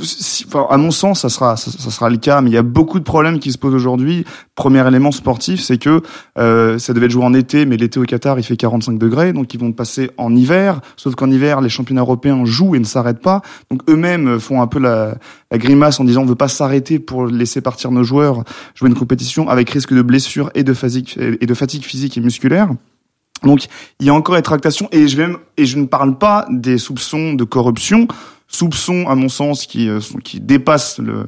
à 0.70 0.76
mon 0.76 0.92
sens, 0.92 1.22
ça 1.22 1.30
sera, 1.30 1.56
ça, 1.56 1.72
sera 1.72 2.10
le 2.10 2.18
cas, 2.18 2.42
mais 2.42 2.50
il 2.50 2.54
y 2.54 2.58
a 2.58 2.64
beaucoup 2.64 3.00
de 3.00 3.06
problèmes 3.06 3.40
qui 3.40 3.54
se 3.54 3.58
posent 3.58 3.74
aujourd'hui. 3.74 4.26
Premier 4.56 4.86
élément 4.86 5.14
sportif, 5.14 5.62
c'est 5.62 5.78
que 5.78 6.02
euh, 6.38 6.78
ça 6.80 6.92
devait 6.92 7.06
être 7.06 7.14
joué 7.14 7.24
en 7.24 7.34
été, 7.34 7.66
mais 7.66 7.78
l'été 7.78 7.98
au 7.98 8.04
Qatar, 8.04 8.40
il 8.40 8.44
fait 8.44 8.58
45 8.58 9.00
degrés, 9.00 9.32
donc 9.32 9.54
ils 9.54 9.58
vont 9.58 9.72
passer 9.72 10.12
en 10.18 10.36
hiver. 10.36 10.82
Sauf 10.98 11.16
qu'en 11.16 11.32
hiver, 11.32 11.62
les 11.62 11.70
championnats 11.70 12.02
européens 12.02 12.44
jouent 12.44 12.76
et 12.76 12.80
ne 12.80 12.84
s'arrêtent 12.84 13.22
pas. 13.22 13.42
Donc 13.70 13.90
eux-mêmes 13.90 14.38
font 14.38 14.62
un 14.62 14.68
peu 14.68 14.80
la, 14.80 15.16
grimace 15.54 16.02
en 16.02 16.04
disant 16.04 16.24
on 16.24 16.26
veut 16.26 16.36
pas 16.36 16.50
s'arrêter 16.50 17.00
pour 17.00 17.26
laisser 17.26 17.62
partir 17.62 17.90
nos 17.92 18.04
joueurs 18.04 18.44
jouer 18.76 18.90
une 18.90 18.96
compétition 18.96 19.48
avec 19.48 19.70
risque 19.70 19.94
de 19.94 20.02
blessure 20.02 20.52
et 20.56 20.66
de 20.66 20.74
fatigue, 20.74 21.38
et 21.40 21.46
de 21.46 21.54
fatigue 21.54 21.86
physique 21.86 22.18
et 22.18 22.22
musculaire. 22.22 22.68
Donc 23.44 23.68
il 24.02 24.08
y 24.08 24.10
a 24.10 24.14
encore 24.14 24.36
des 24.36 24.42
tractations 24.42 24.90
et 24.92 25.08
je 25.08 25.16
vais 25.16 25.30
et 25.56 25.66
je 25.66 25.78
ne 25.78 25.86
parle 25.86 26.18
pas 26.18 26.46
des 26.50 26.78
soupçons 26.78 27.34
de 27.34 27.46
corruption 27.46 28.10
soupçons, 28.52 29.08
à 29.08 29.16
mon 29.16 29.30
sens, 29.30 29.66
qui, 29.66 29.90
euh, 29.90 30.00
qui 30.24 30.40
dépassent 30.40 31.00
le, 31.00 31.26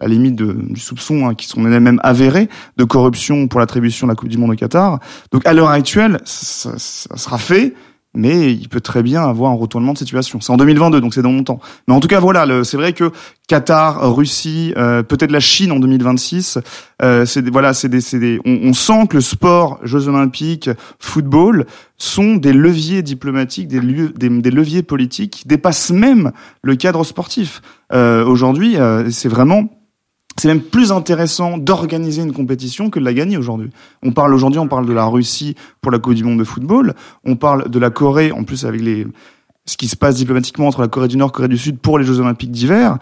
la 0.00 0.08
limite 0.08 0.36
de, 0.36 0.52
du 0.52 0.80
soupçon, 0.80 1.28
hein, 1.28 1.34
qui 1.34 1.46
sont 1.46 1.60
même 1.60 2.00
avérés, 2.02 2.48
de 2.76 2.84
corruption 2.84 3.48
pour 3.48 3.60
l'attribution 3.60 4.06
de 4.06 4.12
la 4.12 4.16
Coupe 4.16 4.28
du 4.28 4.38
Monde 4.38 4.52
au 4.52 4.56
Qatar. 4.56 4.98
Donc 5.30 5.46
à 5.46 5.52
l'heure 5.52 5.68
actuelle, 5.68 6.20
ça, 6.24 6.74
ça, 6.78 7.16
sera 7.16 7.38
fait 7.38 7.74
mais 8.14 8.52
il 8.52 8.68
peut 8.68 8.80
très 8.80 9.02
bien 9.02 9.22
avoir 9.22 9.52
un 9.52 9.54
retournement 9.54 9.92
de 9.92 9.98
situation. 9.98 10.40
C'est 10.40 10.52
en 10.52 10.56
2022, 10.56 11.00
donc 11.00 11.14
c'est 11.14 11.22
dans 11.22 11.32
longtemps. 11.32 11.60
Mais 11.86 11.94
en 11.94 12.00
tout 12.00 12.08
cas, 12.08 12.18
voilà, 12.18 12.64
c'est 12.64 12.76
vrai 12.76 12.92
que 12.92 13.12
Qatar, 13.46 14.14
Russie, 14.14 14.74
euh, 14.76 15.02
peut-être 15.02 15.30
la 15.30 15.40
Chine 15.40 15.72
en 15.72 15.78
2026, 15.78 16.58
euh, 17.02 17.24
c'est 17.24 17.48
voilà, 17.48 17.72
c'est 17.72 17.88
des, 17.88 18.00
des 18.18 18.40
on, 18.44 18.68
on, 18.68 18.72
sent 18.72 19.06
que 19.08 19.16
le 19.16 19.20
sport, 19.20 19.78
Jeux 19.82 20.08
Olympiques, 20.08 20.70
football 20.98 21.66
sont 21.96 22.36
des 22.36 22.52
leviers 22.52 23.02
diplomatiques, 23.02 23.68
des, 23.68 23.80
des, 23.80 24.28
des, 24.28 24.50
leviers 24.50 24.82
politiques 24.82 25.30
qui 25.32 25.48
dépassent 25.48 25.90
même 25.90 26.32
le 26.62 26.74
cadre 26.76 27.04
sportif. 27.04 27.62
Euh, 27.92 28.24
Aujourd'hui, 28.24 28.76
euh, 28.76 29.10
c'est 29.10 29.28
vraiment 29.28 29.68
c'est 30.40 30.48
même 30.48 30.62
plus 30.62 30.90
intéressant 30.90 31.58
d'organiser 31.58 32.22
une 32.22 32.32
compétition 32.32 32.88
que 32.88 32.98
de 32.98 33.04
la 33.04 33.12
gagner 33.12 33.36
aujourd'hui. 33.36 33.68
On 34.02 34.12
parle 34.12 34.32
aujourd'hui, 34.32 34.58
on 34.58 34.68
parle 34.68 34.86
de 34.86 34.92
la 34.94 35.04
Russie 35.04 35.54
pour 35.82 35.92
la 35.92 35.98
Coupe 35.98 36.14
du 36.14 36.24
Monde 36.24 36.38
de 36.38 36.44
football, 36.44 36.94
on 37.26 37.36
parle 37.36 37.68
de 37.68 37.78
la 37.78 37.90
Corée, 37.90 38.32
en 38.32 38.44
plus 38.44 38.64
avec 38.64 38.80
les 38.80 39.06
ce 39.66 39.76
qui 39.76 39.86
se 39.86 39.96
passe 39.96 40.16
diplomatiquement 40.16 40.66
entre 40.66 40.80
la 40.80 40.88
Corée 40.88 41.08
du 41.08 41.18
Nord 41.18 41.28
et 41.28 41.32
la 41.32 41.36
Corée 41.36 41.48
du 41.48 41.58
Sud 41.58 41.78
pour 41.78 41.98
les 41.98 42.06
Jeux 42.06 42.20
Olympiques 42.20 42.50
d'hiver. 42.50 42.96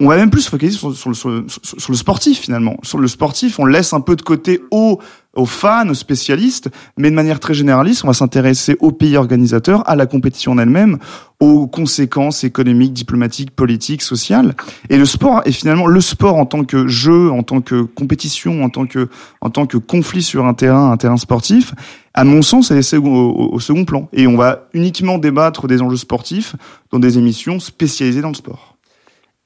On 0.00 0.06
va 0.06 0.16
même 0.16 0.28
plus 0.28 0.42
se 0.42 0.50
focaliser 0.50 0.76
sur, 0.76 0.94
sur, 0.94 1.30
le 1.30 1.96
sportif 1.96 2.40
finalement. 2.40 2.76
Sur 2.82 2.98
le 2.98 3.08
sportif, 3.08 3.58
on 3.58 3.64
laisse 3.64 3.94
un 3.94 4.00
peu 4.02 4.14
de 4.14 4.22
côté 4.22 4.60
au 4.70 4.98
aux 5.34 5.46
fans, 5.46 5.88
aux 5.88 5.94
spécialistes, 5.94 6.68
mais 6.98 7.10
de 7.10 7.14
manière 7.14 7.40
très 7.40 7.54
généraliste, 7.54 8.04
on 8.04 8.08
va 8.08 8.12
s'intéresser 8.12 8.76
aux 8.80 8.92
pays 8.92 9.16
organisateurs, 9.16 9.88
à 9.88 9.96
la 9.96 10.06
compétition 10.06 10.52
en 10.52 10.58
elle-même, 10.58 10.98
aux 11.40 11.66
conséquences 11.66 12.44
économiques, 12.44 12.92
diplomatiques, 12.92 13.50
politiques, 13.50 14.02
sociales. 14.02 14.54
Et 14.90 14.98
le 14.98 15.06
sport 15.06 15.42
est 15.44 15.52
finalement 15.52 15.86
le 15.86 16.00
sport 16.00 16.36
en 16.36 16.46
tant 16.46 16.64
que 16.64 16.86
jeu, 16.86 17.30
en 17.30 17.42
tant 17.42 17.60
que 17.62 17.82
compétition, 17.82 18.62
en 18.62 18.68
tant 18.68 18.86
que 18.86 19.08
en 19.40 19.50
tant 19.50 19.66
que 19.66 19.78
conflit 19.78 20.22
sur 20.22 20.46
un 20.46 20.54
terrain, 20.54 20.92
un 20.92 20.96
terrain 20.96 21.16
sportif. 21.16 21.74
À 22.14 22.24
mon 22.24 22.42
sens, 22.42 22.70
est 22.70 22.74
laissé 22.74 22.98
au, 22.98 23.58
second 23.58 23.86
plan. 23.86 24.08
Et 24.12 24.26
on 24.26 24.36
va 24.36 24.68
uniquement 24.74 25.16
débattre 25.16 25.66
des 25.66 25.80
enjeux 25.80 25.96
sportifs 25.96 26.54
dans 26.90 26.98
des 26.98 27.16
émissions 27.16 27.58
spécialisées 27.58 28.20
dans 28.20 28.28
le 28.28 28.34
sport. 28.34 28.76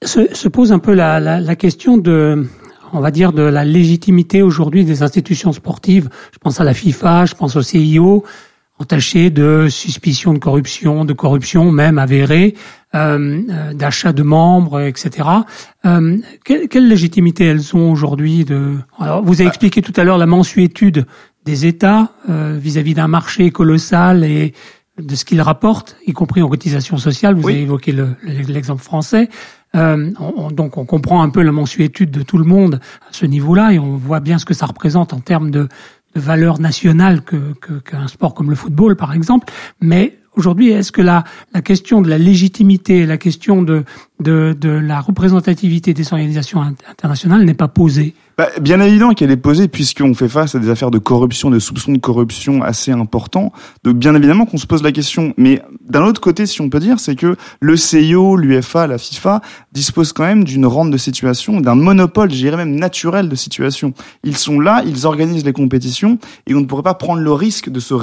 Se, 0.05 0.35
se 0.35 0.49
pose 0.49 0.72
un 0.72 0.81
peu 0.81 0.92
la, 0.92 1.20
la, 1.20 1.40
la 1.40 1.57
question 1.57 1.96
de 1.96 2.46
on 2.97 3.01
va 3.01 3.11
dire, 3.11 3.33
de 3.33 3.43
la 3.43 3.65
légitimité 3.65 4.43
aujourd'hui 4.43 4.85
des 4.85 5.03
institutions 5.03 5.53
sportives. 5.53 6.09
Je 6.33 6.39
pense 6.39 6.61
à 6.61 6.65
la 6.65 6.75
FIFA, 6.75 7.27
je 7.27 7.35
pense 7.35 7.57
au 7.57 7.63
CIO, 7.63 8.25
entachées 8.79 9.31
de 9.31 9.69
suspicions 9.71 10.33
de 10.33 10.39
corruption, 10.39 11.05
de 11.05 11.13
corruption 11.13 11.71
même 11.71 11.99
avérée, 11.99 12.55
euh, 12.95 13.43
euh 13.51 13.75
d'achat 13.75 14.13
de 14.13 14.23
membres, 14.23 14.81
etc. 14.81 15.29
Euh, 15.85 16.19
quelle, 16.45 16.89
légitimité 16.89 17.45
elles 17.45 17.75
ont 17.75 17.91
aujourd'hui 17.91 18.45
de 18.45 18.77
Alors, 18.99 19.23
vous 19.23 19.35
avez 19.35 19.45
bah. 19.45 19.49
expliqué 19.49 19.83
tout 19.83 19.93
à 19.97 20.05
l'heure 20.05 20.19
la 20.19 20.27
mensuétude 20.27 21.07
des 21.45 21.67
États 21.67 22.11
euh, 22.29 22.59
vis-à-vis 22.61 22.95
d'un 22.95 23.09
marché 23.09 23.51
colossal 23.51 24.25
et 24.25 24.53
de 24.99 25.15
ce 25.15 25.25
qu'ils 25.25 25.43
rapportent, 25.43 25.97
y 26.07 26.13
compris 26.13 26.43
en 26.43 26.49
cotisation 26.49 26.97
sociale. 26.97 27.35
Vous 27.35 27.49
avez 27.49 27.63
évoqué 27.63 27.95
l'exemple 28.25 28.83
français. 28.83 29.29
Euh, 29.74 30.11
on, 30.20 30.50
donc 30.50 30.79
on 30.79 30.85
comprend 30.85 31.22
un 31.22 31.29
peu 31.29 31.42
la 31.42 31.52
mensuétude 31.52 32.11
de 32.11 32.22
tout 32.22 32.38
le 32.38 32.44
monde 32.44 32.81
à 33.08 33.12
ce 33.12 33.27
niveau-là 33.27 33.73
et 33.73 33.79
on 33.79 33.96
voit 33.96 34.21
bien 34.21 34.38
ce 34.38 34.44
que 34.44 34.54
ça 34.54 34.67
représente 34.67 35.12
en 35.12 35.21
termes 35.21 35.50
de, 35.50 35.69
de 36.14 36.21
valeur 36.21 36.60
nationale 36.60 37.23
qu'un 37.23 38.08
sport 38.08 38.35
comme 38.35 38.50
le 38.50 38.56
football 38.56 38.96
par 38.96 39.12
exemple. 39.12 39.52
Mais 39.81 40.19
aujourd'hui, 40.35 40.71
est-ce 40.71 40.92
que 40.92 41.02
la, 41.02 41.25
question 41.64 42.00
de 42.00 42.08
la 42.08 42.19
légitimité, 42.19 43.04
la 43.06 43.19
question 43.19 43.62
de 43.62 43.85
la 44.21 45.00
représentativité 45.00 45.94
des 45.94 46.12
organisations 46.12 46.62
internationales 46.62 47.44
n'est 47.44 47.54
pas 47.54 47.69
posée? 47.69 48.14
Bah, 48.37 48.49
Bien 48.61 48.81
évident 48.81 49.13
qu'elle 49.15 49.31
est 49.31 49.37
posée 49.37 49.69
puisqu'on 49.69 50.15
fait 50.15 50.29
face 50.29 50.55
à 50.55 50.59
des 50.59 50.69
affaires 50.69 50.91
de 50.91 50.99
corruption, 50.99 51.51
de 51.51 51.59
soupçons 51.59 51.93
de 51.93 51.99
corruption 51.99 52.63
assez 52.63 52.93
importants. 52.93 53.53
Donc 53.85 53.97
bien 53.97 54.15
évidemment 54.15 54.47
qu'on 54.47 54.59
se 54.59 54.67
pose 54.67 54.83
la 54.83 54.93
question. 54.93 55.33
Mais 55.37 55.63
d'un 55.89 56.05
autre 56.05 56.21
côté, 56.21 56.47
si 56.47 56.61
on 56.61 56.69
peut 56.69 56.81
dire, 56.81 57.01
c'est 57.01 57.17
que 57.17 57.37
le 57.61 57.77
CIO, 57.77 58.37
l'UFA, 58.37 58.87
la 58.87 58.99
FIFA 58.99 59.41
disposent 59.73 60.13
quand 60.13 60.25
même 60.25 60.45
d'une 60.45 60.67
rente 60.67 60.91
de 60.91 60.97
situation, 60.97 61.61
d'un 61.61 61.75
monopole, 61.75 62.31
je 62.31 62.37
dirais 62.37 62.57
même 62.57 62.77
naturel 62.77 63.29
de 63.29 63.35
situation. 63.35 63.95
Ils 64.25 64.37
sont 64.37 64.61
là, 64.61 64.83
ils 64.87 65.07
organisent 65.07 65.45
les 65.45 65.53
compétitions 65.53 66.19
et 66.47 66.55
on 66.55 66.61
ne 66.61 66.67
pourrait 66.67 66.83
pas 66.83 66.95
prendre 66.95 67.21
le 67.21 67.33
risque 67.33 67.71
de 67.71 67.81
se, 67.81 67.95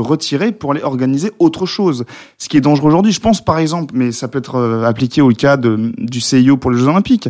retirer 0.00 0.52
pour 0.52 0.72
aller 0.72 0.82
organiser 0.82 1.32
autre 1.38 1.66
chose. 1.66 2.04
Ce 2.38 2.48
qui 2.48 2.56
est 2.56 2.60
dangereux 2.60 2.88
aujourd'hui, 2.88 3.12
je 3.12 3.20
pense 3.20 3.44
par 3.44 3.58
exemple, 3.58 3.94
mais 3.96 4.12
ça 4.12 4.28
peut 4.28 4.38
être 4.38 4.56
euh, 4.56 4.84
appliqué 4.84 5.20
au 5.22 5.30
cas 5.30 5.56
du 5.56 6.20
CIO 6.20 6.56
pour 6.56 6.70
les 6.70 6.78
Jeux 6.78 6.88
Olympiques. 6.88 7.28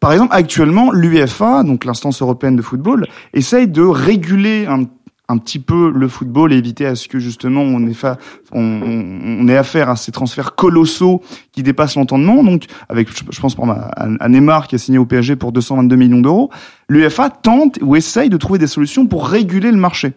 Par 0.00 0.12
exemple, 0.12 0.34
actuellement, 0.34 0.90
l'UEFA, 0.92 1.62
donc 1.62 1.83
l'instance 1.84 2.22
européenne 2.22 2.56
de 2.56 2.62
football, 2.62 3.06
essaye 3.32 3.68
de 3.68 3.82
réguler 3.82 4.66
un 4.66 5.38
petit 5.38 5.58
peu 5.58 5.90
le 5.90 6.06
football 6.08 6.52
et 6.52 6.56
éviter 6.56 6.86
à 6.86 6.94
ce 6.94 7.08
que 7.08 7.18
justement 7.18 7.62
on 7.62 7.86
ait, 7.86 7.94
fa 7.94 8.18
on, 8.52 8.60
on 9.40 9.48
affaire 9.48 9.88
à 9.88 9.96
ces 9.96 10.12
transferts 10.12 10.54
colossaux 10.54 11.22
qui 11.52 11.62
dépassent 11.62 11.96
l'entendement. 11.96 12.42
Donc, 12.42 12.64
avec, 12.88 13.08
je 13.30 13.40
pense 13.40 13.54
pour 13.54 13.70
à, 13.70 14.28
Neymar 14.28 14.68
qui 14.68 14.74
a 14.74 14.78
signé 14.78 14.98
au 14.98 15.06
PSG 15.06 15.36
pour 15.36 15.52
222 15.52 15.96
millions 15.96 16.20
d'euros, 16.20 16.50
l'UEFA 16.88 17.30
tente 17.30 17.78
ou 17.82 17.96
essaye 17.96 18.28
de 18.28 18.36
trouver 18.36 18.58
des 18.58 18.66
solutions 18.66 19.06
pour 19.06 19.26
réguler 19.28 19.70
le 19.70 19.78
marché. 19.78 20.12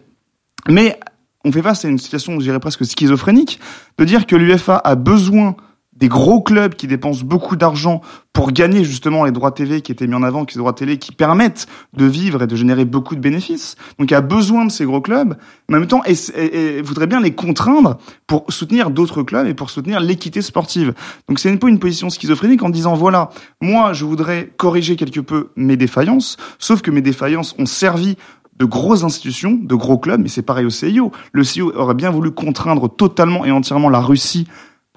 Mais 0.68 0.98
on 1.44 1.52
fait 1.52 1.62
face 1.62 1.84
à 1.84 1.88
une 1.88 1.98
situation, 1.98 2.34
je 2.34 2.44
dirais 2.44 2.60
presque 2.60 2.84
schizophrénique, 2.84 3.60
de 3.96 4.04
dire 4.04 4.26
que 4.26 4.36
l'UEFA 4.36 4.76
a 4.76 4.94
besoin 4.94 5.56
des 5.98 6.08
gros 6.08 6.40
clubs 6.40 6.74
qui 6.74 6.86
dépensent 6.86 7.24
beaucoup 7.24 7.56
d'argent 7.56 8.00
pour 8.32 8.52
gagner 8.52 8.84
justement 8.84 9.24
les 9.24 9.32
droits 9.32 9.50
TV 9.50 9.80
qui 9.80 9.90
étaient 9.90 10.06
mis 10.06 10.14
en 10.14 10.22
avant, 10.22 10.44
qui 10.44 10.54
les 10.54 10.60
droits 10.60 10.72
télé 10.72 10.98
qui 10.98 11.10
permettent 11.10 11.66
de 11.92 12.04
vivre 12.04 12.42
et 12.42 12.46
de 12.46 12.54
générer 12.54 12.84
beaucoup 12.84 13.16
de 13.16 13.20
bénéfices. 13.20 13.74
Donc 13.98 14.10
il 14.10 14.14
y 14.14 14.16
a 14.16 14.20
besoin 14.20 14.64
de 14.64 14.70
ces 14.70 14.84
gros 14.84 15.00
clubs, 15.00 15.36
en 15.68 15.72
même 15.72 15.86
temps, 15.86 16.02
et, 16.04 16.80
voudrait 16.82 17.08
bien 17.08 17.20
les 17.20 17.34
contraindre 17.34 17.98
pour 18.28 18.44
soutenir 18.48 18.90
d'autres 18.90 19.24
clubs 19.24 19.46
et 19.48 19.54
pour 19.54 19.70
soutenir 19.70 19.98
l'équité 19.98 20.40
sportive. 20.40 20.94
Donc 21.28 21.40
c'est 21.40 21.56
pas 21.56 21.68
une 21.68 21.80
position 21.80 22.10
schizophrénique 22.10 22.62
en 22.62 22.70
disant 22.70 22.94
voilà, 22.94 23.30
moi 23.60 23.92
je 23.92 24.04
voudrais 24.04 24.52
corriger 24.56 24.94
quelque 24.94 25.20
peu 25.20 25.50
mes 25.56 25.76
défaillances, 25.76 26.36
sauf 26.60 26.80
que 26.80 26.92
mes 26.92 27.02
défaillances 27.02 27.56
ont 27.58 27.66
servi 27.66 28.16
de 28.56 28.64
grosses 28.64 29.04
institutions, 29.04 29.58
de 29.60 29.74
gros 29.74 29.98
clubs, 29.98 30.20
mais 30.20 30.28
c'est 30.28 30.42
pareil 30.42 30.66
au 30.66 30.70
CIO. 30.70 31.12
Le 31.32 31.44
CIO 31.44 31.72
aurait 31.76 31.94
bien 31.94 32.10
voulu 32.10 32.30
contraindre 32.30 32.88
totalement 32.88 33.44
et 33.44 33.50
entièrement 33.50 33.88
la 33.88 34.00
Russie 34.00 34.46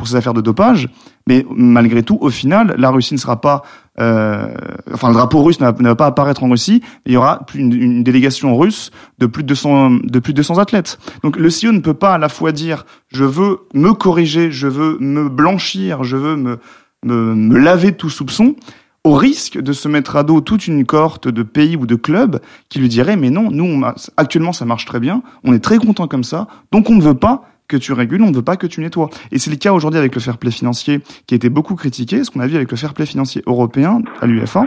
pour 0.02 0.08
ces 0.08 0.16
affaires 0.16 0.34
de 0.34 0.41
dopage. 0.41 0.89
Mais 1.28 1.45
malgré 1.56 2.02
tout, 2.02 2.18
au 2.22 2.32
final, 2.32 2.74
la 2.80 2.89
Russie 2.89 3.14
ne 3.14 3.20
sera 3.20 3.39
pas, 3.39 3.62
euh, 3.99 4.47
enfin 4.91 5.10
le 5.10 5.14
drapeau 5.14 5.43
russe 5.43 5.60
ne 5.60 5.70
va, 5.70 5.95
pas 5.95 6.08
apparaître 6.08 6.43
en 6.43 6.49
Russie. 6.49 6.82
il 7.06 7.12
y 7.14 7.18
aura 7.18 7.45
une, 7.54 7.72
une, 7.72 8.04
délégation 8.04 8.58
russe 8.58 8.89
de 9.20 9.28
plus 9.28 9.43
de 9.43 9.49
200 9.49 9.91
de 10.04 10.18
plus 10.18 10.34
de 10.34 10.38
200 10.38 10.58
athlètes. 10.58 10.97
Donc 11.22 11.38
le 11.38 11.52
CIO 11.52 11.72
ne 11.72 11.82
peut 11.82 11.93
pas 11.93 12.16
à 12.16 12.18
la 12.18 12.30
fois 12.30 12.52
dire 12.52 12.88
je 13.10 13.26
veux 13.26 13.60
me 13.76 13.93
corriger, 13.93 14.49
je 14.49 14.68
veux 14.68 14.97
me 14.99 15.30
blanchir, 15.30 16.04
je 16.04 16.18
veux 16.18 16.36
me 16.36 16.58
me, 17.06 17.58
laver 17.58 17.91
de 17.91 17.97
tout 17.97 18.10
soupçon 18.10 18.56
au 19.04 19.14
risque 19.14 19.60
de 19.60 19.74
se 19.74 19.88
mettre 19.88 20.16
à 20.16 20.24
dos 20.24 20.41
toute 20.41 20.66
une 20.66 20.84
cohorte 20.86 21.28
de 21.28 21.43
pays 21.43 21.76
ou 21.76 21.86
de 21.86 21.95
clubs 21.95 22.39
qui 22.70 22.80
lui 22.80 22.89
diraient 22.89 23.16
mais 23.16 23.30
non, 23.30 23.52
nous 23.52 23.84
actuellement 24.18 24.54
ça 24.54 24.66
marche 24.66 24.86
très 24.86 24.99
bien, 24.99 25.22
on 25.43 25.54
est 25.54 25.60
très 25.60 25.78
content 25.78 26.08
comme 26.08 26.24
ça, 26.24 26.47
donc 26.72 26.89
on 26.89 26.95
ne 26.95 27.02
veut 27.02 27.16
pas 27.16 27.51
que 27.72 27.78
tu 27.78 27.93
régules, 27.93 28.22
on 28.22 28.30
ne 28.30 28.36
veut 28.36 28.41
pas 28.41 28.57
que 28.57 28.67
tu 28.67 28.82
nettoies. 28.82 29.09
Et 29.32 29.39
c'est 29.39 29.49
le 29.49 29.55
cas 29.55 29.72
aujourd'hui 29.72 29.97
avec 29.97 30.13
le 30.13 30.22
fair 30.22 30.38
play 30.38 30.51
financier 30.51 31.01
qui 31.26 31.34
a 31.34 31.38
été 31.38 31.49
beaucoup 31.49 31.76
critiqué. 31.76 32.24
Ce 32.24 32.30
qu'on 32.30 32.41
a 32.41 32.47
vu 32.47 32.55
avec 32.55 32.69
le 32.69 32.78
fair 32.78 32.93
play 32.93 33.05
financier 33.05 33.41
européen 33.47 34.01
à 34.22 34.28
l'UEFA, 34.28 34.65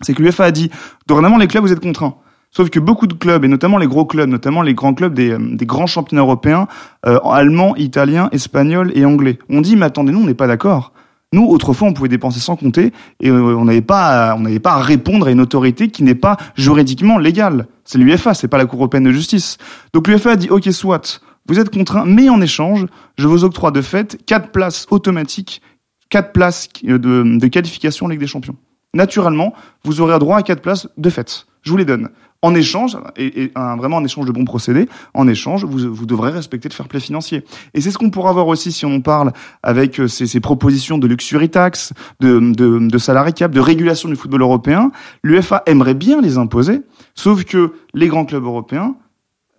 c'est 0.00 0.14
que 0.14 0.22
l'UEFA 0.22 0.44
a 0.44 0.50
dit 0.50 0.70
dorénavant 1.06 1.38
les 1.38 1.46
clubs 1.46 1.64
vous 1.64 1.72
êtes 1.72 1.80
contraints. 1.80 2.16
Sauf 2.50 2.70
que 2.70 2.78
beaucoup 2.78 3.06
de 3.06 3.14
clubs, 3.14 3.44
et 3.44 3.48
notamment 3.48 3.78
les 3.78 3.86
gros 3.86 4.04
clubs, 4.04 4.28
notamment 4.28 4.62
les 4.62 4.74
grands 4.74 4.94
clubs 4.94 5.14
des, 5.14 5.30
euh, 5.30 5.56
grands 5.62 5.86
championnats 5.86 6.22
européens, 6.22 6.68
euh, 7.06 7.18
allemands, 7.20 7.74
italiens, 7.76 8.28
espagnols 8.30 8.92
et 8.94 9.04
anglais, 9.04 9.38
ont 9.48 9.60
dit 9.60 9.76
mais 9.76 9.86
attendez, 9.86 10.12
nous 10.12 10.20
on 10.20 10.26
n'est 10.26 10.34
pas 10.34 10.46
d'accord. 10.46 10.92
Nous, 11.32 11.44
autrefois, 11.44 11.88
on 11.88 11.92
pouvait 11.92 12.08
dépenser 12.08 12.38
sans 12.38 12.54
compter 12.54 12.92
et 13.18 13.28
euh, 13.28 13.56
on 13.56 13.64
n'avait 13.64 13.80
pas, 13.80 14.36
on 14.38 14.40
n'avait 14.40 14.60
pas 14.60 14.74
à 14.74 14.80
répondre 14.80 15.26
à 15.26 15.32
une 15.32 15.40
autorité 15.40 15.88
qui 15.88 16.04
n'est 16.04 16.14
pas 16.14 16.36
juridiquement 16.54 17.18
légale. 17.18 17.66
C'est 17.84 17.98
l'UEFA, 17.98 18.34
c'est 18.34 18.46
pas 18.46 18.56
la 18.56 18.66
Cour 18.66 18.78
européenne 18.78 19.02
de 19.02 19.10
justice. 19.10 19.58
Donc 19.92 20.06
l'UEFA 20.06 20.30
a 20.30 20.36
dit, 20.36 20.48
ok, 20.48 20.70
soit, 20.70 21.20
vous 21.46 21.58
êtes 21.58 21.70
contraint, 21.70 22.04
mais 22.06 22.28
en 22.28 22.40
échange, 22.40 22.86
je 23.18 23.26
vous 23.26 23.44
octroie 23.44 23.70
de 23.70 23.82
fait 23.82 24.18
quatre 24.24 24.50
places 24.50 24.86
automatiques, 24.90 25.60
quatre 26.08 26.32
places 26.32 26.68
de, 26.82 26.96
de 26.96 27.46
qualification 27.48 28.08
Ligue 28.08 28.20
des 28.20 28.26
Champions. 28.26 28.56
Naturellement, 28.94 29.52
vous 29.84 30.00
aurez 30.00 30.18
droit 30.18 30.38
à 30.38 30.42
quatre 30.42 30.62
places 30.62 30.88
de 30.96 31.10
fait. 31.10 31.46
Je 31.62 31.70
vous 31.70 31.76
les 31.76 31.84
donne. 31.84 32.10
En 32.42 32.54
échange, 32.54 32.98
et, 33.16 33.50
vraiment 33.56 33.96
en 33.96 34.04
échange 34.04 34.26
de 34.26 34.32
bons 34.32 34.44
procédés, 34.44 34.86
en 35.14 35.26
échange, 35.26 35.64
vous, 35.64 36.04
devrez 36.04 36.30
respecter 36.30 36.68
le 36.68 36.74
fair 36.74 36.88
play 36.88 37.00
financier. 37.00 37.42
Et 37.72 37.80
c'est 37.80 37.90
ce 37.90 37.96
qu'on 37.96 38.10
pourra 38.10 38.34
voir 38.34 38.48
aussi 38.48 38.70
si 38.70 38.84
on 38.84 39.00
parle 39.00 39.32
avec 39.62 39.98
euh, 39.98 40.08
ces, 40.08 40.40
propositions 40.40 40.98
de 40.98 41.06
luxury 41.06 41.48
tax, 41.48 41.94
de, 42.20 42.38
de, 42.38 43.30
cap, 43.30 43.50
de 43.50 43.60
régulation 43.60 44.10
du 44.10 44.16
football 44.16 44.42
européen. 44.42 44.92
L'UFA 45.22 45.62
aimerait 45.64 45.94
bien 45.94 46.20
les 46.20 46.36
imposer, 46.36 46.82
sauf 47.14 47.44
que 47.44 47.72
les 47.94 48.08
grands 48.08 48.26
clubs 48.26 48.44
européens 48.44 48.94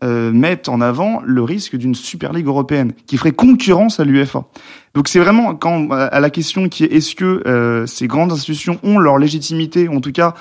euh, 0.05 0.31
mettent 0.31 0.69
en 0.69 0.81
avant 0.81 1.23
le 1.25 1.41
risque 1.41 1.75
d'une 1.75 1.95
Super 1.95 2.31
Ligue 2.31 2.45
européenne 2.45 2.93
qui 3.07 3.17
ferait 3.17 3.31
concurrence 3.31 3.99
à 3.99 4.03
l'UEFA. 4.03 4.45
Donc 4.93 5.07
c'est 5.07 5.17
vraiment 5.17 5.55
quand 5.55 5.89
à 5.89 6.19
la 6.19 6.29
question 6.29 6.69
qui 6.69 6.83
est 6.83 6.93
est-ce 6.93 7.15
que 7.15 7.41
euh, 7.47 7.87
ces 7.87 8.05
grandes 8.05 8.31
institutions 8.31 8.79
ont 8.83 8.99
leur 8.99 9.17
légitimité, 9.17 9.87
en 9.87 10.01
tout 10.01 10.11
cas 10.11 10.35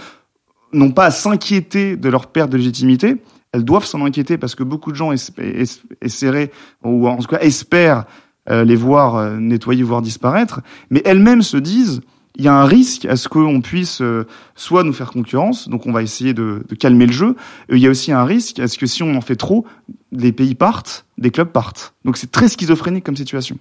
n'ont 0.74 0.90
pas 0.90 1.06
à 1.06 1.10
s'inquiéter 1.10 1.96
de 1.96 2.08
leur 2.10 2.26
perte 2.26 2.50
de 2.50 2.58
légitimité, 2.58 3.16
elles 3.52 3.64
doivent 3.64 3.86
s'en 3.86 4.04
inquiéter 4.04 4.36
parce 4.36 4.54
que 4.54 4.64
beaucoup 4.64 4.90
de 4.92 4.96
gens 4.96 5.12
ou 6.84 7.08
espèrent 7.40 8.04
euh, 8.50 8.64
les 8.64 8.76
voir 8.76 9.30
nettoyer, 9.40 9.82
voire 9.82 10.02
disparaître, 10.02 10.60
mais 10.90 11.00
elles-mêmes 11.06 11.42
se 11.42 11.56
disent 11.56 12.02
il 12.36 12.44
y 12.44 12.48
a 12.48 12.54
un 12.54 12.64
risque 12.64 13.04
à 13.04 13.16
ce 13.16 13.28
qu'on 13.28 13.60
puisse 13.60 14.00
euh, 14.00 14.26
soit 14.56 14.82
nous 14.82 14.92
faire 14.92 15.12
concurrence, 15.12 15.68
donc 15.68 15.86
on 15.86 15.92
va 15.92 16.02
essayer 16.02 16.34
de, 16.34 16.64
de 16.68 16.74
calmer 16.74 17.06
le 17.06 17.12
jeu. 17.12 17.36
Il 17.70 17.78
y 17.78 17.86
a 17.86 17.90
aussi 17.90 18.10
un 18.10 18.24
risque 18.24 18.58
à 18.58 18.66
ce 18.66 18.76
que 18.76 18.86
si 18.86 19.04
on 19.04 19.14
en 19.14 19.20
fait 19.20 19.36
trop, 19.36 19.64
les 20.10 20.32
pays 20.32 20.56
partent, 20.56 21.06
des 21.16 21.30
clubs 21.30 21.48
partent. 21.48 21.94
Donc 22.04 22.16
c'est 22.16 22.32
très 22.32 22.48
schizophrénique 22.48 23.04
comme 23.04 23.16
situation. 23.16 23.56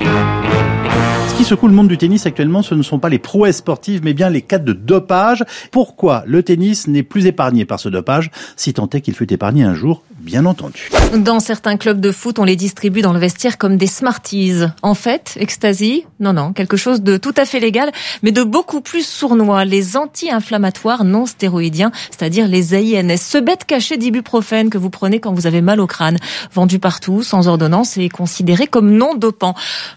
Ce 0.00 1.34
qui 1.36 1.44
secoue 1.44 1.68
le 1.68 1.74
monde 1.74 1.88
du 1.88 1.98
tennis 1.98 2.24
actuellement, 2.26 2.62
ce 2.62 2.74
ne 2.74 2.82
sont 2.82 2.98
pas 2.98 3.08
les 3.08 3.18
prouesses 3.18 3.58
sportives, 3.58 4.00
mais 4.04 4.14
bien 4.14 4.30
les 4.30 4.42
cas 4.42 4.58
de 4.58 4.72
dopage. 4.72 5.44
Pourquoi 5.70 6.22
le 6.26 6.42
tennis 6.42 6.86
n'est 6.86 7.02
plus 7.02 7.26
épargné 7.26 7.66
par 7.66 7.80
ce 7.80 7.88
dopage, 7.88 8.30
si 8.56 8.72
tant 8.72 8.88
est 8.88 9.00
qu'il 9.00 9.14
fut 9.14 9.30
épargné 9.32 9.64
un 9.64 9.74
jour 9.74 10.02
bien 10.24 10.46
entendu. 10.46 10.90
Dans 11.14 11.38
certains 11.38 11.76
clubs 11.76 12.00
de 12.00 12.10
foot, 12.10 12.38
on 12.38 12.44
les 12.44 12.56
distribue 12.56 13.02
dans 13.02 13.12
le 13.12 13.18
vestiaire 13.18 13.58
comme 13.58 13.76
des 13.76 13.86
Smarties. 13.86 14.62
En 14.82 14.94
fait, 14.94 15.36
ecstasy, 15.38 16.06
non, 16.18 16.32
non, 16.32 16.52
quelque 16.52 16.76
chose 16.76 17.02
de 17.02 17.16
tout 17.16 17.34
à 17.36 17.44
fait 17.44 17.60
légal, 17.60 17.92
mais 18.22 18.32
de 18.32 18.42
beaucoup 18.42 18.80
plus 18.80 19.06
sournois. 19.06 19.64
Les 19.64 19.96
anti-inflammatoires 19.96 21.04
non 21.04 21.26
stéroïdiens, 21.26 21.92
c'est-à-dire 22.10 22.48
les 22.48 22.74
AINS, 22.74 23.16
ce 23.16 23.38
bête 23.38 23.64
caché 23.64 23.96
d'ibuprofène 23.96 24.70
que 24.70 24.78
vous 24.78 24.90
prenez 24.90 25.20
quand 25.20 25.32
vous 25.32 25.46
avez 25.46 25.60
mal 25.60 25.80
au 25.80 25.86
crâne, 25.86 26.16
vendu 26.52 26.78
partout, 26.78 27.22
sans 27.22 27.46
ordonnance 27.46 27.98
et 27.98 28.08
considéré 28.08 28.66
comme 28.66 28.90
non 28.90 29.14
dopant. 29.14 29.54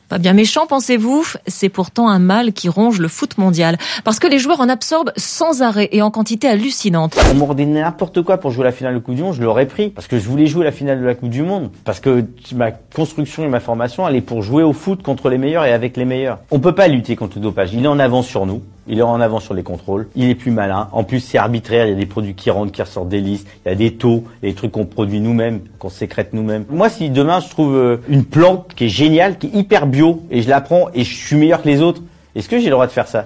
Pas 0.09 0.17
bien 0.17 0.34
méchant, 0.34 0.67
pensez-vous? 0.67 1.25
C'est 1.47 1.69
pourtant 1.69 2.09
un 2.09 2.19
mal 2.19 2.53
qui 2.53 2.69
ronge 2.69 2.99
le 2.99 3.07
foot 3.07 3.38
mondial, 3.38 3.78
parce 4.03 4.19
que 4.19 4.28
les 4.28 4.39
joueurs 4.39 4.59
en 4.59 4.69
absorbent 4.69 5.13
sans 5.15 5.61
arrêt 5.61 5.89
et 5.91 6.01
en 6.01 6.11
quantité 6.11 6.47
hallucinante. 6.47 7.15
On 7.32 7.36
m'ordonnait 7.36 7.82
n'importe 7.82 8.21
quoi 8.21 8.38
pour 8.38 8.51
jouer 8.51 8.65
la 8.65 8.71
finale 8.71 8.95
de 8.95 8.99
Coupe 8.99 9.15
du 9.15 9.23
Monde, 9.23 9.36
je 9.36 9.41
l'aurais 9.41 9.65
pris, 9.65 9.89
parce 9.89 10.07
que 10.07 10.16
je 10.20 10.28
voulais 10.28 10.47
jouer 10.47 10.63
la 10.63 10.72
finale 10.72 10.99
de 10.99 11.05
la 11.05 11.15
Coupe 11.15 11.30
du 11.30 11.43
Monde 11.43 11.70
parce 11.84 11.99
que 11.99 12.26
ma 12.55 12.72
construction 12.72 13.43
et 13.43 13.47
ma 13.47 13.59
formation, 13.59 14.07
elle 14.07 14.15
est 14.15 14.22
pour 14.22 14.41
jouer 14.41 14.63
au 14.63 14.74
foot 14.74 15.03
contre 15.03 15.30
les 15.30 15.38
meilleurs 15.38 15.65
et 15.65 15.72
avec 15.72 15.97
les 15.97 16.05
meilleurs. 16.05 16.39
On 16.51 16.59
peut 16.59 16.76
pas 16.76 16.88
lutter 16.88 17.15
contre 17.15 17.38
le 17.38 17.43
dopage. 17.43 17.74
Il 17.74 17.84
est 17.84 17.88
en 17.88 17.99
avance 17.99 18.28
sur 18.28 18.45
nous. 18.45 18.61
Il 18.88 18.99
est 18.99 19.03
en 19.03 19.20
avance 19.20 19.43
sur 19.43 19.53
les 19.53 19.63
contrôles. 19.63 20.07
Il 20.15 20.30
est 20.30 20.36
plus 20.36 20.51
malin. 20.51 20.88
En 20.93 21.03
plus, 21.03 21.20
c'est 21.20 21.38
arbitraire. 21.38 21.88
Il 21.88 21.89
y 21.89 21.93
a 21.93 21.95
des 21.97 22.05
produits 22.05 22.36
qui 22.36 22.49
rentrent, 22.49 22.72
qui 22.72 22.82
ressortent 22.82 23.09
des 23.09 23.20
listes. 23.20 23.47
Il 23.65 23.70
y 23.70 23.72
a 23.72 23.76
des 23.76 23.93
taux, 23.93 24.24
des 24.41 24.53
trucs 24.53 24.72
qu'on 24.72 24.86
produit 24.86 25.20
nous-mêmes, 25.20 25.59
qu'on 25.80 25.89
sécrète 25.89 26.34
nous-mêmes. 26.34 26.65
Moi, 26.70 26.89
si 26.89 27.09
demain 27.09 27.39
je 27.41 27.49
trouve 27.49 27.76
euh, 27.76 27.97
une 28.07 28.24
plante 28.24 28.74
qui 28.76 28.86
est 28.86 28.89
géniale, 28.89 29.38
qui 29.38 29.47
est 29.47 29.55
hyper 29.55 29.88
bio, 29.88 30.24
et 30.32 30.41
je 30.41 30.49
la 30.49 30.61
prends 30.61 30.88
et 30.93 31.03
je 31.03 31.13
suis 31.13 31.36
meilleur 31.36 31.61
que 31.61 31.68
les 31.68 31.82
autres, 31.82 32.01
est-ce 32.36 32.47
que 32.47 32.59
j'ai 32.59 32.65
le 32.65 32.72
droit 32.72 32.88
de 32.88 32.91
faire 32.91 33.07
ça? 33.07 33.26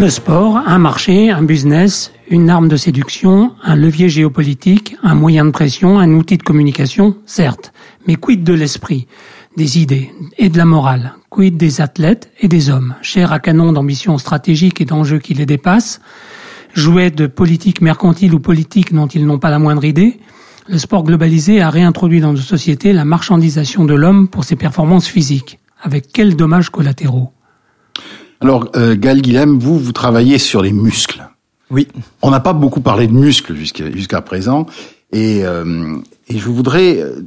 Le 0.00 0.10
sport, 0.10 0.56
un 0.56 0.78
marché, 0.78 1.30
un 1.30 1.42
business, 1.42 2.12
une 2.28 2.50
arme 2.50 2.68
de 2.68 2.76
séduction, 2.76 3.52
un 3.62 3.76
levier 3.76 4.08
géopolitique, 4.08 4.96
un 5.02 5.14
moyen 5.14 5.44
de 5.44 5.50
pression, 5.50 5.98
un 5.98 6.10
outil 6.14 6.36
de 6.36 6.42
communication, 6.42 7.16
certes. 7.26 7.72
Mais 8.06 8.16
quid 8.16 8.42
de 8.42 8.54
l'esprit, 8.54 9.06
des 9.56 9.78
idées 9.78 10.10
et 10.36 10.48
de 10.48 10.58
la 10.58 10.64
morale? 10.64 11.14
Quid 11.30 11.56
des 11.56 11.80
athlètes 11.80 12.30
et 12.40 12.48
des 12.48 12.70
hommes, 12.70 12.94
chers 13.02 13.32
à 13.32 13.38
canon 13.38 13.72
d'ambitions 13.72 14.18
stratégiques 14.18 14.80
et 14.80 14.84
d'enjeux 14.84 15.18
qui 15.18 15.34
les 15.34 15.46
dépassent 15.46 16.00
Jouets 16.74 17.10
de 17.12 17.28
politique 17.28 17.80
mercantile 17.80 18.34
ou 18.34 18.40
politique 18.40 18.92
dont 18.92 19.06
ils 19.06 19.26
n'ont 19.26 19.38
pas 19.38 19.50
la 19.50 19.60
moindre 19.60 19.84
idée 19.84 20.18
Le 20.68 20.78
sport 20.78 21.04
globalisé 21.04 21.60
a 21.60 21.70
réintroduit 21.70 22.20
dans 22.20 22.32
nos 22.32 22.38
sociétés 22.38 22.92
la 22.92 23.04
marchandisation 23.04 23.84
de 23.84 23.94
l'homme 23.94 24.28
pour 24.28 24.44
ses 24.44 24.56
performances 24.56 25.06
physiques. 25.06 25.60
Avec 25.80 26.10
quels 26.12 26.36
dommages 26.36 26.70
collatéraux? 26.70 27.30
Alors, 28.40 28.68
euh, 28.76 28.96
Gal 28.98 29.22
Guilhem, 29.22 29.58
vous, 29.58 29.78
vous 29.78 29.92
travaillez 29.92 30.38
sur 30.38 30.62
les 30.62 30.72
muscles. 30.72 31.26
Oui. 31.70 31.88
On 32.22 32.30
n'a 32.30 32.40
pas 32.40 32.52
beaucoup 32.52 32.80
parlé 32.80 33.06
de 33.06 33.12
muscles 33.12 33.54
jusqu'à 33.56 34.20
présent, 34.20 34.66
et, 35.12 35.44
euh, 35.44 35.96
et 36.28 36.38
je 36.38 36.48
voudrais 36.48 37.00
euh, 37.00 37.26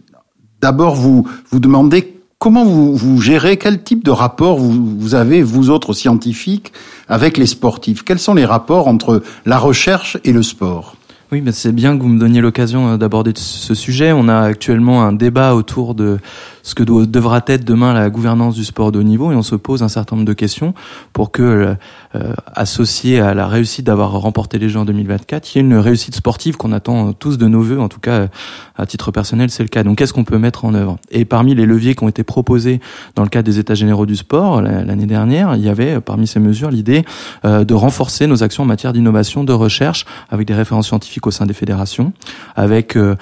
d'abord 0.61 0.95
vous 0.95 1.27
vous 1.49 1.59
demander 1.59 2.13
comment 2.39 2.65
vous, 2.65 2.95
vous 2.95 3.19
gérez, 3.19 3.57
quel 3.57 3.83
type 3.83 4.03
de 4.03 4.11
rapport 4.11 4.59
vous, 4.59 4.97
vous 4.99 5.15
avez, 5.15 5.41
vous 5.41 5.69
autres 5.69 5.93
scientifiques, 5.93 6.71
avec 7.07 7.37
les 7.37 7.47
sportifs? 7.47 8.03
Quels 8.03 8.19
sont 8.19 8.35
les 8.35 8.45
rapports 8.45 8.87
entre 8.87 9.23
la 9.45 9.57
recherche 9.57 10.17
et 10.23 10.33
le 10.33 10.43
sport? 10.43 10.95
Oui, 11.31 11.41
mais 11.41 11.51
c'est 11.51 11.73
bien 11.73 11.97
que 11.97 12.03
vous 12.03 12.07
me 12.07 12.19
donniez 12.19 12.39
l'occasion 12.39 12.93
euh, 12.93 12.97
d'aborder 12.97 13.33
ce 13.35 13.73
sujet. 13.73 14.13
On 14.13 14.29
a 14.29 14.39
actuellement 14.39 15.03
un 15.03 15.11
débat 15.11 15.55
autour 15.55 15.93
de 15.93 16.19
ce 16.67 16.75
que 16.75 16.83
devra 16.83 17.41
être 17.47 17.63
demain 17.63 17.93
la 17.93 18.09
gouvernance 18.09 18.53
du 18.53 18.65
sport 18.65 18.91
de 18.91 18.99
haut 18.99 19.03
niveau 19.03 19.31
et 19.31 19.35
on 19.35 19.41
se 19.41 19.55
pose 19.55 19.83
un 19.83 19.87
certain 19.87 20.17
nombre 20.17 20.27
de 20.27 20.33
questions 20.33 20.73
pour 21.13 21.31
que, 21.31 21.41
euh, 21.41 21.75
euh 22.15 22.33
associé 22.53 23.21
à 23.21 23.33
la 23.33 23.47
réussite 23.47 23.85
d'avoir 23.85 24.11
remporté 24.11 24.57
les 24.59 24.67
Jeux 24.67 24.79
en 24.79 24.83
2024, 24.83 25.55
il 25.55 25.57
y 25.57 25.59
ait 25.59 25.63
une 25.63 25.77
réussite 25.77 26.15
sportive 26.15 26.57
qu'on 26.57 26.73
attend 26.73 27.13
tous 27.13 27.37
de 27.37 27.47
nos 27.47 27.61
voeux. 27.61 27.79
En 27.79 27.87
tout 27.87 28.01
cas, 28.01 28.27
à 28.75 28.85
titre 28.85 29.11
personnel, 29.11 29.49
c'est 29.49 29.63
le 29.63 29.69
cas. 29.69 29.83
Donc, 29.83 29.97
qu'est-ce 29.97 30.11
qu'on 30.11 30.25
peut 30.25 30.37
mettre 30.37 30.65
en 30.65 30.73
œuvre? 30.73 30.97
Et 31.09 31.23
parmi 31.23 31.55
les 31.55 31.65
leviers 31.65 31.95
qui 31.95 32.03
ont 32.03 32.09
été 32.09 32.23
proposés 32.23 32.81
dans 33.15 33.23
le 33.23 33.29
cadre 33.29 33.45
des 33.45 33.59
États 33.59 33.75
généraux 33.75 34.05
du 34.05 34.17
sport 34.17 34.61
l'année 34.61 35.05
dernière, 35.05 35.55
il 35.55 35.63
y 35.63 35.69
avait 35.69 36.01
parmi 36.01 36.27
ces 36.27 36.39
mesures 36.39 36.69
l'idée 36.69 37.05
euh, 37.45 37.63
de 37.63 37.73
renforcer 37.73 38.27
nos 38.27 38.43
actions 38.43 38.63
en 38.63 38.65
matière 38.67 38.91
d'innovation, 38.91 39.45
de 39.45 39.53
recherche, 39.53 40.05
avec 40.29 40.47
des 40.47 40.55
références 40.55 40.87
scientifiques 40.87 41.27
au 41.27 41.31
sein 41.31 41.45
des 41.45 41.53
fédérations, 41.53 42.11
avec 42.55 42.97
euh, 42.97 43.15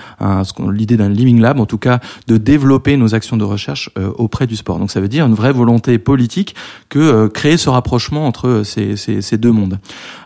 l'idée 0.72 0.98
d'un 0.98 1.10
living 1.10 1.40
lab, 1.40 1.60
en 1.60 1.66
tout 1.66 1.78
cas, 1.78 2.00
de 2.28 2.38
développer 2.38 2.98
nos 2.98 3.14
actions 3.14 3.35
de 3.38 3.44
recherche 3.44 3.90
euh, 3.98 4.12
auprès 4.16 4.48
du 4.48 4.56
sport. 4.56 4.80
Donc 4.80 4.92
ça 4.92 5.00
veut 5.00 5.08
dire 5.08 5.26
une 5.26 5.34
vraie 5.34 5.52
volonté 5.52 5.98
politique 5.98 6.56
que 6.90 7.00
euh, 7.00 7.28
créer 7.30 7.58
ce 7.58 7.70
rapprochement 7.70 8.28
entre 8.28 8.48
euh, 8.48 8.64
ces, 8.64 8.96
ces, 8.96 9.22
ces 9.22 9.38
deux 9.38 9.52
mondes. 9.52 9.80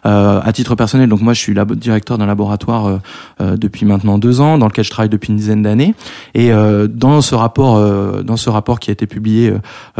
À 0.03 0.51
titre 0.53 0.75
personnel, 0.75 1.09
donc 1.09 1.21
moi 1.21 1.33
je 1.33 1.39
suis 1.39 1.53
directeur 1.75 2.17
d'un 2.17 2.25
laboratoire 2.25 2.99
depuis 3.39 3.85
maintenant 3.85 4.17
deux 4.17 4.39
ans, 4.41 4.57
dans 4.57 4.67
lequel 4.67 4.85
je 4.85 4.89
travaille 4.89 5.09
depuis 5.09 5.29
une 5.29 5.35
dizaine 5.35 5.61
d'années. 5.61 5.93
Et 6.33 6.51
dans 6.89 7.21
ce 7.21 7.35
rapport, 7.35 8.23
dans 8.23 8.37
ce 8.37 8.49
rapport 8.49 8.79
qui 8.79 8.89
a 8.91 8.93
été 8.93 9.07
publié 9.07 9.53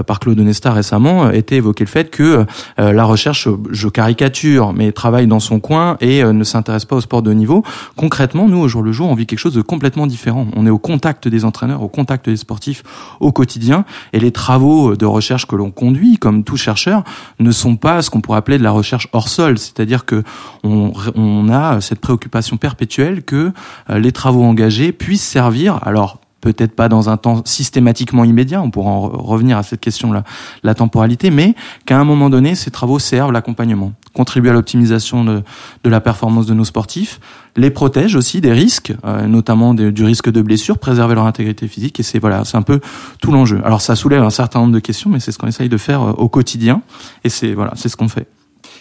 par 0.07 0.19
Claude 0.19 0.39
Nesta 0.39 0.71
récemment, 0.71 1.29
était 1.31 1.57
évoqué 1.57 1.83
le 1.83 1.89
fait 1.89 2.09
que 2.09 2.45
la 2.77 3.03
recherche, 3.03 3.49
je 3.71 3.87
caricature, 3.87 4.73
mais 4.73 4.91
travaille 4.93 5.27
dans 5.27 5.41
son 5.41 5.59
coin 5.59 5.97
et 5.99 6.23
ne 6.23 6.43
s'intéresse 6.43 6.85
pas 6.85 6.95
au 6.95 7.01
sport 7.01 7.21
de 7.21 7.29
haut 7.29 7.35
niveau. 7.35 7.63
Concrètement, 7.95 8.47
nous 8.47 8.57
au 8.57 8.67
jour 8.67 8.81
le 8.81 8.91
jour, 8.91 9.09
on 9.09 9.15
vit 9.15 9.25
quelque 9.25 9.39
chose 9.39 9.53
de 9.53 9.61
complètement 9.61 10.07
différent. 10.07 10.47
On 10.55 10.65
est 10.65 10.71
au 10.71 10.79
contact 10.79 11.27
des 11.27 11.45
entraîneurs, 11.45 11.83
au 11.83 11.89
contact 11.89 12.29
des 12.29 12.37
sportifs, 12.37 12.83
au 13.19 13.31
quotidien. 13.31 13.85
Et 14.13 14.19
les 14.19 14.31
travaux 14.31 14.95
de 14.95 15.05
recherche 15.05 15.45
que 15.45 15.55
l'on 15.55 15.71
conduit, 15.71 16.17
comme 16.17 16.43
tout 16.43 16.57
chercheur, 16.57 17.03
ne 17.39 17.51
sont 17.51 17.75
pas 17.75 18.01
ce 18.01 18.09
qu'on 18.09 18.21
pourrait 18.21 18.39
appeler 18.39 18.57
de 18.57 18.63
la 18.63 18.71
recherche 18.71 19.07
hors 19.13 19.27
sol. 19.27 19.57
C'est-à-dire 19.57 20.05
que 20.05 20.23
on, 20.63 20.93
on 21.15 21.49
a 21.49 21.81
cette 21.81 21.99
préoccupation 21.99 22.57
perpétuelle 22.57 23.23
que 23.23 23.51
euh, 23.89 23.99
les 23.99 24.11
travaux 24.11 24.43
engagés 24.43 24.91
puissent 24.91 25.27
servir. 25.27 25.79
Alors 25.83 26.19
peut-être 26.41 26.75
pas 26.75 26.89
dans 26.89 27.09
un 27.09 27.17
temps 27.17 27.41
systématiquement 27.45 28.23
immédiat, 28.23 28.61
on 28.61 28.69
pourra 28.69 28.91
en 28.91 29.09
revenir 29.09 29.57
à 29.57 29.63
cette 29.63 29.81
question-là, 29.81 30.23
la 30.63 30.75
temporalité, 30.75 31.31
mais 31.31 31.55
qu'à 31.85 31.99
un 31.99 32.03
moment 32.03 32.29
donné, 32.29 32.55
ces 32.55 32.71
travaux 32.71 32.99
servent 32.99 33.31
l'accompagnement, 33.31 33.93
contribuent 34.13 34.49
à 34.49 34.53
l'optimisation 34.53 35.23
de, 35.23 35.43
la 35.83 36.01
performance 36.01 36.45
de 36.45 36.53
nos 36.53 36.65
sportifs, 36.65 37.19
les 37.55 37.69
protègent 37.69 38.15
aussi 38.15 38.41
des 38.41 38.53
risques, 38.53 38.93
euh, 39.05 39.27
notamment 39.27 39.73
du 39.73 40.03
risque 40.03 40.29
de 40.29 40.41
blessure, 40.41 40.77
préserver 40.77 41.15
leur 41.15 41.25
intégrité 41.25 41.67
physique, 41.67 41.99
et 41.99 42.03
c'est 42.03 42.19
voilà, 42.19 42.45
c'est 42.45 42.57
un 42.57 42.61
peu 42.61 42.79
tout 43.21 43.31
l'enjeu. 43.31 43.61
Alors 43.63 43.81
ça 43.81 43.95
soulève 43.95 44.23
un 44.23 44.29
certain 44.29 44.59
nombre 44.59 44.73
de 44.73 44.79
questions, 44.79 45.09
mais 45.09 45.19
c'est 45.19 45.31
ce 45.31 45.37
qu'on 45.37 45.47
essaye 45.47 45.69
de 45.69 45.77
faire 45.77 46.01
euh, 46.01 46.11
au 46.11 46.29
quotidien, 46.29 46.81
et 47.23 47.29
c'est 47.29 47.53
voilà, 47.53 47.73
c'est 47.75 47.89
ce 47.89 47.97
qu'on 47.97 48.09
fait. 48.09 48.27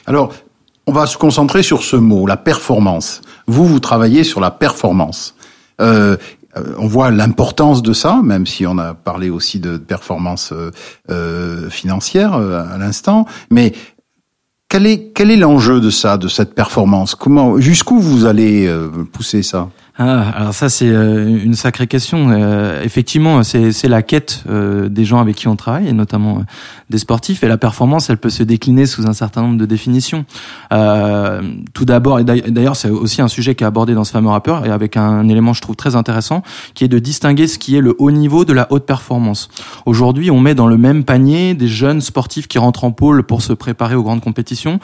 Alors, 0.06 0.32
on 0.86 0.92
va 0.92 1.06
se 1.06 1.18
concentrer 1.18 1.62
sur 1.62 1.82
ce 1.82 1.96
mot, 1.96 2.26
la 2.26 2.38
performance. 2.38 3.20
Vous, 3.46 3.66
vous 3.66 3.78
travaillez 3.78 4.24
sur 4.24 4.40
la 4.40 4.50
performance. 4.50 5.34
Euh, 5.82 6.16
euh, 6.56 6.74
on 6.78 6.86
voit 6.86 7.10
l'importance 7.10 7.82
de 7.82 7.92
ça, 7.92 8.20
même 8.22 8.46
si 8.46 8.66
on 8.66 8.78
a 8.78 8.94
parlé 8.94 9.28
aussi 9.28 9.60
de 9.60 9.76
performance 9.76 10.52
euh 11.10 11.68
financière 11.68 12.34
euh, 12.34 12.64
à 12.74 12.78
l'instant. 12.78 13.26
Mais 13.50 13.74
quel 14.68 14.86
est 14.86 15.12
quel 15.14 15.30
est 15.30 15.36
l'enjeu 15.36 15.80
de 15.80 15.90
ça, 15.90 16.16
de 16.16 16.28
cette 16.28 16.54
performance? 16.54 17.14
Comment, 17.14 17.58
jusqu'où 17.58 17.98
vous 17.98 18.26
allez 18.26 18.70
pousser 19.12 19.42
ça? 19.42 19.68
Ah, 20.00 20.30
alors 20.30 20.54
ça 20.54 20.68
c'est 20.68 20.88
euh, 20.88 21.26
une 21.26 21.54
sacrée 21.54 21.88
question. 21.88 22.30
Euh, 22.30 22.84
effectivement, 22.84 23.42
c'est 23.42 23.88
la 23.88 24.02
quête 24.02 24.44
euh, 24.48 24.88
des 24.88 25.04
gens 25.04 25.18
avec 25.18 25.34
qui 25.34 25.48
on 25.48 25.56
travaille, 25.56 25.88
et 25.88 25.92
notamment 25.92 26.44
des 26.88 26.98
sportifs. 26.98 27.42
Et 27.42 27.48
la 27.48 27.58
performance, 27.58 28.08
elle 28.08 28.18
peut 28.18 28.30
se 28.30 28.44
décliner 28.44 28.86
sous 28.86 29.08
un 29.08 29.12
certain 29.12 29.42
nombre 29.42 29.58
de 29.58 29.66
définitions. 29.66 30.24
tout 30.70 31.84
d'abord, 31.84 32.20
et 32.20 32.24
d'ailleurs 32.24 32.76
c'est 32.76 32.90
aussi 32.90 33.22
un 33.22 33.28
sujet 33.28 33.56
qui 33.56 33.64
est 33.64 33.66
abordé 33.66 33.94
dans 33.94 34.04
ce 34.04 34.12
fameux 34.12 34.28
rapport, 34.28 34.64
et 34.64 34.70
avec 34.70 34.96
un 34.96 35.28
élément 35.28 35.52
je 35.52 35.62
trouve 35.62 35.74
très 35.74 35.96
intéressant, 35.96 36.42
qui 36.74 36.84
est 36.84 36.88
de 36.88 37.00
distinguer 37.00 37.48
ce 37.48 37.58
qui 37.58 37.76
est 37.76 37.80
le 37.80 37.96
haut 37.98 38.12
niveau 38.12 38.44
de 38.44 38.52
la 38.52 38.68
haute 38.70 38.86
performance. 38.86 39.48
Aujourd'hui, 39.84 40.30
on 40.30 40.38
met 40.38 40.54
dans 40.54 40.68
le 40.68 40.76
même 40.76 41.02
panier 41.02 41.54
des 41.54 41.68
jeunes 41.68 42.00
sportifs 42.00 42.46
qui 42.46 42.58
rentrent 42.58 42.84
en 42.84 42.92
pôle 42.92 43.24
pour 43.24 43.42
se 43.42 43.52
préparer 43.52 43.96
aux 43.96 44.04
grandes 44.04 44.22
compétitions 44.22 44.78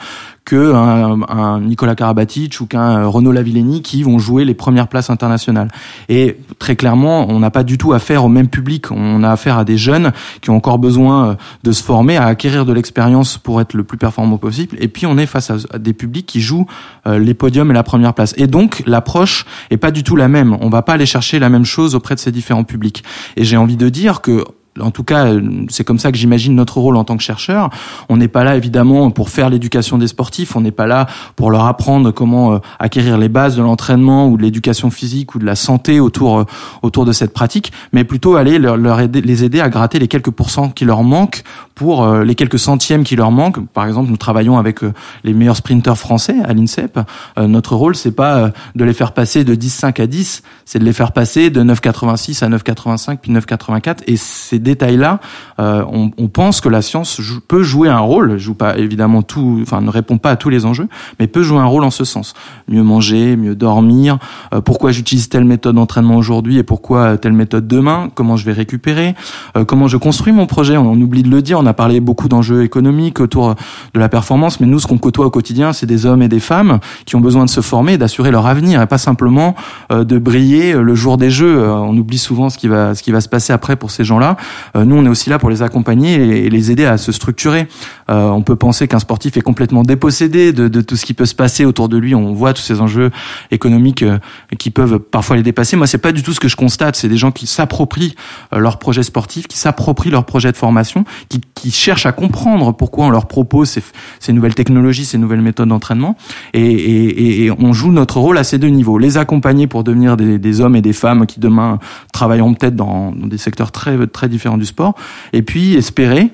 que 0.45 0.73
un, 0.73 1.21
un 1.27 1.59
Nicolas 1.59 1.95
Karabatic 1.95 2.61
ou 2.61 2.67
qu'un 2.67 3.05
Renaud 3.05 3.31
Lavillenie 3.31 3.81
qui 3.81 4.03
vont 4.03 4.19
jouer 4.19 4.45
les 4.45 4.53
premières 4.53 4.87
places 4.87 5.09
internationales. 5.09 5.69
Et 6.07 6.37
très 6.59 6.75
clairement, 6.75 7.27
on 7.29 7.39
n'a 7.39 7.51
pas 7.51 7.63
du 7.63 7.77
tout 7.77 7.93
affaire 7.93 8.23
au 8.23 8.29
même 8.29 8.47
public. 8.47 8.91
On 8.91 9.23
a 9.23 9.31
affaire 9.31 9.57
à 9.57 9.65
des 9.65 9.77
jeunes 9.77 10.11
qui 10.41 10.51
ont 10.51 10.55
encore 10.55 10.79
besoin 10.79 11.29
euh, 11.29 11.35
de 11.63 11.71
se 11.71 11.83
former, 11.83 12.17
à 12.17 12.25
acquérir 12.25 12.65
de 12.65 12.73
l'expérience 12.73 13.37
pour 13.37 13.59
être 13.59 13.73
le 13.73 13.83
plus 13.83 13.97
performant 13.97 14.37
possible. 14.37 14.77
Et 14.79 14.87
puis 14.87 15.05
on 15.05 15.17
est 15.17 15.25
face 15.25 15.51
à 15.51 15.79
des 15.79 15.93
publics 15.93 16.25
qui 16.25 16.41
jouent 16.41 16.67
euh, 17.07 17.19
les 17.19 17.33
podiums 17.33 17.71
et 17.71 17.73
la 17.73 17.83
première 17.83 18.13
place. 18.13 18.33
Et 18.37 18.47
donc 18.47 18.83
l'approche 18.85 19.45
est 19.71 19.77
pas 19.77 19.91
du 19.91 20.03
tout 20.03 20.15
la 20.15 20.27
même. 20.27 20.57
On 20.61 20.69
va 20.69 20.81
pas 20.81 20.93
aller 20.93 21.05
chercher 21.05 21.39
la 21.39 21.49
même 21.49 21.65
chose 21.65 21.95
auprès 21.95 22.15
de 22.15 22.19
ces 22.19 22.31
différents 22.31 22.63
publics. 22.63 23.03
Et 23.35 23.43
j'ai 23.43 23.57
envie 23.57 23.77
de 23.77 23.89
dire 23.89 24.21
que 24.21 24.43
en 24.81 24.91
tout 24.91 25.03
cas, 25.03 25.27
c'est 25.69 25.85
comme 25.85 25.99
ça 25.99 26.11
que 26.11 26.17
j'imagine 26.17 26.53
notre 26.53 26.79
rôle 26.79 26.97
en 26.97 27.05
tant 27.05 27.15
que 27.15 27.23
chercheur. 27.23 27.69
On 28.09 28.17
n'est 28.17 28.27
pas 28.27 28.43
là 28.43 28.57
évidemment 28.57 29.09
pour 29.09 29.29
faire 29.29 29.49
l'éducation 29.49 29.97
des 29.97 30.07
sportifs, 30.07 30.55
on 30.55 30.61
n'est 30.61 30.71
pas 30.71 30.85
là 30.85 31.07
pour 31.37 31.49
leur 31.49 31.65
apprendre 31.65 32.11
comment 32.11 32.53
euh, 32.53 32.57
acquérir 32.79 33.17
les 33.17 33.29
bases 33.29 33.55
de 33.55 33.61
l'entraînement 33.61 34.27
ou 34.27 34.37
de 34.37 34.41
l'éducation 34.41 34.89
physique 34.89 35.33
ou 35.35 35.39
de 35.39 35.45
la 35.45 35.55
santé 35.55 35.99
autour 36.01 36.39
euh, 36.39 36.45
autour 36.81 37.05
de 37.05 37.13
cette 37.13 37.33
pratique, 37.33 37.71
mais 37.93 38.03
plutôt 38.03 38.35
aller 38.35 38.59
leur, 38.59 38.99
aider, 38.99 39.21
les 39.21 39.43
aider 39.45 39.61
à 39.61 39.69
gratter 39.69 39.97
les 39.97 40.09
quelques 40.09 40.31
pourcents 40.31 40.69
qui 40.69 40.83
leur 40.83 41.03
manquent 41.03 41.43
pour 41.73 42.03
euh, 42.03 42.23
les 42.25 42.35
quelques 42.35 42.59
centièmes 42.59 43.05
qui 43.05 43.15
leur 43.15 43.31
manquent. 43.31 43.65
Par 43.67 43.85
exemple, 43.87 44.09
nous 44.09 44.17
travaillons 44.17 44.57
avec 44.57 44.79
les 45.23 45.33
meilleurs 45.33 45.57
sprinteurs 45.57 45.97
français 45.97 46.35
à 46.43 46.53
l'INSEP. 46.53 46.99
notre 47.37 47.75
rôle, 47.75 47.95
c'est 47.95 48.11
pas 48.11 48.51
de 48.75 48.83
les 48.83 48.93
faire 48.93 49.13
passer 49.13 49.43
de 49.43 49.55
10,5 49.55 50.01
à 50.01 50.07
10, 50.07 50.43
c'est 50.65 50.79
de 50.79 50.83
les 50.83 50.93
faire 50.93 51.11
passer 51.11 51.49
de 51.49 51.63
9,86 51.63 52.43
à 52.43 52.49
9,85 52.49 53.17
puis 53.17 53.31
9,84 53.31 53.97
et 54.07 54.17
c'est 54.17 54.59
détails-là, 54.65 55.21
euh, 55.59 55.85
on, 55.89 56.11
on, 56.17 56.27
pense 56.27 56.59
que 56.59 56.67
la 56.67 56.81
science 56.81 57.21
peut 57.47 57.63
jouer 57.63 57.87
un 57.87 57.99
rôle, 57.99 58.37
joue 58.37 58.55
pas 58.55 58.77
évidemment 58.77 59.21
tout, 59.21 59.59
enfin 59.61 59.79
ne 59.79 59.89
répond 59.89 60.17
pas 60.17 60.31
à 60.31 60.35
tous 60.35 60.49
les 60.49 60.65
enjeux, 60.65 60.89
mais 61.17 61.27
peut 61.27 61.43
jouer 61.43 61.59
un 61.59 61.65
rôle 61.65 61.85
en 61.85 61.91
ce 61.91 62.03
sens. 62.03 62.33
Mieux 62.67 62.83
manger, 62.83 63.37
mieux 63.37 63.55
dormir. 63.55 64.17
Euh, 64.53 64.59
pourquoi 64.59 64.91
j'utilise 64.91 65.29
telle 65.29 65.45
méthode 65.45 65.75
d'entraînement 65.75 66.17
aujourd'hui 66.17 66.57
et 66.57 66.63
pourquoi 66.63 67.17
telle 67.17 67.31
méthode 67.31 67.67
demain 67.67 68.09
Comment 68.13 68.35
je 68.35 68.45
vais 68.45 68.51
récupérer 68.51 69.15
euh, 69.55 69.63
Comment 69.63 69.87
je 69.87 69.95
construis 69.95 70.33
mon 70.33 70.45
projet 70.45 70.75
on, 70.75 70.93
oublie 70.95 71.23
de 71.23 71.29
le 71.29 71.41
dire. 71.41 71.59
On 71.59 71.65
a 71.65 71.73
parlé 71.73 72.01
beaucoup 72.01 72.27
d'enjeux 72.27 72.63
économiques 72.63 73.21
autour 73.21 73.55
de 73.93 73.99
la 73.99 74.09
performance, 74.09 74.59
mais 74.59 74.67
nous, 74.67 74.79
ce 74.79 74.87
qu'on 74.87 74.97
côtoie 74.97 75.25
au 75.25 75.29
quotidien, 75.29 75.71
c'est 75.71 75.85
des 75.85 76.05
hommes 76.05 76.21
et 76.21 76.27
des 76.27 76.41
femmes 76.41 76.79
qui 77.05 77.15
ont 77.15 77.21
besoin 77.21 77.45
de 77.45 77.49
se 77.49 77.61
former, 77.61 77.93
et 77.93 77.97
d'assurer 77.97 78.31
leur 78.31 78.45
avenir, 78.47 78.81
et 78.81 78.87
pas 78.87 78.97
simplement 78.97 79.55
de 79.91 80.17
briller 80.17 80.73
le 80.73 80.95
jour 80.95 81.17
des 81.17 81.29
Jeux. 81.29 81.69
on 81.69 81.95
oublie 81.97 82.17
souvent 82.17 82.49
ce 82.49 82.57
qui 82.57 82.67
va, 82.67 82.95
ce 82.95 83.03
qui 83.03 83.11
va 83.11 83.21
se 83.21 83.29
passer 83.29 83.53
après 83.53 83.75
pour 83.75 83.91
ces 83.91 84.03
gens-là. 84.03 84.37
Euh, 84.75 84.85
nous, 84.85 84.95
on 84.95 85.05
est 85.05 85.09
aussi 85.09 85.29
là 85.29 85.39
pour 85.39 85.49
les 85.49 85.61
accompagner 85.61 86.15
et, 86.15 86.49
les 86.49 86.71
aider 86.71 86.85
à 86.85 86.97
se 86.97 87.11
structurer. 87.11 87.67
Euh, 88.09 88.29
on 88.29 88.41
peut 88.41 88.55
penser 88.55 88.87
qu'un 88.87 88.99
sportif 88.99 89.37
est 89.37 89.41
complètement 89.41 89.83
dépossédé 89.83 90.53
de, 90.53 90.67
de, 90.67 90.81
tout 90.81 90.95
ce 90.95 91.05
qui 91.05 91.13
peut 91.13 91.25
se 91.25 91.35
passer 91.35 91.65
autour 91.65 91.89
de 91.89 91.97
lui. 91.97 92.15
On 92.15 92.33
voit 92.33 92.53
tous 92.53 92.61
ces 92.61 92.81
enjeux 92.81 93.11
économiques 93.51 94.03
euh, 94.03 94.19
qui 94.57 94.69
peuvent 94.69 94.99
parfois 94.99 95.35
les 95.35 95.43
dépasser. 95.43 95.75
Moi, 95.75 95.87
c'est 95.87 95.97
pas 95.97 96.11
du 96.11 96.23
tout 96.23 96.33
ce 96.33 96.39
que 96.39 96.47
je 96.47 96.55
constate. 96.55 96.95
C'est 96.95 97.09
des 97.09 97.17
gens 97.17 97.31
qui 97.31 97.47
s'approprient 97.47 98.15
leur 98.51 98.77
projet 98.77 99.03
sportif, 99.03 99.47
qui 99.47 99.57
s'approprient 99.57 100.11
leur 100.11 100.25
projet 100.25 100.51
de 100.51 100.57
formation, 100.57 101.05
qui, 101.29 101.41
qui, 101.53 101.71
cherchent 101.71 102.05
à 102.05 102.11
comprendre 102.11 102.71
pourquoi 102.73 103.05
on 103.05 103.09
leur 103.09 103.27
propose 103.27 103.69
ces, 103.69 103.83
ces 104.19 104.33
nouvelles 104.33 104.55
technologies, 104.55 105.05
ces 105.05 105.17
nouvelles 105.17 105.41
méthodes 105.41 105.69
d'entraînement. 105.69 106.15
Et, 106.53 106.61
et, 106.61 107.45
et, 107.45 107.51
on 107.51 107.73
joue 107.73 107.91
notre 107.91 108.19
rôle 108.19 108.37
à 108.37 108.43
ces 108.43 108.57
deux 108.57 108.67
niveaux. 108.67 108.97
Les 108.97 109.17
accompagner 109.17 109.67
pour 109.67 109.83
devenir 109.83 110.17
des, 110.17 110.37
des 110.37 110.61
hommes 110.61 110.75
et 110.75 110.81
des 110.81 110.93
femmes 110.93 111.25
qui 111.25 111.39
demain 111.39 111.79
travailleront 112.13 112.53
peut-être 112.53 112.75
dans, 112.75 113.11
dans 113.11 113.27
des 113.27 113.37
secteurs 113.37 113.71
très 113.71 114.07
très 114.07 114.29
différents 114.29 114.44
du 114.57 114.65
sport, 114.65 114.95
et 115.33 115.41
puis 115.41 115.75
espérer, 115.75 116.31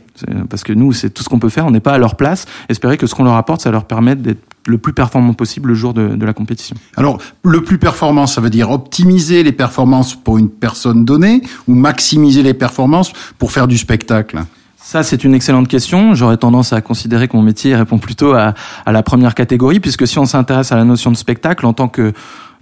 parce 0.49 0.63
que 0.63 0.73
nous, 0.73 0.93
c'est 0.93 1.09
tout 1.09 1.23
ce 1.23 1.29
qu'on 1.29 1.39
peut 1.39 1.49
faire, 1.49 1.65
on 1.65 1.71
n'est 1.71 1.79
pas 1.79 1.93
à 1.93 1.97
leur 1.97 2.15
place, 2.15 2.45
espérer 2.69 2.97
que 2.97 3.07
ce 3.07 3.15
qu'on 3.15 3.23
leur 3.23 3.35
apporte, 3.35 3.61
ça 3.61 3.71
leur 3.71 3.85
permette 3.85 4.21
d'être 4.21 4.41
le 4.67 4.77
plus 4.77 4.93
performant 4.93 5.33
possible 5.33 5.69
le 5.69 5.75
jour 5.75 5.93
de, 5.93 6.09
de, 6.09 6.25
la 6.25 6.33
compétition. 6.33 6.75
Alors, 6.95 7.19
le 7.43 7.63
plus 7.63 7.79
performant, 7.79 8.27
ça 8.27 8.41
veut 8.41 8.49
dire 8.49 8.69
optimiser 8.69 9.41
les 9.43 9.51
performances 9.51 10.13
pour 10.15 10.37
une 10.37 10.49
personne 10.49 11.03
donnée 11.03 11.41
ou 11.67 11.73
maximiser 11.73 12.43
les 12.43 12.53
performances 12.53 13.11
pour 13.39 13.51
faire 13.51 13.67
du 13.67 13.77
spectacle? 13.77 14.43
Ça, 14.77 15.03
c'est 15.03 15.23
une 15.23 15.33
excellente 15.33 15.67
question. 15.67 16.15
J'aurais 16.15 16.37
tendance 16.37 16.73
à 16.73 16.81
considérer 16.81 17.27
que 17.27 17.37
mon 17.37 17.43
métier 17.43 17.75
répond 17.75 17.97
plutôt 17.97 18.33
à, 18.33 18.53
à 18.85 18.91
la 18.91 19.03
première 19.03 19.35
catégorie, 19.35 19.79
puisque 19.79 20.07
si 20.07 20.19
on 20.19 20.25
s'intéresse 20.25 20.71
à 20.71 20.75
la 20.75 20.83
notion 20.83 21.11
de 21.11 21.17
spectacle 21.17 21.65
en 21.65 21.73
tant 21.73 21.87
que 21.87 22.13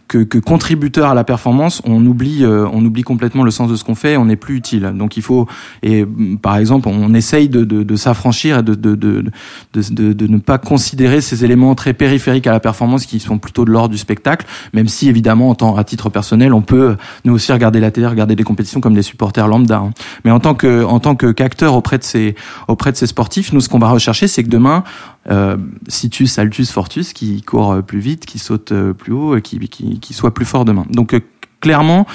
que, 0.10 0.18
que 0.18 0.39
contributeur 0.39 1.10
à 1.10 1.14
la 1.14 1.24
performance, 1.24 1.82
on 1.86 2.03
oublie, 2.05 2.43
euh, 2.43 2.68
on 2.74 2.84
oublie 2.84 3.03
complètement 3.03 3.43
le 3.43 3.51
sens 3.51 3.70
de 3.70 3.76
ce 3.76 3.84
qu'on 3.84 3.95
fait, 3.95 4.18
on 4.18 4.26
n'est 4.26 4.36
plus 4.36 4.55
utile. 4.55 4.91
Donc 4.95 5.16
il 5.16 5.24
faut, 5.24 5.47
et 5.84 6.03
mm, 6.03 6.39
par 6.39 6.57
exemple, 6.57 6.89
on 6.89 7.14
essaye 7.14 7.47
de, 7.47 7.64
de, 7.64 7.84
de 7.84 7.95
s'affranchir 7.95 8.57
et 8.57 8.64
de, 8.64 8.74
de, 8.74 8.95
de, 8.95 10.28
ne 10.28 10.38
pas 10.39 10.57
considérer 10.57 11.22
ces 11.22 11.45
éléments 11.45 11.76
très 11.76 11.93
périphériques 11.93 12.47
à 12.47 12.51
la 12.51 12.60
performance 12.60 13.05
qui 13.05 13.20
sont 13.20 13.38
plutôt 13.38 13.66
de 13.66 13.72
l'ordre 13.72 13.89
du 13.89 13.99
spectacle, 13.99 14.47
même 14.74 14.88
si 14.88 15.07
évidemment, 15.07 15.49
en 15.49 15.55
tant, 15.55 15.76
à 15.76 15.84
titre 15.84 16.10
personnel, 16.10 16.53
on 16.53 16.62
peut 16.62 16.97
nous 17.24 17.34
aussi 17.34 17.53
regarder 17.53 17.80
la 17.80 17.91
télé, 17.91 18.07
regarder 18.07 18.36
des 18.36 18.43
compétitions 18.43 18.82
comme 18.82 18.95
des 18.95 19.03
supporters 19.03 19.47
lambda. 19.47 19.78
Hein. 19.78 19.91
Mais 20.26 20.32
en 20.32 20.39
tant 20.39 20.55
que, 20.55 20.84
en 20.84 20.99
tant 20.99 21.16
que 21.16 21.32
qu'acteur 21.32 21.76
auprès 21.76 21.99
de 21.99 22.03
ces, 22.03 22.36
auprès 22.68 22.91
de 22.91 22.97
ces 22.97 23.07
sportifs, 23.07 23.53
nous 23.53 23.62
ce 23.62 23.70
qu'on 23.70 23.80
va 23.80 23.91
rechercher, 23.91 24.28
c'est 24.28 24.43
que 24.43 24.49
demain, 24.49 24.84
euh, 25.30 25.57
Situs, 25.88 26.39
Altus, 26.39 26.71
Fortus, 26.71 27.13
qui 27.13 27.41
court 27.41 27.71
euh, 27.71 27.82
plus 27.82 27.99
vite, 27.99 28.25
qui 28.25 28.39
saute 28.39 28.71
euh, 28.71 28.93
plus 28.93 29.13
haut, 29.13 29.39
qui, 29.41 29.59
qui, 29.69 29.99
qui 29.99 30.13
soit 30.13 30.34
plus 30.34 30.45
fort 30.45 30.65
demain. 30.65 30.86
Donc 30.89 31.13
euh, 31.13 31.19
clairement, 31.61 32.07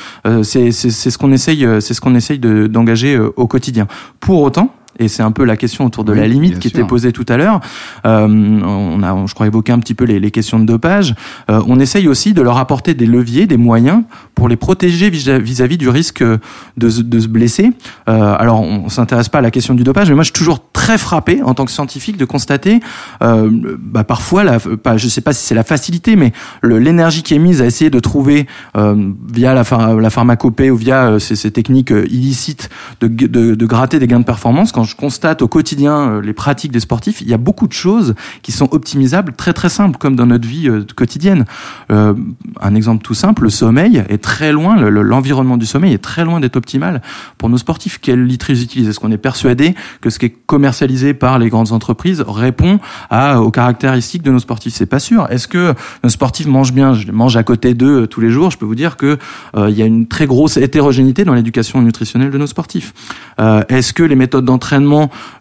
c'est 0.42 0.70
ce 0.72 1.18
qu'on 1.18 1.30
essaye, 1.32 1.66
c'est 1.80 1.92
ce 1.92 2.00
qu'on 2.00 2.14
essaye 2.14 2.38
d'engager 2.38 3.18
au 3.18 3.46
quotidien. 3.46 3.86
Pour 4.18 4.40
autant, 4.40 4.74
et 4.98 5.08
c'est 5.08 5.22
un 5.22 5.32
peu 5.32 5.44
la 5.44 5.56
question 5.56 5.84
autour 5.84 6.04
de 6.04 6.12
la 6.12 6.26
limite 6.26 6.58
qui 6.58 6.68
était 6.68 6.84
posée 6.84 7.12
tout 7.12 7.26
à 7.28 7.36
l'heure. 7.36 7.60
Euh, 8.06 8.26
on 8.28 9.02
a, 9.02 9.26
je 9.26 9.34
crois, 9.34 9.46
évoqué 9.46 9.72
un 9.72 9.78
petit 9.78 9.94
peu 9.94 10.04
les, 10.04 10.20
les 10.20 10.30
questions 10.30 10.58
de 10.58 10.64
dopage. 10.64 11.14
Euh, 11.50 11.62
on 11.66 11.80
essaye 11.80 12.08
aussi 12.08 12.34
de 12.34 12.42
leur 12.42 12.58
apporter 12.58 12.94
des 12.94 13.06
leviers, 13.06 13.46
des 13.46 13.56
moyens 13.56 14.02
pour 14.34 14.48
les 14.48 14.56
protéger 14.56 15.10
vis-à-vis 15.10 15.78
du 15.78 15.88
risque 15.88 16.22
de, 16.22 16.40
de 16.76 17.20
se 17.20 17.28
blesser. 17.28 17.72
Euh, 18.08 18.36
alors, 18.38 18.60
on 18.60 18.88
s'intéresse 18.88 19.28
pas 19.28 19.38
à 19.38 19.42
la 19.42 19.50
question 19.50 19.74
du 19.74 19.84
dopage, 19.84 20.08
mais 20.08 20.14
moi, 20.14 20.24
je 20.24 20.28
suis 20.28 20.38
toujours 20.38 20.60
très 20.72 20.98
frappé 20.98 21.42
en 21.42 21.54
tant 21.54 21.64
que 21.64 21.70
scientifique 21.70 22.18
de 22.18 22.24
constater, 22.26 22.80
euh, 23.22 23.50
bah, 23.78 24.04
parfois, 24.04 24.44
la, 24.44 24.58
pas, 24.60 24.96
je 24.96 25.08
sais 25.08 25.22
pas 25.22 25.32
si 25.32 25.46
c'est 25.46 25.54
la 25.54 25.64
facilité, 25.64 26.14
mais 26.14 26.32
l'énergie 26.62 27.22
qui 27.22 27.34
est 27.34 27.38
mise 27.38 27.62
à 27.62 27.66
essayer 27.66 27.90
de 27.90 28.00
trouver 28.00 28.46
euh, 28.76 29.12
via 29.32 29.54
la, 29.54 29.64
la 29.98 30.10
pharmacopée 30.10 30.70
ou 30.70 30.76
via 30.76 31.06
euh, 31.06 31.18
ces, 31.18 31.36
ces, 31.36 31.50
techniques 31.50 31.92
illicites 32.10 32.68
de, 33.00 33.08
de, 33.08 33.54
de 33.54 33.66
gratter 33.66 33.98
des 33.98 34.06
gains 34.06 34.20
de 34.20 34.24
performance 34.24 34.72
quand 34.72 34.83
je 34.84 34.96
constate 34.96 35.42
au 35.42 35.48
quotidien 35.48 36.08
euh, 36.08 36.20
les 36.20 36.32
pratiques 36.32 36.72
des 36.72 36.80
sportifs, 36.80 37.20
il 37.20 37.28
y 37.28 37.34
a 37.34 37.38
beaucoup 37.38 37.66
de 37.66 37.72
choses 37.72 38.14
qui 38.42 38.52
sont 38.52 38.68
optimisables 38.72 39.32
très 39.32 39.52
très 39.52 39.68
simples, 39.68 39.98
comme 39.98 40.16
dans 40.16 40.26
notre 40.26 40.46
vie 40.46 40.68
euh, 40.68 40.84
quotidienne. 40.96 41.44
Euh, 41.90 42.14
un 42.60 42.74
exemple 42.74 43.02
tout 43.02 43.14
simple, 43.14 43.44
le 43.44 43.50
sommeil 43.50 44.04
est 44.08 44.22
très 44.22 44.52
loin, 44.52 44.76
l'environnement 44.76 45.56
du 45.56 45.66
sommeil 45.66 45.92
est 45.92 46.02
très 46.02 46.24
loin 46.24 46.40
d'être 46.40 46.56
optimal 46.56 47.02
pour 47.38 47.48
nos 47.48 47.58
sportifs. 47.58 47.98
Quel 48.00 48.24
litre 48.24 48.50
ils 48.50 48.62
utilisent? 48.62 48.88
Est-ce 48.88 49.00
qu'on 49.00 49.12
est 49.12 49.18
persuadé 49.18 49.74
que 50.00 50.10
ce 50.10 50.18
qui 50.18 50.26
est 50.26 50.36
commercialisé 50.46 51.14
par 51.14 51.38
les 51.38 51.48
grandes 51.48 51.72
entreprises 51.72 52.24
répond 52.26 52.78
aux 53.10 53.50
caractéristiques 53.50 54.22
de 54.22 54.30
nos 54.30 54.38
sportifs? 54.38 54.74
C'est 54.74 54.86
pas 54.86 54.98
sûr. 54.98 55.26
Est-ce 55.30 55.48
que 55.48 55.74
nos 56.02 56.10
sportifs 56.10 56.46
mangent 56.46 56.72
bien? 56.72 56.94
Je 56.94 57.10
mange 57.12 57.36
à 57.36 57.42
côté 57.42 57.74
d'eux 57.74 58.06
tous 58.06 58.20
les 58.20 58.30
jours. 58.30 58.50
Je 58.50 58.58
peux 58.58 58.66
vous 58.66 58.74
dire 58.74 58.96
que 58.96 59.18
il 59.56 59.74
y 59.74 59.82
a 59.82 59.86
une 59.86 60.06
très 60.06 60.26
grosse 60.26 60.56
hétérogénéité 60.56 61.24
dans 61.24 61.34
l'éducation 61.34 61.82
nutritionnelle 61.82 62.30
de 62.30 62.38
nos 62.38 62.46
sportifs. 62.46 62.92
Est-ce 63.38 63.92
que 63.92 64.02
les 64.02 64.16
méthodes 64.16 64.44
d'entraînement 64.44 64.73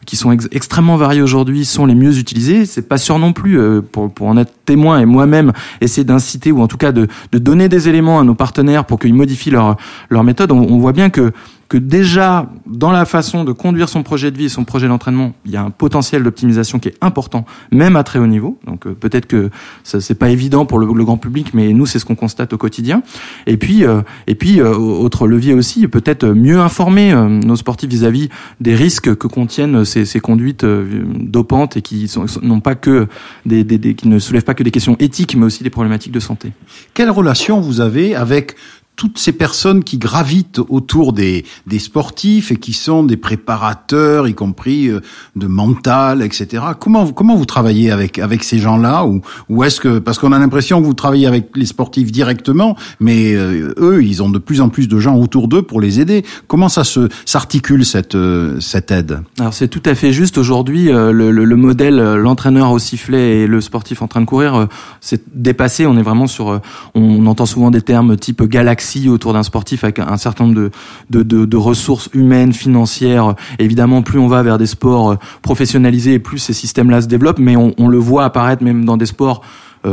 qui 0.05 0.15
sont 0.15 0.31
extrêmement 0.31 0.97
variés 0.97 1.21
aujourd'hui 1.21 1.65
sont 1.65 1.85
les 1.85 1.95
mieux 1.95 2.17
utilisés. 2.17 2.65
C'est 2.65 2.87
pas 2.87 2.97
sûr 2.97 3.19
non 3.19 3.33
plus 3.33 3.59
euh, 3.59 3.81
pour, 3.81 4.13
pour 4.13 4.27
en 4.27 4.37
être 4.37 4.53
témoin 4.65 4.99
et 4.99 5.05
moi-même 5.05 5.53
essayer 5.81 6.03
d'inciter 6.03 6.51
ou 6.51 6.61
en 6.61 6.67
tout 6.67 6.77
cas 6.77 6.91
de, 6.91 7.07
de 7.31 7.37
donner 7.37 7.69
des 7.69 7.89
éléments 7.89 8.19
à 8.19 8.23
nos 8.23 8.35
partenaires 8.35 8.85
pour 8.85 8.99
qu'ils 8.99 9.13
modifient 9.13 9.51
leur 9.51 9.77
leur 10.09 10.23
méthode. 10.23 10.51
On, 10.51 10.59
on 10.61 10.79
voit 10.79 10.93
bien 10.93 11.09
que 11.09 11.31
que 11.73 11.79
déjà 11.79 12.51
dans 12.67 12.91
la 12.91 13.03
façon 13.03 13.43
de 13.43 13.51
conduire 13.51 13.89
son 13.89 14.03
projet 14.03 14.29
de 14.29 14.37
vie 14.37 14.45
et 14.45 14.49
son 14.49 14.63
projet 14.63 14.87
d'entraînement, 14.87 15.33
il 15.43 15.49
y 15.49 15.57
a 15.57 15.63
un 15.63 15.71
potentiel 15.71 16.21
d'optimisation 16.21 16.77
qui 16.77 16.89
est 16.89 16.97
important, 17.01 17.45
même 17.71 17.95
à 17.95 18.03
très 18.03 18.19
haut 18.19 18.27
niveau. 18.27 18.59
Donc 18.67 18.85
euh, 18.85 18.93
peut-être 18.93 19.25
que 19.25 19.49
ça 19.83 19.99
c'est 19.99 20.13
pas 20.13 20.29
évident 20.29 20.67
pour 20.67 20.77
le, 20.77 21.03
grand 21.03 21.17
public, 21.17 21.55
mais 21.55 21.73
nous 21.73 21.87
c'est 21.87 21.97
ce 21.97 22.05
qu'on 22.05 22.13
constate 22.13 22.53
au 22.53 22.59
quotidien. 22.59 23.01
Et 23.47 23.57
puis 23.57 23.85
euh, 23.85 24.03
et 24.27 24.35
puis 24.35 24.61
euh, 24.61 24.75
autre 24.75 25.25
levier 25.25 25.55
aussi, 25.55 25.87
peut-être 25.87 26.27
mieux 26.27 26.59
informer 26.59 27.11
nos 27.11 27.55
sportifs 27.55 27.89
vis-à-vis 27.89 28.29
des 28.61 28.75
risques 28.75 29.15
que 29.15 29.25
contiennent 29.25 29.83
ces, 29.83 30.05
ces 30.05 30.19
conduites 30.19 30.63
dopantes 30.63 31.75
et 31.75 31.81
qui 31.81 32.07
sont 32.07 32.27
pas 32.59 32.75
que 32.75 33.07
des, 33.47 33.63
des, 33.63 33.79
des, 33.79 33.95
qui 33.95 34.07
ne 34.09 34.19
soulèvent 34.19 34.43
pas 34.43 34.53
que 34.53 34.61
des 34.61 34.69
questions 34.69 34.95
éthiques, 34.99 35.35
mais 35.35 35.45
aussi 35.45 35.63
des 35.63 35.71
problématiques 35.71 36.13
de 36.13 36.19
santé. 36.19 36.51
Quelle 36.93 37.09
relation 37.09 37.61
vous 37.61 37.81
avez 37.81 38.13
avec 38.13 38.55
toutes 38.95 39.17
ces 39.17 39.31
personnes 39.31 39.83
qui 39.83 39.97
gravitent 39.97 40.59
autour 40.69 41.13
des, 41.13 41.45
des 41.67 41.79
sportifs 41.79 42.51
et 42.51 42.57
qui 42.57 42.73
sont 42.73 43.03
des 43.03 43.17
préparateurs, 43.17 44.27
y 44.27 44.35
compris 44.35 44.87
euh, 44.87 45.01
de 45.35 45.47
mental, 45.47 46.21
etc. 46.21 46.63
Comment 46.79 47.11
comment 47.11 47.35
vous 47.35 47.45
travaillez 47.45 47.91
avec 47.91 48.19
avec 48.19 48.43
ces 48.43 48.59
gens-là 48.59 49.05
ou 49.05 49.21
ou 49.49 49.63
est-ce 49.63 49.79
que 49.81 49.99
parce 49.99 50.19
qu'on 50.19 50.31
a 50.31 50.39
l'impression 50.39 50.79
que 50.79 50.85
vous 50.85 50.93
travaillez 50.93 51.25
avec 51.25 51.55
les 51.55 51.65
sportifs 51.65 52.11
directement, 52.11 52.77
mais 52.99 53.33
euh, 53.33 53.73
eux 53.79 54.03
ils 54.03 54.21
ont 54.21 54.29
de 54.29 54.39
plus 54.39 54.61
en 54.61 54.69
plus 54.69 54.87
de 54.87 54.99
gens 54.99 55.15
autour 55.15 55.47
d'eux 55.47 55.63
pour 55.63 55.81
les 55.81 55.99
aider. 55.99 56.23
Comment 56.47 56.69
ça 56.69 56.83
se 56.83 57.09
s'articule 57.25 57.85
cette 57.85 58.15
euh, 58.15 58.59
cette 58.59 58.91
aide? 58.91 59.21
Alors 59.39 59.53
c'est 59.53 59.69
tout 59.69 59.83
à 59.85 59.95
fait 59.95 60.13
juste 60.13 60.37
aujourd'hui 60.37 60.85
le, 60.85 61.11
le, 61.11 61.45
le, 61.45 61.55
modèle 61.55 61.95
l'entraîneur 61.95 62.71
au 62.71 62.79
sifflet 62.79 63.41
et 63.41 63.47
le 63.47 63.61
sportif 63.61 64.01
en 64.01 64.07
train 64.07 64.21
de 64.21 64.25
courir 64.25 64.67
c'est 65.01 65.23
dépassé. 65.33 65.85
On 65.85 65.97
est 65.97 66.03
vraiment 66.03 66.27
sur 66.27 66.61
on 66.93 67.25
entend 67.25 67.45
souvent 67.45 67.71
des 67.71 67.81
termes 67.81 68.17
type 68.17 68.43
galaxie 68.43 68.82
autour 69.09 69.33
d'un 69.33 69.43
sportif 69.43 69.83
avec 69.83 69.99
un 69.99 70.17
certain 70.17 70.45
nombre 70.45 70.69
de, 71.09 71.57
ressources 71.57 72.09
humaines, 72.13 72.53
financières. 72.53 73.35
Évidemment, 73.59 74.01
plus 74.01 74.19
on 74.19 74.27
va 74.27 74.43
vers 74.43 74.57
des 74.57 74.65
sports 74.65 75.11
euh, 75.11 75.15
professionnalisés, 75.41 76.19
plus 76.19 76.39
ces 76.39 76.53
systèmes-là 76.53 77.01
se 77.01 77.07
développent, 77.07 77.39
mais 77.39 77.55
on, 77.55 77.87
le 77.87 77.97
voit 77.97 78.25
apparaître 78.25 78.63
même 78.63 78.85
dans 78.85 78.97
des 78.97 79.05
sports 79.05 79.41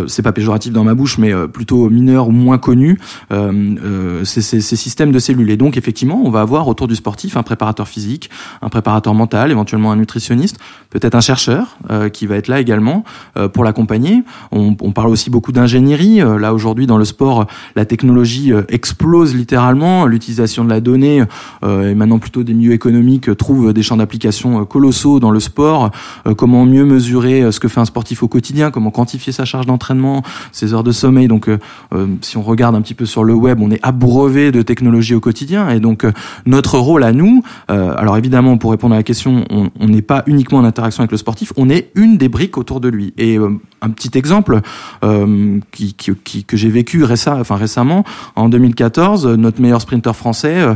c'est 0.06 0.22
pas 0.22 0.32
péjoratif 0.32 0.72
dans 0.72 0.84
ma 0.84 0.94
bouche, 0.94 1.18
mais 1.18 1.32
euh, 1.32 1.46
plutôt 1.46 1.90
mineur 1.90 2.28
ou 2.28 2.32
moins 2.32 2.58
connu, 2.58 2.98
euh, 3.32 4.24
ces, 4.24 4.42
ces, 4.42 4.60
ces, 4.60 4.76
systèmes 4.76 5.12
de 5.12 5.18
cellules. 5.18 5.50
Et 5.50 5.56
donc 5.56 5.76
effectivement, 5.76 6.20
on 6.24 6.30
va 6.30 6.40
avoir 6.40 6.68
autour 6.68 6.88
du 6.88 6.94
sportif 6.94 7.36
un 7.36 7.42
préparateur 7.42 7.88
physique, 7.88 8.30
un 8.62 8.68
préparateur 8.68 9.14
mental, 9.14 9.50
éventuellement 9.50 9.92
un 9.92 9.96
nutritionniste, 9.96 10.58
peut-être 10.90 11.14
un 11.14 11.20
chercheur 11.20 11.78
qui 12.12 12.26
va 12.26 12.36
être 12.36 12.48
là 12.48 12.60
également 12.60 13.04
pour 13.52 13.64
l'accompagner. 13.64 14.22
On, 14.52 14.76
on, 14.80 14.92
parle 14.92 15.10
aussi 15.10 15.30
beaucoup 15.30 15.52
d'ingénierie. 15.52 16.18
là 16.18 16.54
aujourd'hui 16.54 16.86
dans 16.86 16.98
le 16.98 17.04
sport, 17.04 17.46
la 17.76 17.84
technologie 17.84 18.52
explose 18.68 19.34
littéralement. 19.34 20.06
L'utilisation 20.06 20.64
de 20.64 20.70
la 20.70 20.80
donnée 20.80 21.22
et 21.62 21.94
maintenant 21.94 22.18
plutôt 22.18 22.42
des 22.42 22.54
milieux 22.54 22.72
économiques 22.72 23.36
trouvent 23.36 23.72
des 23.72 23.82
champs 23.82 23.96
d'application 23.96 24.64
colossaux 24.64 25.20
dans 25.20 25.30
le 25.30 25.40
sport. 25.40 25.90
comment 26.36 26.64
mieux 26.66 26.84
mesurer 26.84 27.52
ce 27.52 27.60
que 27.60 27.68
fait 27.68 27.80
un 27.80 27.84
sportif 27.84 28.22
au 28.22 28.28
quotidien, 28.28 28.70
comment 28.70 28.90
quantifier 28.90 29.32
sa 29.32 29.44
charge 29.44 29.66
d'entraînement? 29.66 29.79
Entraînement, 29.80 30.22
ses 30.52 30.74
heures 30.74 30.84
de 30.84 30.92
sommeil. 30.92 31.26
Donc, 31.26 31.48
euh, 31.48 31.58
euh, 31.94 32.06
si 32.20 32.36
on 32.36 32.42
regarde 32.42 32.74
un 32.74 32.82
petit 32.82 32.94
peu 32.94 33.06
sur 33.06 33.24
le 33.24 33.32
web, 33.32 33.60
on 33.62 33.70
est 33.70 33.80
abreuvé 33.82 34.52
de 34.52 34.60
technologies 34.60 35.14
au 35.14 35.20
quotidien. 35.20 35.70
Et 35.70 35.80
donc, 35.80 36.04
euh, 36.04 36.12
notre 36.44 36.78
rôle 36.78 37.02
à 37.02 37.12
nous, 37.12 37.42
alors 37.68 38.18
évidemment, 38.18 38.58
pour 38.58 38.72
répondre 38.72 38.94
à 38.94 38.98
la 38.98 39.02
question, 39.02 39.44
on 39.50 39.86
n'est 39.86 40.02
pas 40.02 40.22
uniquement 40.26 40.58
en 40.58 40.64
interaction 40.64 41.02
avec 41.02 41.12
le 41.12 41.16
sportif, 41.16 41.52
on 41.56 41.70
est 41.70 41.90
une 41.94 42.18
des 42.18 42.28
briques 42.28 42.58
autour 42.58 42.80
de 42.80 42.88
lui. 42.88 43.14
Et 43.16 43.38
un 43.38 43.90
petit 43.90 44.10
exemple 44.16 44.60
qui, 45.70 45.94
que 45.94 46.56
j'ai 46.56 46.68
vécu 46.68 47.04
récemment, 47.04 48.04
en 48.36 48.48
2014, 48.48 49.26
notre 49.26 49.60
meilleur 49.60 49.80
sprinter 49.80 50.14
français 50.14 50.66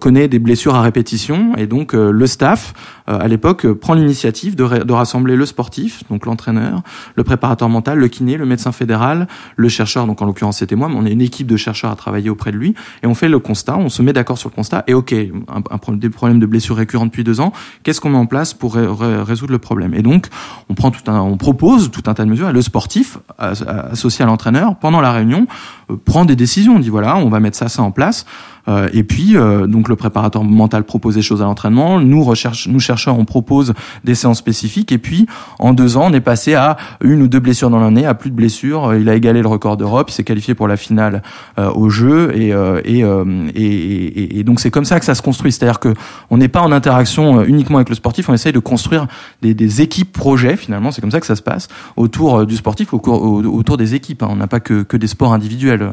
connaît 0.00 0.28
des 0.28 0.38
blessures 0.38 0.74
à 0.74 0.82
répétition. 0.82 1.52
Et 1.56 1.66
donc, 1.66 1.92
le 1.92 2.26
staff, 2.26 2.74
à 3.06 3.28
l'époque, 3.28 3.66
prend 3.72 3.94
l'initiative 3.94 4.56
de, 4.56 4.84
de 4.84 4.92
rassembler 4.92 5.36
le 5.36 5.46
sportif, 5.46 6.02
donc 6.10 6.26
l'entraîneur, 6.26 6.82
le 7.14 7.24
préparateur 7.24 7.68
mental, 7.68 7.98
le 7.98 8.08
le 8.18 8.44
médecin 8.44 8.72
fédéral, 8.72 9.28
le 9.56 9.68
chercheur, 9.68 10.06
donc 10.06 10.20
en 10.22 10.26
l'occurrence 10.26 10.58
c'était 10.58 10.76
moi, 10.76 10.88
mais 10.88 10.96
on 10.96 11.06
est 11.06 11.12
une 11.12 11.20
équipe 11.20 11.46
de 11.46 11.56
chercheurs 11.56 11.90
à 11.90 11.96
travailler 11.96 12.30
auprès 12.30 12.52
de 12.52 12.56
lui, 12.56 12.74
et 13.02 13.06
on 13.06 13.14
fait 13.14 13.28
le 13.28 13.38
constat, 13.38 13.76
on 13.76 13.88
se 13.88 14.02
met 14.02 14.12
d'accord 14.12 14.38
sur 14.38 14.48
le 14.48 14.54
constat, 14.54 14.84
et 14.86 14.94
ok, 14.94 15.12
un, 15.12 15.62
un, 15.70 15.92
des 15.94 16.10
problèmes 16.10 16.38
de 16.38 16.46
blessures 16.46 16.76
récurrentes 16.76 17.08
depuis 17.08 17.24
deux 17.24 17.40
ans, 17.40 17.52
qu'est-ce 17.82 18.00
qu'on 18.00 18.10
met 18.10 18.18
en 18.18 18.26
place 18.26 18.54
pour 18.54 18.74
ré 18.74 18.86
ré 18.86 19.22
résoudre 19.22 19.52
le 19.52 19.58
problème? 19.58 19.94
Et 19.94 20.02
donc, 20.02 20.26
on 20.68 20.74
prend 20.74 20.90
tout 20.90 21.10
un, 21.10 21.20
on 21.20 21.36
propose 21.36 21.90
tout 21.90 22.02
un 22.06 22.14
tas 22.14 22.24
de 22.24 22.30
mesures, 22.30 22.48
et 22.48 22.52
le 22.52 22.62
sportif, 22.62 23.18
associé 23.38 24.24
à 24.24 24.26
l'entraîneur, 24.26 24.76
pendant 24.76 25.00
la 25.00 25.12
réunion, 25.12 25.46
euh, 25.90 25.96
prend 26.04 26.24
des 26.24 26.36
décisions, 26.36 26.76
on 26.76 26.78
dit 26.80 26.90
voilà, 26.90 27.16
on 27.16 27.28
va 27.28 27.40
mettre 27.40 27.56
ça, 27.56 27.68
ça 27.68 27.82
en 27.82 27.90
place, 27.90 28.26
euh, 28.68 28.88
et 28.92 29.02
puis, 29.02 29.36
euh, 29.36 29.66
donc 29.66 29.88
le 29.88 29.96
préparateur 29.96 30.44
mental 30.44 30.84
propose 30.84 31.14
des 31.14 31.22
choses 31.22 31.42
à 31.42 31.44
l'entraînement. 31.44 32.00
Nous, 32.00 32.24
nous 32.68 32.80
chercheurs, 32.80 33.18
on 33.18 33.24
propose 33.24 33.74
des 34.04 34.14
séances 34.14 34.38
spécifiques. 34.38 34.92
Et 34.92 34.98
puis, 34.98 35.26
en 35.58 35.72
deux 35.72 35.96
ans, 35.96 36.08
on 36.10 36.12
est 36.12 36.20
passé 36.20 36.54
à 36.54 36.76
une 37.02 37.22
ou 37.22 37.28
deux 37.28 37.40
blessures 37.40 37.70
dans 37.70 37.80
l'année, 37.80 38.06
à 38.06 38.14
plus 38.14 38.30
de 38.30 38.36
blessures. 38.36 38.94
Il 38.94 39.08
a 39.08 39.14
égalé 39.14 39.42
le 39.42 39.48
record 39.48 39.76
d'Europe. 39.76 40.10
Il 40.10 40.12
s'est 40.12 40.24
qualifié 40.24 40.54
pour 40.54 40.68
la 40.68 40.76
finale 40.76 41.22
euh, 41.58 41.70
au 41.72 41.88
jeu. 41.88 42.36
Et, 42.36 42.52
euh, 42.52 42.80
et, 42.84 43.04
euh, 43.04 43.48
et, 43.54 43.64
et, 43.64 44.38
et, 44.38 44.44
donc, 44.44 44.60
c'est 44.60 44.70
comme 44.70 44.84
ça 44.84 44.98
que 44.98 45.04
ça 45.04 45.14
se 45.14 45.22
construit. 45.22 45.52
C'est-à-dire 45.52 45.80
que 45.80 45.94
on 46.30 46.36
n'est 46.36 46.48
pas 46.48 46.62
en 46.62 46.72
interaction 46.72 47.42
uniquement 47.42 47.78
avec 47.78 47.88
le 47.88 47.94
sportif. 47.94 48.28
On 48.28 48.34
essaye 48.34 48.52
de 48.52 48.58
construire 48.58 49.06
des, 49.42 49.54
des 49.54 49.82
équipes 49.82 50.12
projets. 50.12 50.56
Finalement, 50.56 50.90
c'est 50.90 51.00
comme 51.00 51.10
ça 51.10 51.20
que 51.20 51.26
ça 51.26 51.36
se 51.36 51.42
passe 51.42 51.68
autour 51.96 52.46
du 52.46 52.56
sportif, 52.56 52.92
autour, 52.92 53.22
autour 53.22 53.76
des 53.76 53.94
équipes. 53.94 54.22
Hein. 54.22 54.28
On 54.30 54.36
n'a 54.36 54.46
pas 54.46 54.60
que, 54.60 54.82
que 54.82 54.96
des 54.96 55.06
sports 55.06 55.32
individuels 55.32 55.90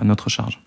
à 0.00 0.04
notre 0.04 0.28
charge. 0.28 0.60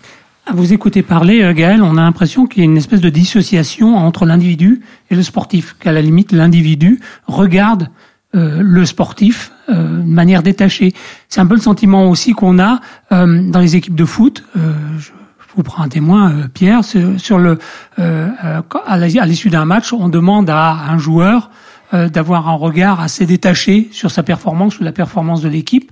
À 0.46 0.52
vous 0.52 0.74
écouter 0.74 1.04
parler, 1.04 1.42
euh, 1.42 1.54
Gaël, 1.54 1.82
on 1.82 1.96
a 1.96 2.02
l'impression 2.02 2.48
qu'il 2.48 2.60
y 2.60 2.62
a 2.64 2.66
une 2.66 2.76
espèce 2.76 3.00
de 3.00 3.10
dissociation 3.10 3.96
entre 3.96 4.26
l'individu 4.26 4.82
et 5.10 5.16
le 5.16 5.24
sportif, 5.24 5.78
qu'à 5.80 5.94
la 5.94 6.02
limite 6.02 6.34
l'individu 6.34 7.00
regarde 7.28 7.88
euh, 8.36 8.58
le 8.62 8.86
sportif 8.86 9.54
euh, 9.70 10.00
de 10.00 10.04
manière 10.04 10.44
détachée. 10.44 10.94
C'est 11.30 11.40
un 11.40 11.46
peu 11.46 11.56
le 11.56 11.62
sentiment 11.62 12.10
aussi 12.10 12.34
qu'on 12.34 12.60
a 12.60 12.82
euh, 13.14 13.42
dans 13.50 13.62
les 13.62 13.78
équipes 13.78 13.96
de 13.96 14.04
foot. 14.04 14.44
Euh, 14.58 14.74
je 15.00 15.12
vous 15.56 15.64
prends 15.64 15.84
un 15.84 15.88
témoin, 15.88 16.32
euh, 16.32 16.48
Pierre, 16.54 16.84
sur, 16.84 17.40
le 17.40 17.58
à 17.98 19.26
l'issue 19.26 19.50
d'un 19.50 19.66
match, 19.66 19.94
on 19.94 20.10
demande 20.10 20.50
à 20.50 20.90
un 20.90 20.98
joueur 20.98 21.52
d'avoir 21.94 22.50
un 22.50 22.56
regard 22.56 23.00
assez 23.00 23.28
détaché 23.28 23.88
sur 23.92 24.10
sa 24.10 24.24
performance 24.24 24.80
ou 24.80 24.84
la 24.84 24.92
performance 24.92 25.42
de 25.42 25.48
l'équipe. 25.48 25.92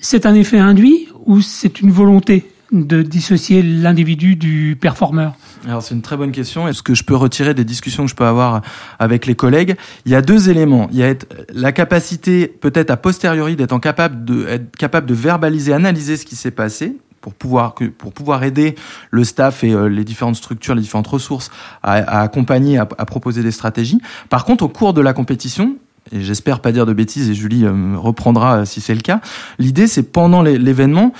C'est 0.00 0.24
un 0.24 0.34
effet 0.34 0.60
induit 0.60 1.08
ou 1.24 1.40
c'est 1.40 1.80
une 1.80 1.90
volonté 1.90 2.46
de 2.72 3.02
dissocier 3.02 3.62
l'individu 3.62 4.36
du 4.36 4.76
performeur 4.80 5.34
Alors 5.66 5.82
c'est 5.82 5.94
une 5.94 6.02
très 6.02 6.16
bonne 6.16 6.32
question. 6.32 6.66
Est-ce 6.66 6.82
que 6.82 6.94
je 6.94 7.04
peux 7.04 7.14
retirer 7.14 7.54
des 7.54 7.64
discussions 7.64 8.04
que 8.04 8.10
je 8.10 8.16
peux 8.16 8.24
avoir 8.24 8.62
avec 8.98 9.26
les 9.26 9.34
collègues? 9.34 9.76
Il 10.04 10.12
y 10.12 10.14
a 10.14 10.22
deux 10.22 10.50
éléments. 10.50 10.88
Il 10.90 10.98
y 10.98 11.04
a 11.04 11.14
la 11.52 11.72
capacité, 11.72 12.48
peut-être 12.48 12.90
a 12.90 12.96
posteriori, 12.96 13.56
d'être 13.56 13.78
capable 13.78 14.24
de 14.24 14.46
être 14.48 14.76
capable 14.76 15.06
de 15.06 15.14
verbaliser, 15.14 15.72
analyser 15.72 16.16
ce 16.16 16.24
qui 16.26 16.36
s'est 16.36 16.50
passé 16.50 16.96
pour 17.20 17.34
pouvoir 17.34 17.74
pour 17.98 18.12
pouvoir 18.12 18.42
aider 18.44 18.74
le 19.10 19.24
staff 19.24 19.64
et 19.64 19.72
euh, 19.72 19.88
les 19.88 20.04
différentes 20.04 20.36
structures, 20.36 20.74
les 20.74 20.82
différentes 20.82 21.06
ressources 21.06 21.50
à, 21.82 22.20
accompagner, 22.20 22.78
à 22.78 22.86
proposer 22.86 23.42
des 23.42 23.50
stratégies. 23.50 24.00
Par 24.28 24.44
contre, 24.44 24.64
au 24.64 24.68
cours 24.68 24.92
de 24.92 25.00
la 25.00 25.12
compétition, 25.12 25.76
et 26.12 26.22
j'espère 26.22 26.60
pas 26.60 26.70
dire 26.70 26.86
de 26.86 26.92
bêtises 26.92 27.28
et 27.30 27.34
Julie 27.34 27.64
euh, 27.64 27.72
me 27.72 27.98
reprendra 27.98 28.58
euh, 28.58 28.64
si 28.64 28.80
c'est 28.80 28.94
le 28.94 29.00
cas. 29.00 29.20
L'idée, 29.58 29.88
c'est 29.88 30.04
pendant 30.04 30.42
l'événement, 30.42 31.12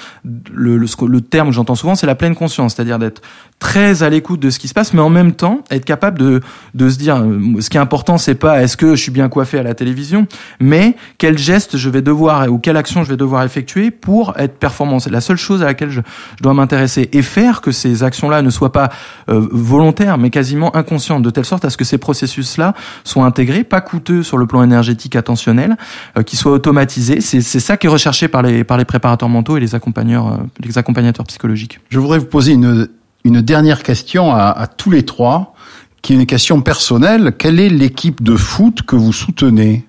le, 0.52 0.86
terme 1.20 1.48
que 1.48 1.54
j'entends 1.54 1.74
souvent, 1.74 1.96
c'est 1.96 2.06
la 2.06 2.14
pleine 2.14 2.36
conscience, 2.36 2.74
c'est-à-dire 2.74 2.98
d'être 2.98 3.20
très 3.58 4.02
à 4.02 4.10
l'écoute 4.10 4.38
de 4.38 4.50
ce 4.50 4.58
qui 4.58 4.68
se 4.68 4.74
passe, 4.74 4.92
mais 4.92 5.00
en 5.00 5.08
même 5.08 5.32
temps 5.32 5.62
être 5.70 5.84
capable 5.84 6.18
de, 6.18 6.88
se 6.88 6.98
dire, 6.98 7.16
euh, 7.16 7.60
ce 7.60 7.68
qui 7.68 7.78
est 7.78 7.80
important, 7.80 8.16
c'est 8.16 8.36
pas 8.36 8.62
est-ce 8.62 8.76
que 8.76 8.94
je 8.94 9.02
suis 9.02 9.10
bien 9.10 9.28
coiffé 9.28 9.58
à 9.58 9.64
la 9.64 9.74
télévision, 9.74 10.26
mais 10.60 10.94
quel 11.18 11.36
geste 11.36 11.76
je 11.76 11.90
vais 11.90 12.02
devoir 12.02 12.50
ou 12.52 12.58
quelle 12.58 12.76
action 12.76 13.02
je 13.02 13.08
vais 13.08 13.16
devoir 13.16 13.42
effectuer 13.42 13.90
pour 13.90 14.34
être 14.38 14.58
performant. 14.58 15.00
C'est 15.00 15.10
la 15.10 15.20
seule 15.20 15.36
chose 15.36 15.62
à 15.62 15.66
laquelle 15.66 15.90
je, 15.90 16.00
dois 16.40 16.54
m'intéresser 16.54 17.08
et 17.12 17.22
faire 17.22 17.60
que 17.60 17.72
ces 17.72 18.02
actions-là 18.02 18.42
ne 18.42 18.50
soient 18.50 18.72
pas 18.72 18.90
volontaires, 19.26 20.18
mais 20.18 20.30
quasiment 20.30 20.74
inconscientes, 20.76 21.22
de 21.22 21.30
telle 21.30 21.44
sorte 21.44 21.64
à 21.64 21.70
ce 21.70 21.76
que 21.76 21.84
ces 21.84 21.98
processus-là 21.98 22.74
soient 23.04 23.24
intégrés, 23.24 23.64
pas 23.64 23.80
coûteux 23.80 24.22
sur 24.22 24.36
le 24.36 24.46
plan 24.46 24.62
énergétique 24.62 24.75
attentionnel, 25.16 25.76
euh, 26.18 26.22
qui 26.22 26.36
soient 26.36 26.52
automatisés. 26.52 27.20
C'est 27.20 27.40
c'est 27.40 27.60
ça 27.60 27.76
qui 27.76 27.86
est 27.86 27.90
recherché 27.90 28.28
par 28.28 28.42
les 28.42 28.64
par 28.64 28.76
les 28.78 28.84
préparateurs 28.84 29.28
mentaux 29.28 29.56
et 29.56 29.60
les 29.60 29.74
accompagneurs, 29.74 30.26
euh, 30.26 30.36
les 30.64 30.78
accompagnateurs 30.78 31.26
psychologiques. 31.26 31.80
Je 31.88 31.98
voudrais 31.98 32.18
vous 32.18 32.26
poser 32.26 32.52
une, 32.52 32.88
une 33.24 33.40
dernière 33.40 33.82
question 33.82 34.32
à, 34.32 34.48
à 34.50 34.66
tous 34.66 34.90
les 34.90 35.04
trois, 35.04 35.54
qui 36.02 36.12
est 36.12 36.16
une 36.16 36.26
question 36.26 36.60
personnelle. 36.60 37.32
Quelle 37.38 37.60
est 37.60 37.68
l'équipe 37.68 38.22
de 38.22 38.36
foot 38.36 38.82
que 38.82 38.96
vous 38.96 39.12
soutenez 39.12 39.84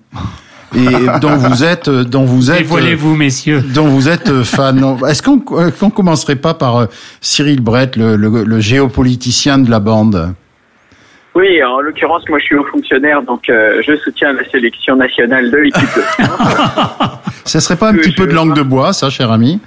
et 0.76 0.86
dont 1.20 1.36
vous 1.36 1.64
êtes, 1.64 1.88
dont 1.88 2.24
vous 2.24 2.50
êtes, 2.50 2.58
Dévoilez-vous, 2.58 3.14
messieurs. 3.16 3.62
dont 3.62 3.86
vous 3.88 4.08
êtes 4.08 4.42
fan. 4.42 4.96
Est-ce 5.08 5.22
qu'on 5.22 5.42
euh, 5.52 5.70
qu'on 5.70 5.88
commencerait 5.90 6.36
pas 6.36 6.54
par 6.54 6.88
Cyril 7.20 7.60
Brett, 7.60 7.96
le, 7.96 8.16
le, 8.16 8.44
le 8.44 8.60
géopoliticien 8.60 9.58
de 9.58 9.70
la 9.70 9.80
bande? 9.80 10.34
Oui, 11.38 11.62
en 11.62 11.80
l'occurrence, 11.80 12.28
moi 12.28 12.40
je 12.40 12.46
suis 12.46 12.56
haut 12.56 12.64
fonctionnaire, 12.64 13.22
donc 13.22 13.48
euh, 13.48 13.80
je 13.86 13.94
soutiens 13.98 14.32
la 14.32 14.44
sélection 14.50 14.96
nationale 14.96 15.48
de 15.52 15.56
l'équipe 15.58 15.94
de 15.94 16.00
France. 16.00 17.20
Ce 17.44 17.60
serait 17.60 17.76
pas 17.76 17.90
un 17.90 17.94
petit 17.94 18.10
peu 18.10 18.26
de 18.26 18.32
langue 18.32 18.56
de 18.56 18.62
bois, 18.62 18.92
ça, 18.92 19.08
cher 19.08 19.30
ami? 19.30 19.60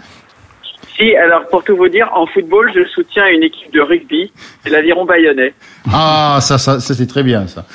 Si, 0.97 1.15
alors 1.15 1.47
pour 1.49 1.63
tout 1.63 1.75
vous 1.75 1.87
dire, 1.87 2.09
en 2.15 2.25
football, 2.27 2.71
je 2.75 2.83
soutiens 2.89 3.27
une 3.27 3.43
équipe 3.43 3.73
de 3.73 3.81
rugby, 3.81 4.31
c'est 4.63 4.69
l'aviron 4.69 5.05
bayonnais. 5.05 5.53
Ah, 5.91 6.39
ça, 6.41 6.57
ça, 6.57 6.79
ça 6.79 6.93
c'est 6.93 7.07
très 7.07 7.23
bien, 7.23 7.47
ça. 7.47 7.65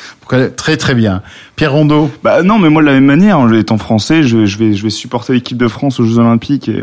Très, 0.57 0.77
très 0.77 0.95
bien. 0.95 1.23
Pierre 1.55 1.73
Rondeau 1.73 2.11
Bah 2.23 2.43
non, 2.43 2.59
mais 2.59 2.69
moi 2.69 2.83
de 2.83 2.87
la 2.87 2.93
même 2.95 3.05
manière, 3.05 3.39
hein, 3.39 3.53
étant 3.53 3.79
français, 3.79 4.23
je, 4.23 4.45
je 4.45 4.59
vais 4.59 4.75
je 4.75 4.83
vais 4.83 4.91
supporter 4.91 5.33
l'équipe 5.33 5.57
de 5.57 5.69
France 5.69 6.01
aux 6.01 6.05
Jeux 6.05 6.19
Olympiques 6.19 6.69
et, 6.69 6.83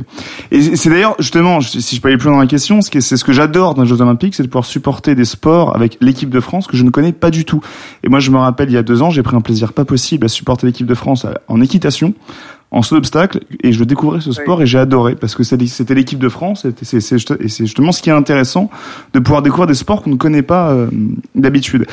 et 0.51 0.75
c'est 0.75 0.89
d'ailleurs 0.89 1.15
justement, 1.19 1.59
je- 1.59 1.79
si 1.79 1.95
je 1.95 2.01
peux 2.01 2.07
aller 2.07 2.17
plus 2.17 2.27
loin 2.27 2.35
dans 2.37 2.41
la 2.41 2.47
question, 2.47 2.81
c'est 2.81 3.01
ce 3.01 3.23
que 3.23 3.33
j'adore 3.33 3.75
dans 3.75 3.83
les 3.83 3.87
Jeux 3.89 4.01
Olympiques, 4.01 4.35
c'est 4.35 4.43
de 4.43 4.47
pouvoir 4.47 4.65
supporter 4.65 5.13
des 5.15 5.25
sports 5.25 5.75
avec 5.75 5.97
l'équipe 6.01 6.29
de 6.29 6.39
France 6.39 6.67
que 6.67 6.75
je 6.77 6.83
ne 6.83 6.89
connais 6.89 7.11
pas 7.11 7.29
du 7.31 7.45
tout. 7.45 7.61
Et 8.03 8.09
moi, 8.09 8.19
je 8.19 8.31
me 8.31 8.37
rappelle 8.37 8.69
il 8.69 8.73
y 8.73 8.77
a 8.77 8.83
deux 8.83 9.01
ans, 9.01 9.09
j'ai 9.09 9.23
pris 9.23 9.35
un 9.35 9.41
plaisir 9.41 9.73
pas 9.73 9.85
possible 9.85 10.25
à 10.25 10.29
supporter 10.29 10.65
l'équipe 10.65 10.87
de 10.87 10.95
France 10.95 11.25
à- 11.25 11.39
en 11.47 11.61
équitation. 11.61 12.13
En 12.73 12.81
saut 12.81 12.95
d'obstacle, 12.95 13.41
et 13.61 13.71
je 13.71 13.83
découvrais 13.83 14.19
ce 14.19 14.31
sport 14.31 14.59
et 14.63 14.65
j'ai 14.65 14.79
adoré 14.79 15.13
parce 15.13 15.35
que 15.35 15.43
c'était 15.43 15.93
l'équipe 15.93 16.17
de 16.17 16.27
France 16.27 16.65
et 16.65 16.73
c'est 16.83 17.19
justement 17.65 17.91
ce 17.91 18.01
qui 18.01 18.09
est 18.09 18.13
intéressant 18.13 18.71
de 19.13 19.19
pouvoir 19.19 19.43
découvrir 19.43 19.67
des 19.67 19.75
sports 19.75 20.01
qu'on 20.01 20.09
ne 20.09 20.15
connaît 20.15 20.41
pas 20.41 20.71
euh, 20.71 20.87
d'habitude. 21.35 21.85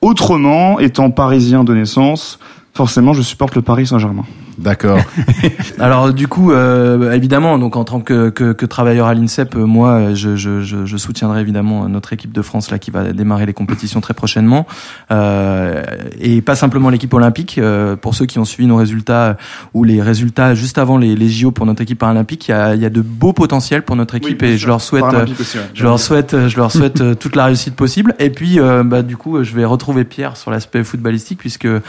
Autrement, 0.00 0.78
étant 0.78 1.10
parisien 1.10 1.64
de 1.64 1.74
naissance, 1.74 2.38
forcément, 2.72 3.14
je 3.14 3.22
supporte 3.22 3.56
le 3.56 3.62
Paris 3.62 3.88
Saint-Germain. 3.88 4.24
D'accord. 4.58 5.00
Alors 5.78 6.12
du 6.12 6.26
coup, 6.26 6.52
euh, 6.52 7.12
évidemment, 7.12 7.58
donc 7.58 7.76
en 7.76 7.84
tant 7.84 8.00
que, 8.00 8.30
que, 8.30 8.52
que 8.52 8.66
travailleur 8.66 9.06
à 9.06 9.14
l'INSEP, 9.14 9.54
euh, 9.54 9.66
moi, 9.66 9.90
euh, 9.90 10.14
je, 10.14 10.36
je, 10.36 10.62
je, 10.62 10.84
je 10.84 10.96
soutiendrai 10.96 11.40
évidemment 11.40 11.88
notre 11.88 12.12
équipe 12.12 12.32
de 12.32 12.42
France 12.42 12.70
là 12.70 12.78
qui 12.78 12.90
va 12.90 13.12
démarrer 13.12 13.46
les 13.46 13.52
compétitions 13.52 14.00
très 14.00 14.14
prochainement, 14.14 14.66
euh, 15.10 15.82
et 16.20 16.40
pas 16.42 16.56
simplement 16.56 16.90
l'équipe 16.90 17.12
olympique. 17.14 17.58
Euh, 17.58 17.96
pour 17.96 18.14
ceux 18.14 18.26
qui 18.26 18.38
ont 18.38 18.44
suivi 18.44 18.66
nos 18.66 18.76
résultats 18.76 19.26
euh, 19.26 19.34
ou 19.74 19.84
les 19.84 20.02
résultats 20.02 20.54
juste 20.54 20.78
avant 20.78 20.98
les, 20.98 21.14
les 21.14 21.28
JO 21.28 21.50
pour 21.50 21.66
notre 21.66 21.82
équipe 21.82 21.98
paralympique, 21.98 22.48
il 22.48 22.50
y 22.50 22.54
a, 22.54 22.74
il 22.74 22.80
y 22.80 22.86
a 22.86 22.90
de 22.90 23.00
beaux 23.00 23.32
potentiels 23.32 23.82
pour 23.82 23.96
notre 23.96 24.16
équipe 24.16 24.42
et 24.42 24.50
sûr. 24.50 24.58
je 24.58 24.66
leur 24.66 24.80
souhaite, 24.80 25.02
Paralympique 25.02 25.40
aussi, 25.40 25.58
ouais. 25.58 25.64
je 25.74 25.82
leur 25.84 26.00
souhaite, 26.00 26.48
je 26.48 26.56
leur 26.56 26.72
souhaite 26.72 27.18
toute 27.18 27.36
la 27.36 27.46
réussite 27.46 27.76
possible. 27.76 28.14
Et 28.18 28.30
puis, 28.30 28.58
euh, 28.58 28.82
bah 28.82 29.02
du 29.02 29.16
coup, 29.16 29.42
je 29.42 29.54
vais 29.54 29.64
retrouver 29.64 30.04
Pierre 30.04 30.36
sur 30.36 30.50
l'aspect 30.50 30.82
footballistique 30.84 31.38
puisque 31.38 31.66
euh, 31.66 31.80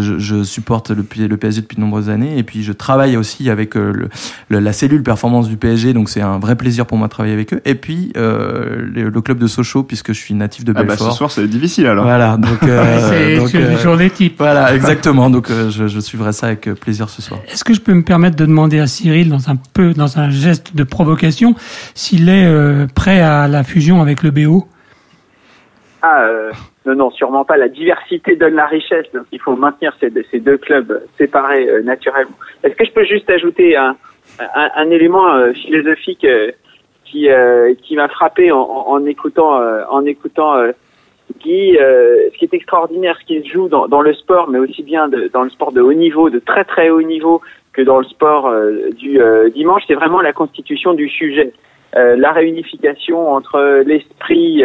je, 0.00 0.18
je 0.18 0.42
supporte 0.42 0.90
le, 0.90 1.04
le 1.16 1.36
PSG 1.36 1.60
depuis 1.60 1.73
de 1.76 1.80
nombreuses 1.80 2.08
années 2.10 2.38
et 2.38 2.42
puis 2.42 2.62
je 2.62 2.72
travaille 2.72 3.16
aussi 3.16 3.50
avec 3.50 3.76
euh, 3.76 3.92
le, 3.92 4.08
le- 4.48 4.60
la 4.60 4.72
cellule 4.72 5.02
performance 5.02 5.48
du 5.48 5.56
PSG, 5.56 5.92
donc 5.92 6.08
c'est 6.08 6.20
un 6.20 6.38
vrai 6.38 6.56
plaisir 6.56 6.86
pour 6.86 6.96
moi 6.98 7.06
de 7.08 7.12
travailler 7.12 7.34
avec 7.34 7.52
eux. 7.54 7.60
Et 7.64 7.74
puis 7.74 8.12
euh, 8.16 8.76
le, 8.92 9.08
le 9.10 9.20
club 9.20 9.38
de 9.38 9.46
Sochaux 9.46 9.82
puisque 9.82 10.08
je 10.12 10.18
suis 10.18 10.34
natif 10.34 10.64
de 10.64 10.72
Ah 10.76 10.82
bah, 10.84 10.96
ce 10.96 11.10
soir, 11.10 11.30
être 11.36 11.44
difficile 11.46 11.86
alors. 11.86 12.04
Voilà, 12.04 12.36
donc, 12.36 12.62
euh, 12.62 13.10
C'est 13.10 13.46
c'est 13.48 13.58
euh, 13.62 13.72
une 13.72 13.78
journée 13.78 14.10
type. 14.10 14.34
voilà, 14.38 14.74
exactement. 14.74 15.30
Donc 15.30 15.50
euh, 15.50 15.70
je, 15.70 15.86
je 15.88 16.00
suivrai 16.00 16.32
ça 16.32 16.46
avec 16.48 16.68
plaisir 16.74 17.08
ce 17.08 17.22
soir. 17.22 17.40
Est-ce 17.52 17.64
que 17.64 17.74
je 17.74 17.80
peux 17.80 17.94
me 17.94 18.02
permettre 18.02 18.36
de 18.36 18.46
demander 18.46 18.78
à 18.80 18.86
Cyril, 18.86 19.28
dans 19.28 19.50
un 19.50 19.56
peu, 19.56 19.92
dans 19.94 20.18
un 20.18 20.30
geste 20.30 20.74
de 20.76 20.84
provocation, 20.84 21.54
s'il 21.94 22.28
est 22.28 22.44
euh, 22.46 22.86
prêt 22.94 23.20
à 23.20 23.48
la 23.48 23.64
fusion 23.64 24.00
avec 24.00 24.22
le 24.22 24.30
BO 24.30 24.66
Ah, 26.06 26.24
euh, 26.24 26.52
non, 26.84 26.96
non, 26.96 27.10
sûrement 27.10 27.46
pas. 27.46 27.56
La 27.56 27.68
diversité 27.68 28.36
donne 28.36 28.56
la 28.56 28.66
richesse, 28.66 29.06
donc 29.14 29.24
il 29.32 29.40
faut 29.40 29.56
maintenir 29.56 29.96
ces, 29.98 30.10
deux 30.38 30.58
clubs 30.58 31.02
séparés 31.16 31.66
euh, 31.66 31.82
naturellement. 31.82 32.36
Est-ce 32.62 32.74
que 32.74 32.84
je 32.84 32.92
peux 32.92 33.04
juste 33.04 33.30
ajouter 33.30 33.74
un, 33.74 33.96
élément 34.90 35.32
euh, 35.32 35.54
philosophique 35.54 36.26
qui, 37.06 37.28
qui 37.82 37.96
m'a 37.96 38.08
frappé 38.08 38.52
en, 38.52 39.06
écoutant, 39.06 39.58
en 39.88 40.04
écoutant 40.04 40.54
Guy 41.40 41.78
Ce 41.78 42.36
qui 42.36 42.44
est 42.44 42.52
extraordinaire, 42.54 43.16
ce 43.20 43.24
qui 43.24 43.42
se 43.42 43.48
joue 43.48 43.68
dans, 43.68 44.02
le 44.02 44.12
sport, 44.12 44.50
mais 44.50 44.58
aussi 44.58 44.82
bien 44.82 45.08
dans 45.32 45.42
le 45.42 45.50
sport 45.50 45.72
de 45.72 45.80
haut 45.80 45.94
niveau, 45.94 46.28
de 46.28 46.38
très 46.38 46.64
très 46.64 46.90
haut 46.90 47.02
niveau, 47.02 47.40
que 47.72 47.80
dans 47.80 47.98
le 47.98 48.04
sport 48.04 48.52
du 48.98 49.18
dimanche, 49.54 49.84
c'est 49.86 49.94
vraiment 49.94 50.20
la 50.20 50.34
constitution 50.34 50.92
du 50.92 51.08
sujet, 51.08 51.52
la 51.94 52.32
réunification 52.32 53.32
entre 53.32 53.82
l'esprit 53.86 54.64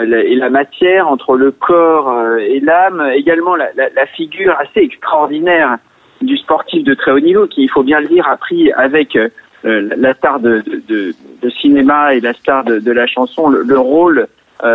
et 0.00 0.34
la 0.34 0.50
matière, 0.50 1.08
entre 1.08 1.36
le 1.36 1.50
corps 1.50 2.10
euh, 2.10 2.38
et 2.38 2.60
l'âme, 2.60 3.02
également 3.14 3.56
la, 3.56 3.68
la, 3.74 3.88
la 3.90 4.06
figure 4.06 4.56
assez 4.58 4.80
extraordinaire 4.80 5.76
du 6.22 6.36
sportif 6.38 6.84
de 6.84 6.94
très 6.94 7.10
haut 7.10 7.20
niveau, 7.20 7.46
qui, 7.46 7.62
il 7.62 7.68
faut 7.68 7.82
bien 7.82 8.00
le 8.00 8.08
dire, 8.08 8.26
a 8.26 8.36
pris 8.36 8.72
avec 8.72 9.16
euh, 9.16 9.28
la 9.64 10.14
star 10.14 10.40
de, 10.40 10.62
de, 10.88 11.14
cinéma 11.60 12.14
et 12.14 12.20
la 12.20 12.32
star 12.32 12.64
de, 12.64 12.90
la 12.90 13.06
chanson 13.06 13.48
le, 13.48 13.62
le 13.62 13.78
rôle 13.78 14.26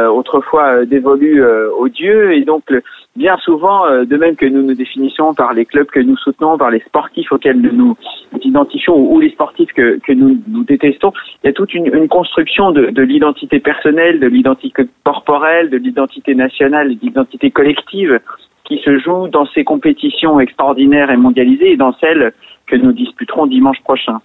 autrefois 0.09 0.67
euh, 0.81 0.85
dévolu 0.85 1.43
euh, 1.43 1.69
aux 1.77 1.87
dieux. 1.89 2.33
Et 2.33 2.43
donc, 2.43 2.63
le- 2.69 2.81
bien 3.15 3.37
souvent, 3.37 3.85
euh, 3.85 4.05
de 4.05 4.17
même 4.17 4.35
que 4.35 4.45
nous 4.45 4.61
nous 4.61 4.73
définissons 4.73 5.33
par 5.33 5.53
les 5.53 5.65
clubs 5.65 5.87
que 5.87 5.99
nous 5.99 6.17
soutenons, 6.17 6.57
par 6.57 6.71
les 6.71 6.79
sportifs 6.81 7.31
auxquels 7.31 7.59
nous 7.59 7.71
nous 7.73 7.95
identifions 8.43 8.95
ou, 8.95 9.19
les 9.19 9.29
sportifs 9.31 9.71
que, 9.73 9.99
que 10.05 10.13
nous, 10.13 10.37
nous 10.47 10.63
détestons, 10.63 11.11
il 11.43 11.47
y 11.47 11.49
a 11.49 11.53
toute 11.53 11.73
une, 11.73 11.87
une 11.93 12.07
construction 12.07 12.71
de, 12.71 12.87
de 12.87 13.01
l'identité 13.01 13.59
personnelle, 13.59 14.19
de 14.19 14.27
l'identité 14.27 14.85
corporelle, 15.03 15.69
de 15.69 15.77
l'identité 15.77 16.35
nationale 16.35 16.89
de 16.93 16.99
l'identité 17.01 17.51
collective 17.51 18.19
qui 18.65 18.77
se 18.79 18.99
joue 18.99 19.27
dans 19.29 19.45
ces 19.47 19.63
compétitions 19.63 20.39
extraordinaires 20.39 21.09
et 21.09 21.17
mondialisées 21.17 21.71
et 21.71 21.77
dans 21.77 21.93
celles 22.01 22.33
que 22.67 22.75
nous 22.75 22.91
disputerons 22.91 23.47
dimanche 23.47 23.81
prochain. 23.81 24.19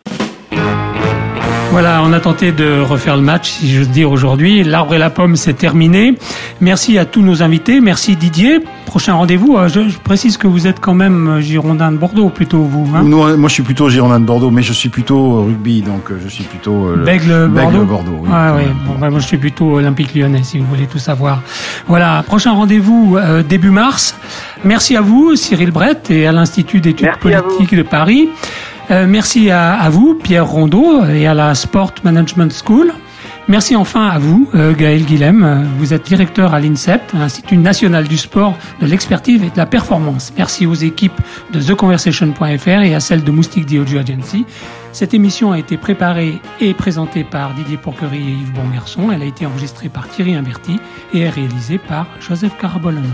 Voilà, 1.72 2.02
on 2.04 2.12
a 2.12 2.20
tenté 2.20 2.52
de 2.52 2.80
refaire 2.82 3.16
le 3.16 3.22
match, 3.22 3.48
si 3.50 3.72
j'ose 3.72 3.88
dire 3.88 4.10
aujourd'hui. 4.12 4.62
L'arbre 4.62 4.94
et 4.94 4.98
la 4.98 5.08
pomme, 5.08 5.36
c'est 5.36 5.54
terminé. 5.54 6.18
Merci 6.60 6.98
à 6.98 7.06
tous 7.06 7.22
nos 7.22 7.42
invités. 7.42 7.80
Merci 7.80 8.14
Didier. 8.14 8.60
Prochain 8.84 9.14
rendez-vous. 9.14 9.56
euh, 9.56 9.68
Je, 9.68 9.88
je 9.88 9.98
précise 9.98 10.36
que 10.36 10.46
vous 10.46 10.66
êtes 10.66 10.80
quand 10.80 10.92
même 10.92 11.28
euh, 11.28 11.40
Girondin 11.40 11.90
de 11.90 11.96
Bordeaux, 11.96 12.28
plutôt 12.28 12.58
vous. 12.58 12.86
Hein 12.94 13.02
Nous, 13.04 13.16
moi, 13.38 13.48
je 13.48 13.54
suis 13.54 13.62
plutôt 13.62 13.88
Girondin 13.88 14.20
de 14.20 14.26
Bordeaux, 14.26 14.50
mais 14.50 14.60
je 14.62 14.74
suis 14.74 14.90
plutôt 14.90 15.38
euh, 15.38 15.44
rugby, 15.46 15.80
donc 15.80 16.10
euh, 16.10 16.20
je 16.22 16.28
suis 16.28 16.44
plutôt 16.44 16.88
euh, 16.88 16.96
le- 16.96 17.04
Bègle 17.04 17.48
Bordeaux. 17.48 17.84
Bordeaux. 17.84 18.18
oui. 18.20 18.28
Ah 18.30 18.52
oui, 18.54 18.64
bon, 18.86 18.96
bah, 19.00 19.08
moi 19.08 19.18
je 19.20 19.26
suis 19.26 19.38
plutôt 19.38 19.76
Olympique 19.76 20.14
Lyonnais 20.14 20.42
si 20.42 20.58
vous 20.58 20.66
voulez 20.66 20.86
tout 20.86 20.98
savoir. 20.98 21.40
Voilà, 21.88 22.22
prochain 22.26 22.52
rendez-vous 22.52 23.16
euh, 23.18 23.42
début 23.42 23.70
mars. 23.70 24.14
Merci 24.62 24.94
à 24.94 25.00
vous, 25.00 25.36
Cyril 25.36 25.70
Brett, 25.70 26.10
et 26.10 26.26
à 26.26 26.32
l'Institut 26.32 26.80
d'études 26.80 27.08
Merci 27.22 27.46
politiques 27.46 27.74
de 27.74 27.82
Paris. 27.82 28.28
Euh, 28.90 29.06
merci 29.08 29.50
à, 29.50 29.88
vous, 29.90 30.14
Pierre 30.14 30.46
Rondeau, 30.46 31.04
et 31.06 31.26
à 31.26 31.34
la 31.34 31.54
Sport 31.54 31.94
Management 32.04 32.52
School. 32.64 32.92
Merci 33.48 33.74
enfin 33.74 34.06
à 34.06 34.18
vous, 34.18 34.48
euh, 34.54 34.72
Gaël 34.72 35.04
Guilhem. 35.04 35.42
Euh, 35.42 35.64
Vous 35.78 35.92
êtes 35.92 36.04
directeur 36.04 36.54
à 36.54 36.60
l'INSEP, 36.60 37.02
Institut 37.14 37.56
national 37.56 38.06
du 38.06 38.16
sport, 38.16 38.56
de 38.80 38.86
l'expertise 38.86 39.42
et 39.42 39.50
de 39.50 39.56
la 39.56 39.66
performance. 39.66 40.32
Merci 40.36 40.64
aux 40.64 40.74
équipes 40.74 41.20
de 41.52 41.60
TheConversation.fr 41.60 42.68
et 42.68 42.94
à 42.94 43.00
celles 43.00 43.24
de 43.24 43.30
Moustique 43.32 43.66
Audio 43.72 43.98
Agency. 43.98 44.46
Cette 44.92 45.12
émission 45.12 45.52
a 45.52 45.58
été 45.58 45.76
préparée 45.76 46.40
et 46.60 46.72
présentée 46.72 47.24
par 47.24 47.54
Didier 47.54 47.78
Pourquerie 47.78 48.28
et 48.28 48.32
Yves 48.32 48.52
Bongarçon. 48.52 49.10
Elle 49.10 49.22
a 49.22 49.26
été 49.26 49.44
enregistrée 49.44 49.88
par 49.88 50.08
Thierry 50.08 50.34
Imberti 50.34 50.78
et 51.12 51.20
est 51.22 51.30
réalisée 51.30 51.78
par 51.78 52.06
Joseph 52.20 52.56
Carabolona. 52.60 53.08